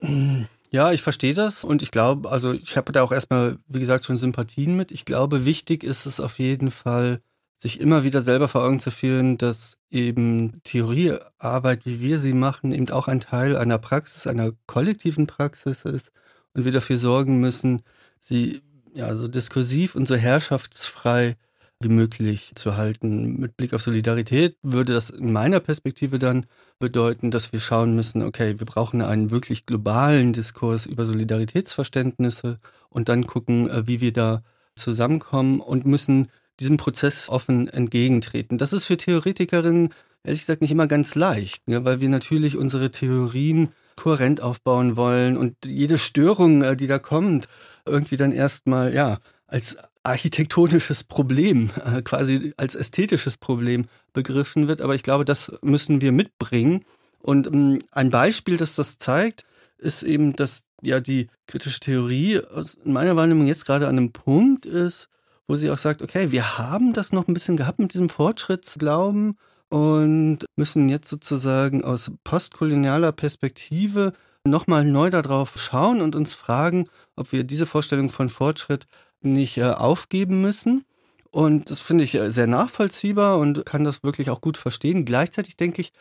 Ja, 0.70 0.92
ich 0.92 1.02
verstehe 1.02 1.32
das 1.32 1.64
und 1.64 1.82
ich 1.82 1.90
glaube, 1.90 2.30
also 2.30 2.52
ich 2.52 2.76
habe 2.76 2.92
da 2.92 3.02
auch 3.02 3.12
erstmal, 3.12 3.58
wie 3.68 3.80
gesagt, 3.80 4.04
schon 4.04 4.18
Sympathien 4.18 4.76
mit. 4.76 4.92
Ich 4.92 5.06
glaube, 5.06 5.46
wichtig 5.46 5.82
ist 5.82 6.04
es 6.04 6.20
auf 6.20 6.38
jeden 6.38 6.70
Fall, 6.70 7.22
sich 7.56 7.80
immer 7.80 8.04
wieder 8.04 8.20
selber 8.20 8.48
vor 8.48 8.64
Augen 8.64 8.78
zu 8.78 8.90
führen, 8.90 9.38
dass 9.38 9.78
eben 9.90 10.60
Theoriearbeit, 10.64 11.86
wie 11.86 12.00
wir 12.00 12.18
sie 12.18 12.34
machen, 12.34 12.72
eben 12.72 12.90
auch 12.90 13.08
ein 13.08 13.20
Teil 13.20 13.56
einer 13.56 13.78
Praxis, 13.78 14.26
einer 14.26 14.52
kollektiven 14.66 15.26
Praxis 15.26 15.84
ist 15.84 16.12
und 16.52 16.64
wir 16.66 16.72
dafür 16.72 16.98
sorgen 16.98 17.40
müssen, 17.40 17.82
sie 18.20 18.62
ja 18.94 19.14
so 19.16 19.26
diskursiv 19.26 19.94
und 19.94 20.06
so 20.06 20.16
herrschaftsfrei 20.16 21.36
wie 21.80 21.88
möglich 21.88 22.52
zu 22.54 22.76
halten. 22.76 23.38
Mit 23.38 23.56
Blick 23.56 23.72
auf 23.72 23.82
Solidarität 23.82 24.56
würde 24.62 24.94
das 24.94 25.10
in 25.10 25.32
meiner 25.32 25.60
Perspektive 25.60 26.18
dann 26.18 26.46
bedeuten, 26.78 27.30
dass 27.30 27.52
wir 27.52 27.60
schauen 27.60 27.94
müssen, 27.94 28.22
okay, 28.22 28.58
wir 28.58 28.66
brauchen 28.66 29.00
einen 29.00 29.30
wirklich 29.30 29.66
globalen 29.66 30.32
Diskurs 30.32 30.86
über 30.86 31.04
Solidaritätsverständnisse 31.04 32.58
und 32.88 33.08
dann 33.08 33.26
gucken, 33.26 33.70
äh, 33.70 33.86
wie 33.86 34.00
wir 34.00 34.12
da 34.12 34.42
zusammenkommen 34.74 35.60
und 35.60 35.86
müssen 35.86 36.28
diesem 36.60 36.76
Prozess 36.76 37.28
offen 37.28 37.68
entgegentreten. 37.68 38.58
Das 38.58 38.72
ist 38.72 38.84
für 38.84 38.96
Theoretikerinnen 38.96 39.90
ehrlich 40.24 40.40
gesagt 40.40 40.60
nicht 40.60 40.72
immer 40.72 40.86
ganz 40.86 41.14
leicht, 41.14 41.68
ne, 41.68 41.84
weil 41.84 42.00
wir 42.00 42.08
natürlich 42.08 42.56
unsere 42.56 42.90
Theorien 42.90 43.72
kohärent 43.96 44.40
aufbauen 44.40 44.96
wollen 44.96 45.36
und 45.36 45.54
jede 45.64 45.98
Störung, 45.98 46.62
äh, 46.62 46.76
die 46.76 46.86
da 46.86 46.98
kommt, 46.98 47.48
irgendwie 47.86 48.16
dann 48.16 48.32
erstmal, 48.32 48.94
ja, 48.94 49.18
als 49.46 49.76
architektonisches 50.02 51.04
Problem, 51.04 51.70
äh, 51.84 52.02
quasi 52.02 52.52
als 52.56 52.74
ästhetisches 52.74 53.36
Problem 53.36 53.86
begriffen 54.12 54.68
wird. 54.68 54.80
Aber 54.80 54.94
ich 54.94 55.02
glaube, 55.02 55.24
das 55.24 55.52
müssen 55.62 56.00
wir 56.00 56.12
mitbringen. 56.12 56.84
Und 57.22 57.46
ähm, 57.46 57.82
ein 57.90 58.10
Beispiel, 58.10 58.56
das 58.56 58.74
das 58.74 58.98
zeigt, 58.98 59.44
ist 59.78 60.02
eben, 60.02 60.34
dass 60.34 60.64
ja 60.82 61.00
die 61.00 61.28
kritische 61.46 61.80
Theorie 61.80 62.40
aus 62.40 62.78
meiner 62.84 63.16
Wahrnehmung 63.16 63.46
jetzt 63.46 63.66
gerade 63.66 63.88
an 63.88 63.96
einem 63.96 64.12
Punkt 64.12 64.66
ist, 64.66 65.08
wo 65.46 65.56
sie 65.56 65.70
auch 65.70 65.78
sagt, 65.78 66.02
okay, 66.02 66.30
wir 66.30 66.58
haben 66.58 66.92
das 66.92 67.12
noch 67.12 67.26
ein 67.26 67.34
bisschen 67.34 67.56
gehabt 67.56 67.78
mit 67.78 67.94
diesem 67.94 68.08
Fortschrittsglauben 68.08 69.38
und 69.70 70.38
müssen 70.56 70.88
jetzt 70.88 71.08
sozusagen 71.08 71.84
aus 71.84 72.12
postkolonialer 72.24 73.12
Perspektive 73.12 74.12
nochmal 74.44 74.84
neu 74.84 75.10
darauf 75.10 75.58
schauen 75.60 76.00
und 76.00 76.14
uns 76.14 76.34
fragen, 76.34 76.88
ob 77.16 77.32
wir 77.32 77.44
diese 77.44 77.66
Vorstellung 77.66 78.10
von 78.10 78.28
Fortschritt 78.28 78.86
nicht 79.22 79.58
äh, 79.58 79.64
aufgeben 79.64 80.40
müssen. 80.40 80.84
Und 81.30 81.70
das 81.70 81.80
finde 81.80 82.04
ich 82.04 82.14
äh, 82.14 82.30
sehr 82.30 82.46
nachvollziehbar 82.46 83.38
und 83.38 83.66
kann 83.66 83.84
das 83.84 84.02
wirklich 84.02 84.30
auch 84.30 84.40
gut 84.40 84.56
verstehen. 84.56 85.04
Gleichzeitig 85.04 85.56
denke 85.56 85.82
ich, 85.82 85.92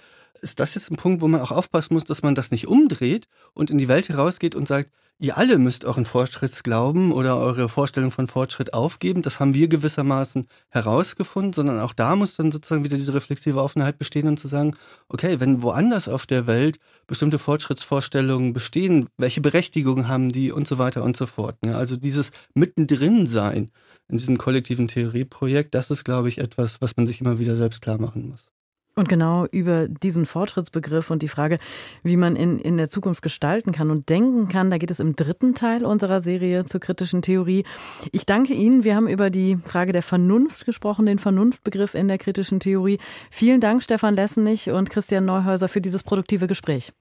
ist 0.41 0.59
das 0.59 0.75
jetzt 0.75 0.91
ein 0.91 0.97
Punkt, 0.97 1.21
wo 1.21 1.27
man 1.27 1.41
auch 1.41 1.51
aufpassen 1.51 1.93
muss, 1.93 2.03
dass 2.03 2.23
man 2.23 2.35
das 2.35 2.51
nicht 2.51 2.67
umdreht 2.67 3.27
und 3.53 3.69
in 3.69 3.77
die 3.77 3.87
Welt 3.87 4.09
herausgeht 4.09 4.55
und 4.55 4.67
sagt, 4.67 4.91
ihr 5.19 5.37
alle 5.37 5.57
müsst 5.57 5.83
euren 5.83 6.05
Fortschrittsglauben 6.05 7.11
oder 7.11 7.37
eure 7.37 7.69
Vorstellung 7.69 8.11
von 8.11 8.27
Fortschritt 8.27 8.73
aufgeben. 8.73 9.23
Das 9.23 9.39
haben 9.39 9.53
wir 9.53 9.67
gewissermaßen 9.67 10.45
herausgefunden, 10.69 11.53
sondern 11.53 11.79
auch 11.79 11.93
da 11.93 12.15
muss 12.15 12.35
dann 12.35 12.51
sozusagen 12.51 12.83
wieder 12.83 12.97
diese 12.97 13.13
reflexive 13.13 13.61
Offenheit 13.61 13.97
bestehen 13.97 14.27
und 14.27 14.37
zu 14.37 14.47
sagen, 14.47 14.75
okay, 15.09 15.39
wenn 15.39 15.63
woanders 15.63 16.07
auf 16.07 16.25
der 16.27 16.45
Welt 16.45 16.79
bestimmte 17.07 17.39
Fortschrittsvorstellungen 17.39 18.53
bestehen, 18.53 19.07
welche 19.17 19.41
Berechtigung 19.41 20.07
haben 20.07 20.31
die 20.31 20.51
und 20.51 20.67
so 20.67 20.77
weiter 20.77 21.03
und 21.03 21.17
so 21.17 21.25
fort. 21.25 21.63
Ne? 21.63 21.75
Also 21.75 21.97
dieses 21.97 22.31
Mittendrin 22.53 23.25
sein 23.25 23.71
in 24.07 24.17
diesem 24.17 24.37
kollektiven 24.37 24.87
Theorieprojekt, 24.87 25.73
das 25.73 25.89
ist, 25.89 26.03
glaube 26.03 26.29
ich, 26.29 26.37
etwas, 26.37 26.79
was 26.79 26.95
man 26.95 27.07
sich 27.07 27.21
immer 27.21 27.39
wieder 27.39 27.55
selbst 27.55 27.81
klar 27.81 27.99
machen 27.99 28.29
muss. 28.29 28.51
Und 28.97 29.07
genau 29.07 29.45
über 29.51 29.87
diesen 29.87 30.25
Fortschrittsbegriff 30.25 31.11
und 31.11 31.21
die 31.21 31.27
Frage, 31.27 31.59
wie 32.03 32.17
man 32.17 32.35
in, 32.35 32.57
in 32.57 32.77
der 32.77 32.89
Zukunft 32.89 33.21
gestalten 33.21 33.71
kann 33.71 33.91
und 33.91 34.09
denken 34.09 34.49
kann, 34.49 34.71
da 34.71 34.79
geht 34.79 34.89
es 34.89 34.99
im 34.99 35.15
dritten 35.15 35.53
Teil 35.53 35.85
unserer 35.85 36.19
Serie 36.19 36.65
zur 36.65 36.81
kritischen 36.81 37.21
Theorie. 37.21 37.63
Ich 38.11 38.25
danke 38.25 38.53
Ihnen. 38.53 38.83
Wir 38.83 38.95
haben 38.95 39.07
über 39.07 39.29
die 39.29 39.57
Frage 39.63 39.91
der 39.91 40.01
Vernunft 40.01 40.65
gesprochen, 40.65 41.05
den 41.05 41.19
Vernunftbegriff 41.19 41.93
in 41.93 42.07
der 42.07 42.17
kritischen 42.17 42.59
Theorie. 42.59 42.97
Vielen 43.29 43.61
Dank, 43.61 43.83
Stefan 43.83 44.15
Lessenich 44.15 44.71
und 44.71 44.89
Christian 44.89 45.25
Neuhäuser, 45.25 45.67
für 45.67 45.79
dieses 45.81 46.03
produktive 46.03 46.47
Gespräch. 46.47 46.91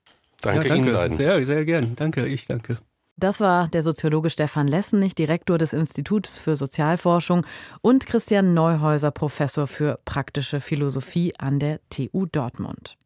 Danke, 0.43 0.69
ja, 0.69 0.75
danke. 0.75 0.89
Ihnen 0.89 0.95
beiden. 0.95 1.17
Sehr, 1.17 1.47
sehr 1.47 1.65
gern. 1.65 1.97
Danke, 1.97 2.27
ich 2.27 2.47
danke. 2.47 2.79
Das 3.19 3.41
war 3.41 3.69
der 3.69 3.83
Soziologe 3.83 4.29
Stefan 4.29 4.69
Lessenich, 4.69 5.15
Direktor 5.15 5.57
des 5.57 5.73
Instituts 5.73 6.39
für 6.39 6.55
Sozialforschung 6.55 7.47
und 7.81 8.07
Christian 8.07 8.53
Neuhäuser, 8.53 9.11
Professor 9.11 9.67
für 9.67 9.99
praktische 10.05 10.61
Philosophie 10.61 11.33
an 11.39 11.59
der 11.59 11.81
TU 11.89 12.27
Dortmund. 12.27 12.99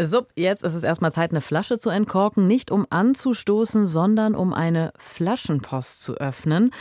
So, 0.00 0.26
jetzt 0.34 0.64
ist 0.64 0.74
es 0.74 0.82
erstmal 0.82 1.12
Zeit, 1.12 1.30
eine 1.30 1.40
Flasche 1.40 1.78
zu 1.78 1.90
entkorken, 1.90 2.48
nicht 2.48 2.72
um 2.72 2.86
anzustoßen, 2.90 3.86
sondern 3.86 4.34
um 4.34 4.52
eine 4.52 4.92
Flaschenpost 4.96 6.02
zu 6.02 6.14
öffnen. 6.14 6.72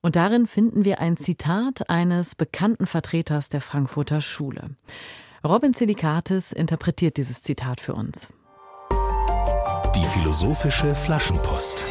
Und 0.00 0.16
darin 0.16 0.46
finden 0.46 0.86
wir 0.86 1.00
ein 1.00 1.18
Zitat 1.18 1.90
eines 1.90 2.34
bekannten 2.34 2.86
Vertreters 2.86 3.50
der 3.50 3.60
Frankfurter 3.60 4.22
Schule. 4.22 4.76
Robin 5.46 5.74
Zelikatis 5.74 6.52
interpretiert 6.52 7.18
dieses 7.18 7.42
Zitat 7.42 7.80
für 7.80 7.94
uns. 7.94 8.28
Philosophische 10.18 10.94
Flaschenpost. 10.94 11.84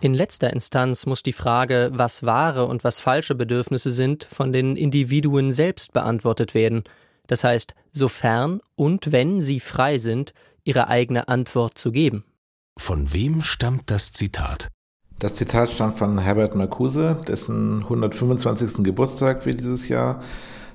In 0.00 0.14
letzter 0.14 0.50
Instanz 0.50 1.04
muss 1.04 1.22
die 1.22 1.34
Frage, 1.34 1.90
was 1.92 2.24
wahre 2.24 2.64
und 2.64 2.82
was 2.82 2.98
falsche 2.98 3.34
Bedürfnisse 3.34 3.90
sind, 3.90 4.24
von 4.24 4.54
den 4.54 4.74
Individuen 4.74 5.52
selbst 5.52 5.92
beantwortet 5.92 6.54
werden. 6.54 6.84
Das 7.26 7.44
heißt, 7.44 7.74
sofern 7.92 8.60
und 8.74 9.12
wenn 9.12 9.42
sie 9.42 9.60
frei 9.60 9.98
sind, 9.98 10.32
ihre 10.64 10.88
eigene 10.88 11.28
Antwort 11.28 11.76
zu 11.76 11.92
geben. 11.92 12.24
Von 12.78 13.12
wem 13.12 13.42
stammt 13.42 13.90
das 13.90 14.12
Zitat? 14.12 14.68
Das 15.18 15.34
Zitat 15.34 15.72
stammt 15.72 15.98
von 15.98 16.18
Herbert 16.18 16.54
Marcuse, 16.54 17.20
dessen 17.28 17.82
125. 17.82 18.82
Geburtstag 18.82 19.44
wir 19.44 19.54
dieses 19.54 19.90
Jahr 19.90 20.22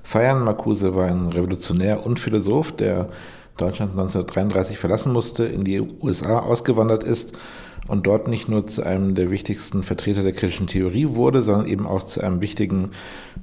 feiern. 0.02 0.44
Marcuse 0.44 0.94
war 0.94 1.06
ein 1.06 1.28
Revolutionär 1.28 2.04
und 2.04 2.20
Philosoph, 2.20 2.72
der 2.72 3.08
Deutschland 3.56 3.92
1933 3.92 4.78
verlassen 4.78 5.12
musste, 5.12 5.44
in 5.44 5.64
die 5.64 5.80
USA 5.80 6.38
ausgewandert 6.38 7.04
ist 7.04 7.34
und 7.88 8.06
dort 8.06 8.28
nicht 8.28 8.48
nur 8.48 8.66
zu 8.66 8.82
einem 8.82 9.14
der 9.14 9.30
wichtigsten 9.30 9.82
Vertreter 9.82 10.22
der 10.22 10.32
kritischen 10.32 10.66
Theorie 10.66 11.08
wurde, 11.10 11.42
sondern 11.42 11.66
eben 11.66 11.86
auch 11.86 12.04
zu 12.04 12.20
einem 12.20 12.40
wichtigen 12.40 12.90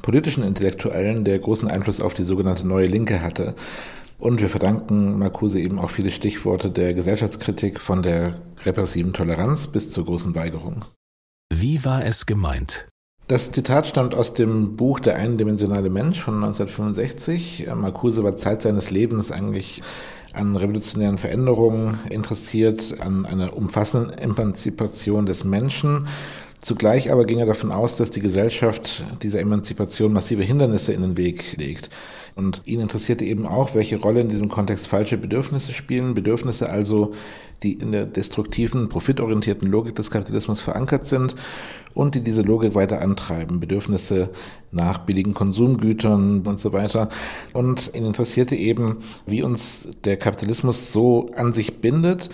politischen 0.01 0.43
Intellektuellen, 0.43 1.25
der 1.25 1.39
großen 1.39 1.69
Einfluss 1.69 2.01
auf 2.01 2.13
die 2.13 2.23
sogenannte 2.23 2.67
Neue 2.67 2.87
Linke 2.87 3.21
hatte. 3.21 3.55
Und 4.17 4.41
wir 4.41 4.49
verdanken 4.49 5.17
Marcuse 5.17 5.59
eben 5.59 5.79
auch 5.79 5.89
viele 5.89 6.11
Stichworte 6.11 6.69
der 6.69 6.93
Gesellschaftskritik 6.93 7.79
von 7.79 8.03
der 8.03 8.41
repressiven 8.65 9.13
Toleranz 9.13 9.67
bis 9.67 9.91
zur 9.91 10.05
großen 10.05 10.35
Weigerung. 10.35 10.85
Wie 11.53 11.83
war 11.85 12.05
es 12.05 12.25
gemeint? 12.25 12.87
Das 13.29 13.51
Zitat 13.51 13.85
stammt 13.85 14.15
aus 14.15 14.33
dem 14.33 14.75
Buch 14.75 14.99
Der 14.99 15.15
eindimensionale 15.15 15.91
Mensch 15.91 16.19
von 16.19 16.43
1965. 16.43 17.67
Marcuse 17.75 18.23
war 18.23 18.37
Zeit 18.37 18.63
seines 18.63 18.89
Lebens 18.89 19.31
eigentlich 19.31 19.83
an 20.33 20.55
revolutionären 20.55 21.19
Veränderungen 21.19 21.99
interessiert, 22.09 22.95
an 23.01 23.27
einer 23.27 23.55
umfassenden 23.55 24.17
Emanzipation 24.17 25.27
des 25.27 25.43
Menschen. 25.43 26.07
Zugleich 26.59 27.11
aber 27.11 27.23
ging 27.23 27.37
er 27.37 27.45
davon 27.45 27.71
aus, 27.71 27.95
dass 27.95 28.09
die 28.09 28.19
Gesellschaft 28.19 29.03
dieser 29.21 29.41
Emanzipation 29.41 30.11
massive 30.11 30.41
Hindernisse 30.41 30.93
in 30.93 31.03
den 31.03 31.15
Weg 31.15 31.55
legt. 31.55 31.91
Und 32.39 32.61
ihn 32.63 32.79
interessierte 32.79 33.25
eben 33.25 33.45
auch, 33.45 33.75
welche 33.75 33.99
Rolle 33.99 34.21
in 34.21 34.29
diesem 34.29 34.47
Kontext 34.47 34.87
falsche 34.87 35.17
Bedürfnisse 35.17 35.73
spielen. 35.73 36.13
Bedürfnisse 36.13 36.69
also, 36.69 37.11
die 37.63 37.73
in 37.73 37.91
der 37.91 38.05
destruktiven, 38.05 38.87
profitorientierten 38.87 39.69
Logik 39.69 39.95
des 39.95 40.09
Kapitalismus 40.09 40.61
verankert 40.61 41.05
sind 41.05 41.35
und 41.93 42.15
die 42.15 42.21
diese 42.21 42.41
Logik 42.41 42.75
weiter 42.75 43.01
antreiben. 43.01 43.59
Bedürfnisse 43.59 44.29
nach 44.71 44.99
billigen 44.99 45.33
Konsumgütern 45.33 46.43
und 46.47 46.61
so 46.61 46.71
weiter. 46.71 47.09
Und 47.51 47.91
ihn 47.93 48.05
interessierte 48.05 48.55
eben, 48.55 48.99
wie 49.25 49.43
uns 49.43 49.89
der 50.05 50.15
Kapitalismus 50.15 50.93
so 50.93 51.29
an 51.35 51.51
sich 51.51 51.81
bindet 51.81 52.29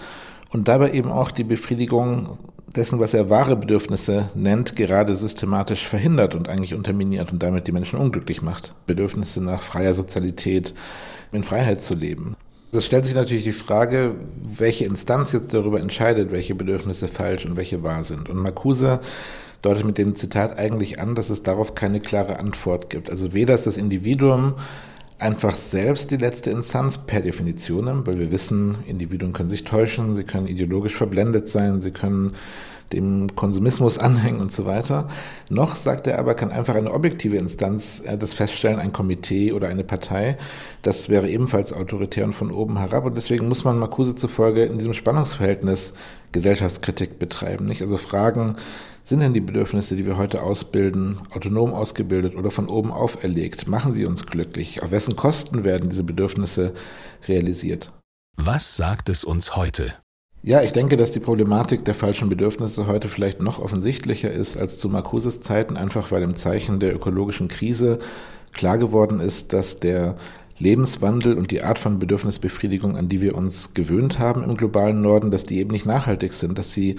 und 0.52 0.68
dabei 0.68 0.92
eben 0.92 1.10
auch 1.10 1.32
die 1.32 1.44
Befriedigung 1.44 2.38
dessen, 2.78 3.00
was 3.00 3.14
er 3.14 3.30
wahre 3.30 3.56
Bedürfnisse 3.56 4.30
nennt, 4.36 4.76
gerade 4.76 5.16
systematisch 5.16 5.88
verhindert 5.88 6.36
und 6.36 6.50
eigentlich 6.50 6.74
unterminiert 6.74 7.32
und 7.32 7.42
damit 7.42 7.68
die 7.68 7.72
Menschen 7.72 8.00
unglücklich 8.00 8.42
macht. 8.42 8.74
Bedürfnisse 8.88 9.42
nach 9.42 9.62
freier 9.62 9.94
Sozialität, 9.94 10.74
in 11.32 11.44
Freiheit 11.44 11.82
zu 11.82 11.96
leben. 11.96 12.36
Es 12.72 12.86
stellt 12.86 13.06
sich 13.06 13.16
natürlich 13.16 13.44
die 13.44 13.52
Frage, 13.52 14.16
welche 14.44 14.86
Instanz 14.86 15.32
jetzt 15.32 15.54
darüber 15.54 15.80
entscheidet, 15.80 16.32
welche 16.32 16.56
Bedürfnisse 16.56 17.08
falsch 17.08 17.46
und 17.46 17.56
welche 17.56 17.84
wahr 17.84 18.04
sind. 18.04 18.30
Und 18.30 18.38
Marcuse 18.38 19.00
deutet 19.62 19.86
mit 19.86 19.98
dem 19.98 20.16
Zitat 20.16 20.60
eigentlich 20.60 21.00
an, 21.00 21.16
dass 21.16 21.30
es 21.30 21.42
darauf 21.42 21.74
keine 21.74 22.00
klare 22.00 22.40
Antwort 22.40 22.90
gibt. 22.90 23.10
Also 23.10 23.34
weder 23.34 23.56
ist 23.56 23.66
das 23.66 23.78
Individuum 23.78 24.56
einfach 25.18 25.56
selbst 25.56 26.12
die 26.12 26.18
letzte 26.18 26.52
Instanz 26.52 26.98
per 26.98 27.22
Definition, 27.22 28.06
weil 28.06 28.20
wir 28.20 28.32
wissen, 28.32 28.78
Individuen 28.88 29.34
können 29.34 29.50
sich 29.50 29.64
täuschen, 29.64 30.16
sie 30.16 30.24
können 30.24 30.48
ideologisch 30.48 30.96
verblendet 30.96 31.48
sein, 31.48 31.82
sie 31.82 31.92
können 31.92 32.34
dem 32.94 33.36
Konsumismus 33.36 33.98
anhängen 34.00 34.40
und 34.40 34.52
so 34.52 34.66
weiter. 34.66 35.08
Noch, 35.50 35.76
sagt 35.76 36.08
er 36.08 36.20
aber, 36.20 36.36
kann 36.36 36.52
einfach 36.52 36.76
eine 36.76 36.92
objektive 36.92 37.38
Instanz 37.38 38.02
äh, 38.06 38.18
das 38.18 38.34
feststellen, 38.34 38.80
ein 38.80 38.94
Komitee 38.94 39.54
oder 39.54 39.68
eine 39.68 39.84
Partei. 39.84 40.38
Das 40.82 41.10
wäre 41.10 41.30
ebenfalls 41.30 41.74
autoritär 41.74 42.26
und 42.26 42.34
von 42.34 42.52
oben 42.52 42.78
herab. 42.78 43.06
Und 43.06 43.16
deswegen 43.18 43.48
muss 43.48 43.64
man 43.64 43.80
Marcuse 43.80 44.16
zufolge 44.16 44.66
in 44.66 44.78
diesem 44.78 44.94
Spannungsverhältnis 44.94 45.94
Gesellschaftskritik 46.32 47.18
betreiben. 47.18 47.66
Nicht? 47.66 47.82
Also 47.82 47.98
fragen, 47.98 48.58
sind 49.06 49.20
denn 49.20 49.36
die 49.36 49.40
Bedürfnisse, 49.40 49.96
die 49.96 50.06
wir 50.06 50.18
heute 50.18 50.42
ausbilden, 50.42 51.20
autonom 51.30 51.74
ausgebildet 51.74 52.36
oder 52.36 52.50
von 52.50 52.68
oben 52.68 52.92
auferlegt? 52.92 53.68
Machen 53.68 53.94
sie 53.94 54.06
uns 54.06 54.26
glücklich? 54.26 54.82
Auf 54.82 54.90
wessen 54.90 55.16
Kosten 55.16 55.64
werden 55.64 55.90
diese 55.90 56.04
Bedürfnisse 56.04 56.74
realisiert? 57.28 57.92
Was 58.36 58.76
sagt 58.76 59.10
es 59.10 59.24
uns 59.24 59.56
heute? 59.56 59.94
Ja, 60.42 60.64
ich 60.64 60.74
denke, 60.74 60.98
dass 60.98 61.12
die 61.12 61.20
Problematik 61.20 61.86
der 61.86 61.94
falschen 61.94 62.30
Bedürfnisse 62.30 62.88
heute 62.88 63.08
vielleicht 63.08 63.42
noch 63.42 63.60
offensichtlicher 63.60 64.32
ist 64.32 64.58
als 64.58 64.80
zu 64.80 64.90
Marcuses 64.90 65.40
Zeiten, 65.40 65.78
einfach 65.78 66.12
weil 66.12 66.24
im 66.24 66.36
Zeichen 66.36 66.80
der 66.80 66.96
ökologischen 66.96 67.48
Krise 67.48 68.00
klar 68.54 68.80
geworden 68.80 69.20
ist, 69.20 69.54
dass 69.54 69.80
der 69.80 70.18
Lebenswandel 70.58 71.38
und 71.38 71.52
die 71.52 71.64
Art 71.64 71.78
von 71.78 72.00
Bedürfnisbefriedigung, 72.00 72.98
an 72.98 73.10
die 73.10 73.22
wir 73.22 73.36
uns 73.36 73.74
gewöhnt 73.74 74.20
haben 74.20 74.44
im 74.44 74.56
globalen 74.56 75.02
Norden, 75.02 75.30
dass 75.30 75.44
die 75.44 75.60
eben 75.60 75.72
nicht 75.72 75.86
nachhaltig 75.86 76.34
sind, 76.34 76.58
dass 76.58 76.72
sie 76.72 76.96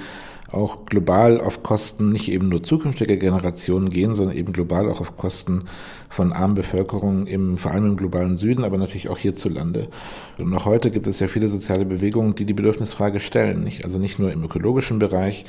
auch 0.53 0.87
global 0.87 1.41
auf 1.41 1.63
Kosten 1.63 2.11
nicht 2.11 2.31
eben 2.31 2.49
nur 2.49 2.63
zukünftiger 2.63 3.17
Generationen 3.17 3.91
gehen, 3.91 4.15
sondern 4.15 4.37
eben 4.37 4.53
global 4.53 4.89
auch 4.89 5.01
auf 5.01 5.17
Kosten 5.17 5.65
von 6.09 6.33
armen 6.33 6.55
Bevölkerungen, 6.55 7.27
im, 7.27 7.59
vor 7.59 7.73
allem 7.73 7.87
im 7.87 7.97
globalen 7.97 8.37
Süden, 8.37 8.65
aber 8.65 8.79
natürlich 8.79 9.09
auch 9.09 9.19
hierzulande. 9.19 9.89
Und 10.39 10.51
noch 10.51 10.65
heute 10.65 10.91
gibt 10.91 11.07
es 11.09 11.19
ja 11.19 11.27
viele 11.27 11.49
soziale 11.49 11.85
Bewegungen, 11.85 12.35
die 12.35 12.45
die 12.45 12.55
Bedürfnisfrage 12.55 13.21
stellen. 13.21 13.65
Nicht? 13.65 13.85
Also 13.85 13.99
nicht 13.99 14.19
nur 14.19 14.33
im 14.33 14.45
ökologischen 14.45 14.99
Bereich, 14.99 15.47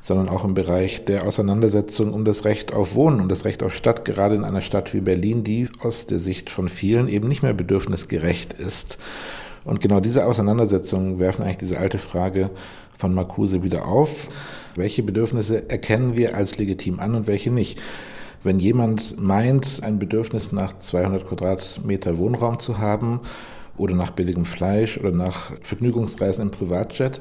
sondern 0.00 0.28
auch 0.28 0.44
im 0.44 0.54
Bereich 0.54 1.04
der 1.04 1.26
Auseinandersetzung 1.26 2.12
um 2.12 2.24
das 2.24 2.44
Recht 2.44 2.72
auf 2.72 2.94
Wohnen 2.94 3.20
und 3.20 3.30
das 3.30 3.44
Recht 3.44 3.62
auf 3.62 3.74
Stadt, 3.74 4.04
gerade 4.04 4.34
in 4.34 4.44
einer 4.44 4.62
Stadt 4.62 4.94
wie 4.94 5.00
Berlin, 5.00 5.44
die 5.44 5.68
aus 5.80 6.06
der 6.06 6.18
Sicht 6.18 6.50
von 6.50 6.68
vielen 6.68 7.06
eben 7.06 7.28
nicht 7.28 7.42
mehr 7.42 7.54
bedürfnisgerecht 7.54 8.54
ist. 8.54 8.98
Und 9.64 9.80
genau 9.80 10.00
diese 10.00 10.26
Auseinandersetzungen 10.26 11.18
werfen 11.18 11.42
eigentlich 11.42 11.58
diese 11.58 11.78
alte 11.78 11.98
Frage 11.98 12.50
von 13.00 13.14
Marcuse 13.14 13.62
wieder 13.62 13.86
auf. 13.88 14.28
Welche 14.76 15.02
Bedürfnisse 15.02 15.68
erkennen 15.68 16.16
wir 16.16 16.36
als 16.36 16.58
legitim 16.58 17.00
an 17.00 17.14
und 17.14 17.26
welche 17.26 17.50
nicht? 17.50 17.80
Wenn 18.42 18.58
jemand 18.58 19.20
meint, 19.20 19.82
ein 19.82 19.98
Bedürfnis 19.98 20.52
nach 20.52 20.78
200 20.78 21.26
Quadratmeter 21.26 22.16
Wohnraum 22.18 22.58
zu 22.58 22.78
haben 22.78 23.20
oder 23.76 23.94
nach 23.94 24.10
billigem 24.10 24.44
Fleisch 24.44 24.98
oder 24.98 25.10
nach 25.10 25.52
Vergnügungsreisen 25.62 26.42
im 26.42 26.50
Privatjet, 26.50 27.20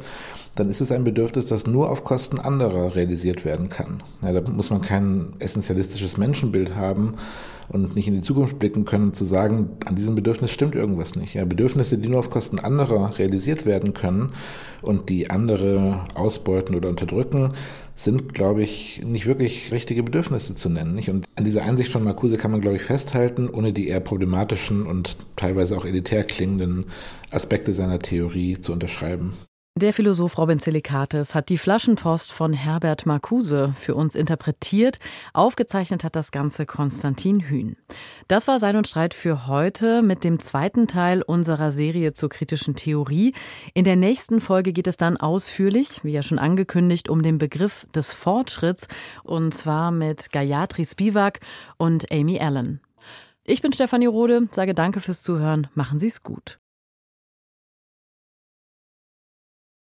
dann 0.59 0.69
ist 0.69 0.81
es 0.81 0.91
ein 0.91 1.05
Bedürfnis, 1.05 1.45
das 1.45 1.67
nur 1.67 1.89
auf 1.89 2.03
Kosten 2.03 2.37
anderer 2.37 2.93
realisiert 2.93 3.45
werden 3.45 3.69
kann. 3.69 4.03
Ja, 4.21 4.33
da 4.33 4.41
muss 4.41 4.69
man 4.69 4.81
kein 4.81 5.33
essentialistisches 5.39 6.17
Menschenbild 6.17 6.75
haben 6.75 7.15
und 7.69 7.95
nicht 7.95 8.09
in 8.09 8.15
die 8.15 8.21
Zukunft 8.21 8.59
blicken 8.59 8.83
können, 8.83 9.13
zu 9.13 9.23
sagen, 9.23 9.69
an 9.85 9.95
diesem 9.95 10.15
Bedürfnis 10.15 10.51
stimmt 10.51 10.75
irgendwas 10.75 11.15
nicht. 11.15 11.35
Ja, 11.35 11.45
Bedürfnisse, 11.45 11.97
die 11.97 12.09
nur 12.09 12.19
auf 12.19 12.29
Kosten 12.29 12.59
anderer 12.59 13.17
realisiert 13.17 13.65
werden 13.65 13.93
können 13.93 14.33
und 14.81 15.07
die 15.07 15.29
andere 15.29 16.01
ausbeuten 16.13 16.75
oder 16.75 16.89
unterdrücken, 16.89 17.53
sind, 17.95 18.33
glaube 18.33 18.61
ich, 18.61 19.01
nicht 19.05 19.27
wirklich 19.27 19.71
richtige 19.71 20.03
Bedürfnisse 20.03 20.55
zu 20.55 20.69
nennen. 20.69 20.93
Nicht? 20.93 21.09
Und 21.09 21.25
an 21.37 21.45
dieser 21.45 21.63
Einsicht 21.63 21.91
von 21.91 22.03
Marcuse 22.03 22.37
kann 22.37 22.51
man, 22.51 22.59
glaube 22.59 22.75
ich, 22.75 22.83
festhalten, 22.83 23.49
ohne 23.49 23.71
die 23.71 23.87
eher 23.87 24.01
problematischen 24.01 24.85
und 24.85 25.15
teilweise 25.37 25.77
auch 25.77 25.85
elitär 25.85 26.25
klingenden 26.25 26.85
Aspekte 27.31 27.73
seiner 27.73 27.99
Theorie 27.99 28.59
zu 28.59 28.73
unterschreiben. 28.73 29.33
Der 29.75 29.93
Philosoph 29.93 30.37
Robin 30.37 30.59
Silikates 30.59 31.35
hat 31.35 31.47
die 31.47 31.57
Flaschenpost 31.57 32.33
von 32.33 32.51
Herbert 32.51 33.05
Marcuse 33.05 33.73
für 33.77 33.95
uns 33.95 34.13
interpretiert. 34.13 34.99
Aufgezeichnet 35.31 36.03
hat 36.03 36.17
das 36.17 36.31
Ganze 36.31 36.65
Konstantin 36.65 37.39
Hühn. 37.39 37.77
Das 38.27 38.49
war 38.49 38.59
Sein 38.59 38.75
und 38.75 38.89
Streit 38.89 39.13
für 39.13 39.47
heute 39.47 40.01
mit 40.01 40.25
dem 40.25 40.39
zweiten 40.39 40.87
Teil 40.87 41.21
unserer 41.21 41.71
Serie 41.71 42.13
zur 42.13 42.27
kritischen 42.27 42.75
Theorie. 42.75 43.33
In 43.73 43.85
der 43.85 43.95
nächsten 43.95 44.41
Folge 44.41 44.73
geht 44.73 44.87
es 44.87 44.97
dann 44.97 45.15
ausführlich, 45.15 46.03
wie 46.03 46.11
ja 46.11 46.23
schon 46.23 46.39
angekündigt, 46.39 47.07
um 47.07 47.23
den 47.23 47.37
Begriff 47.37 47.87
des 47.95 48.13
Fortschritts 48.13 48.89
und 49.23 49.53
zwar 49.53 49.91
mit 49.91 50.33
Gayatri 50.33 50.83
Spivak 50.83 51.39
und 51.77 52.11
Amy 52.11 52.37
Allen. 52.41 52.81
Ich 53.45 53.61
bin 53.61 53.71
Stefanie 53.71 54.07
Rode, 54.07 54.49
sage 54.51 54.73
danke 54.73 54.99
fürs 54.99 55.23
Zuhören, 55.23 55.67
machen 55.73 55.99
Sie 55.99 56.07
es 56.07 56.21
gut. 56.21 56.59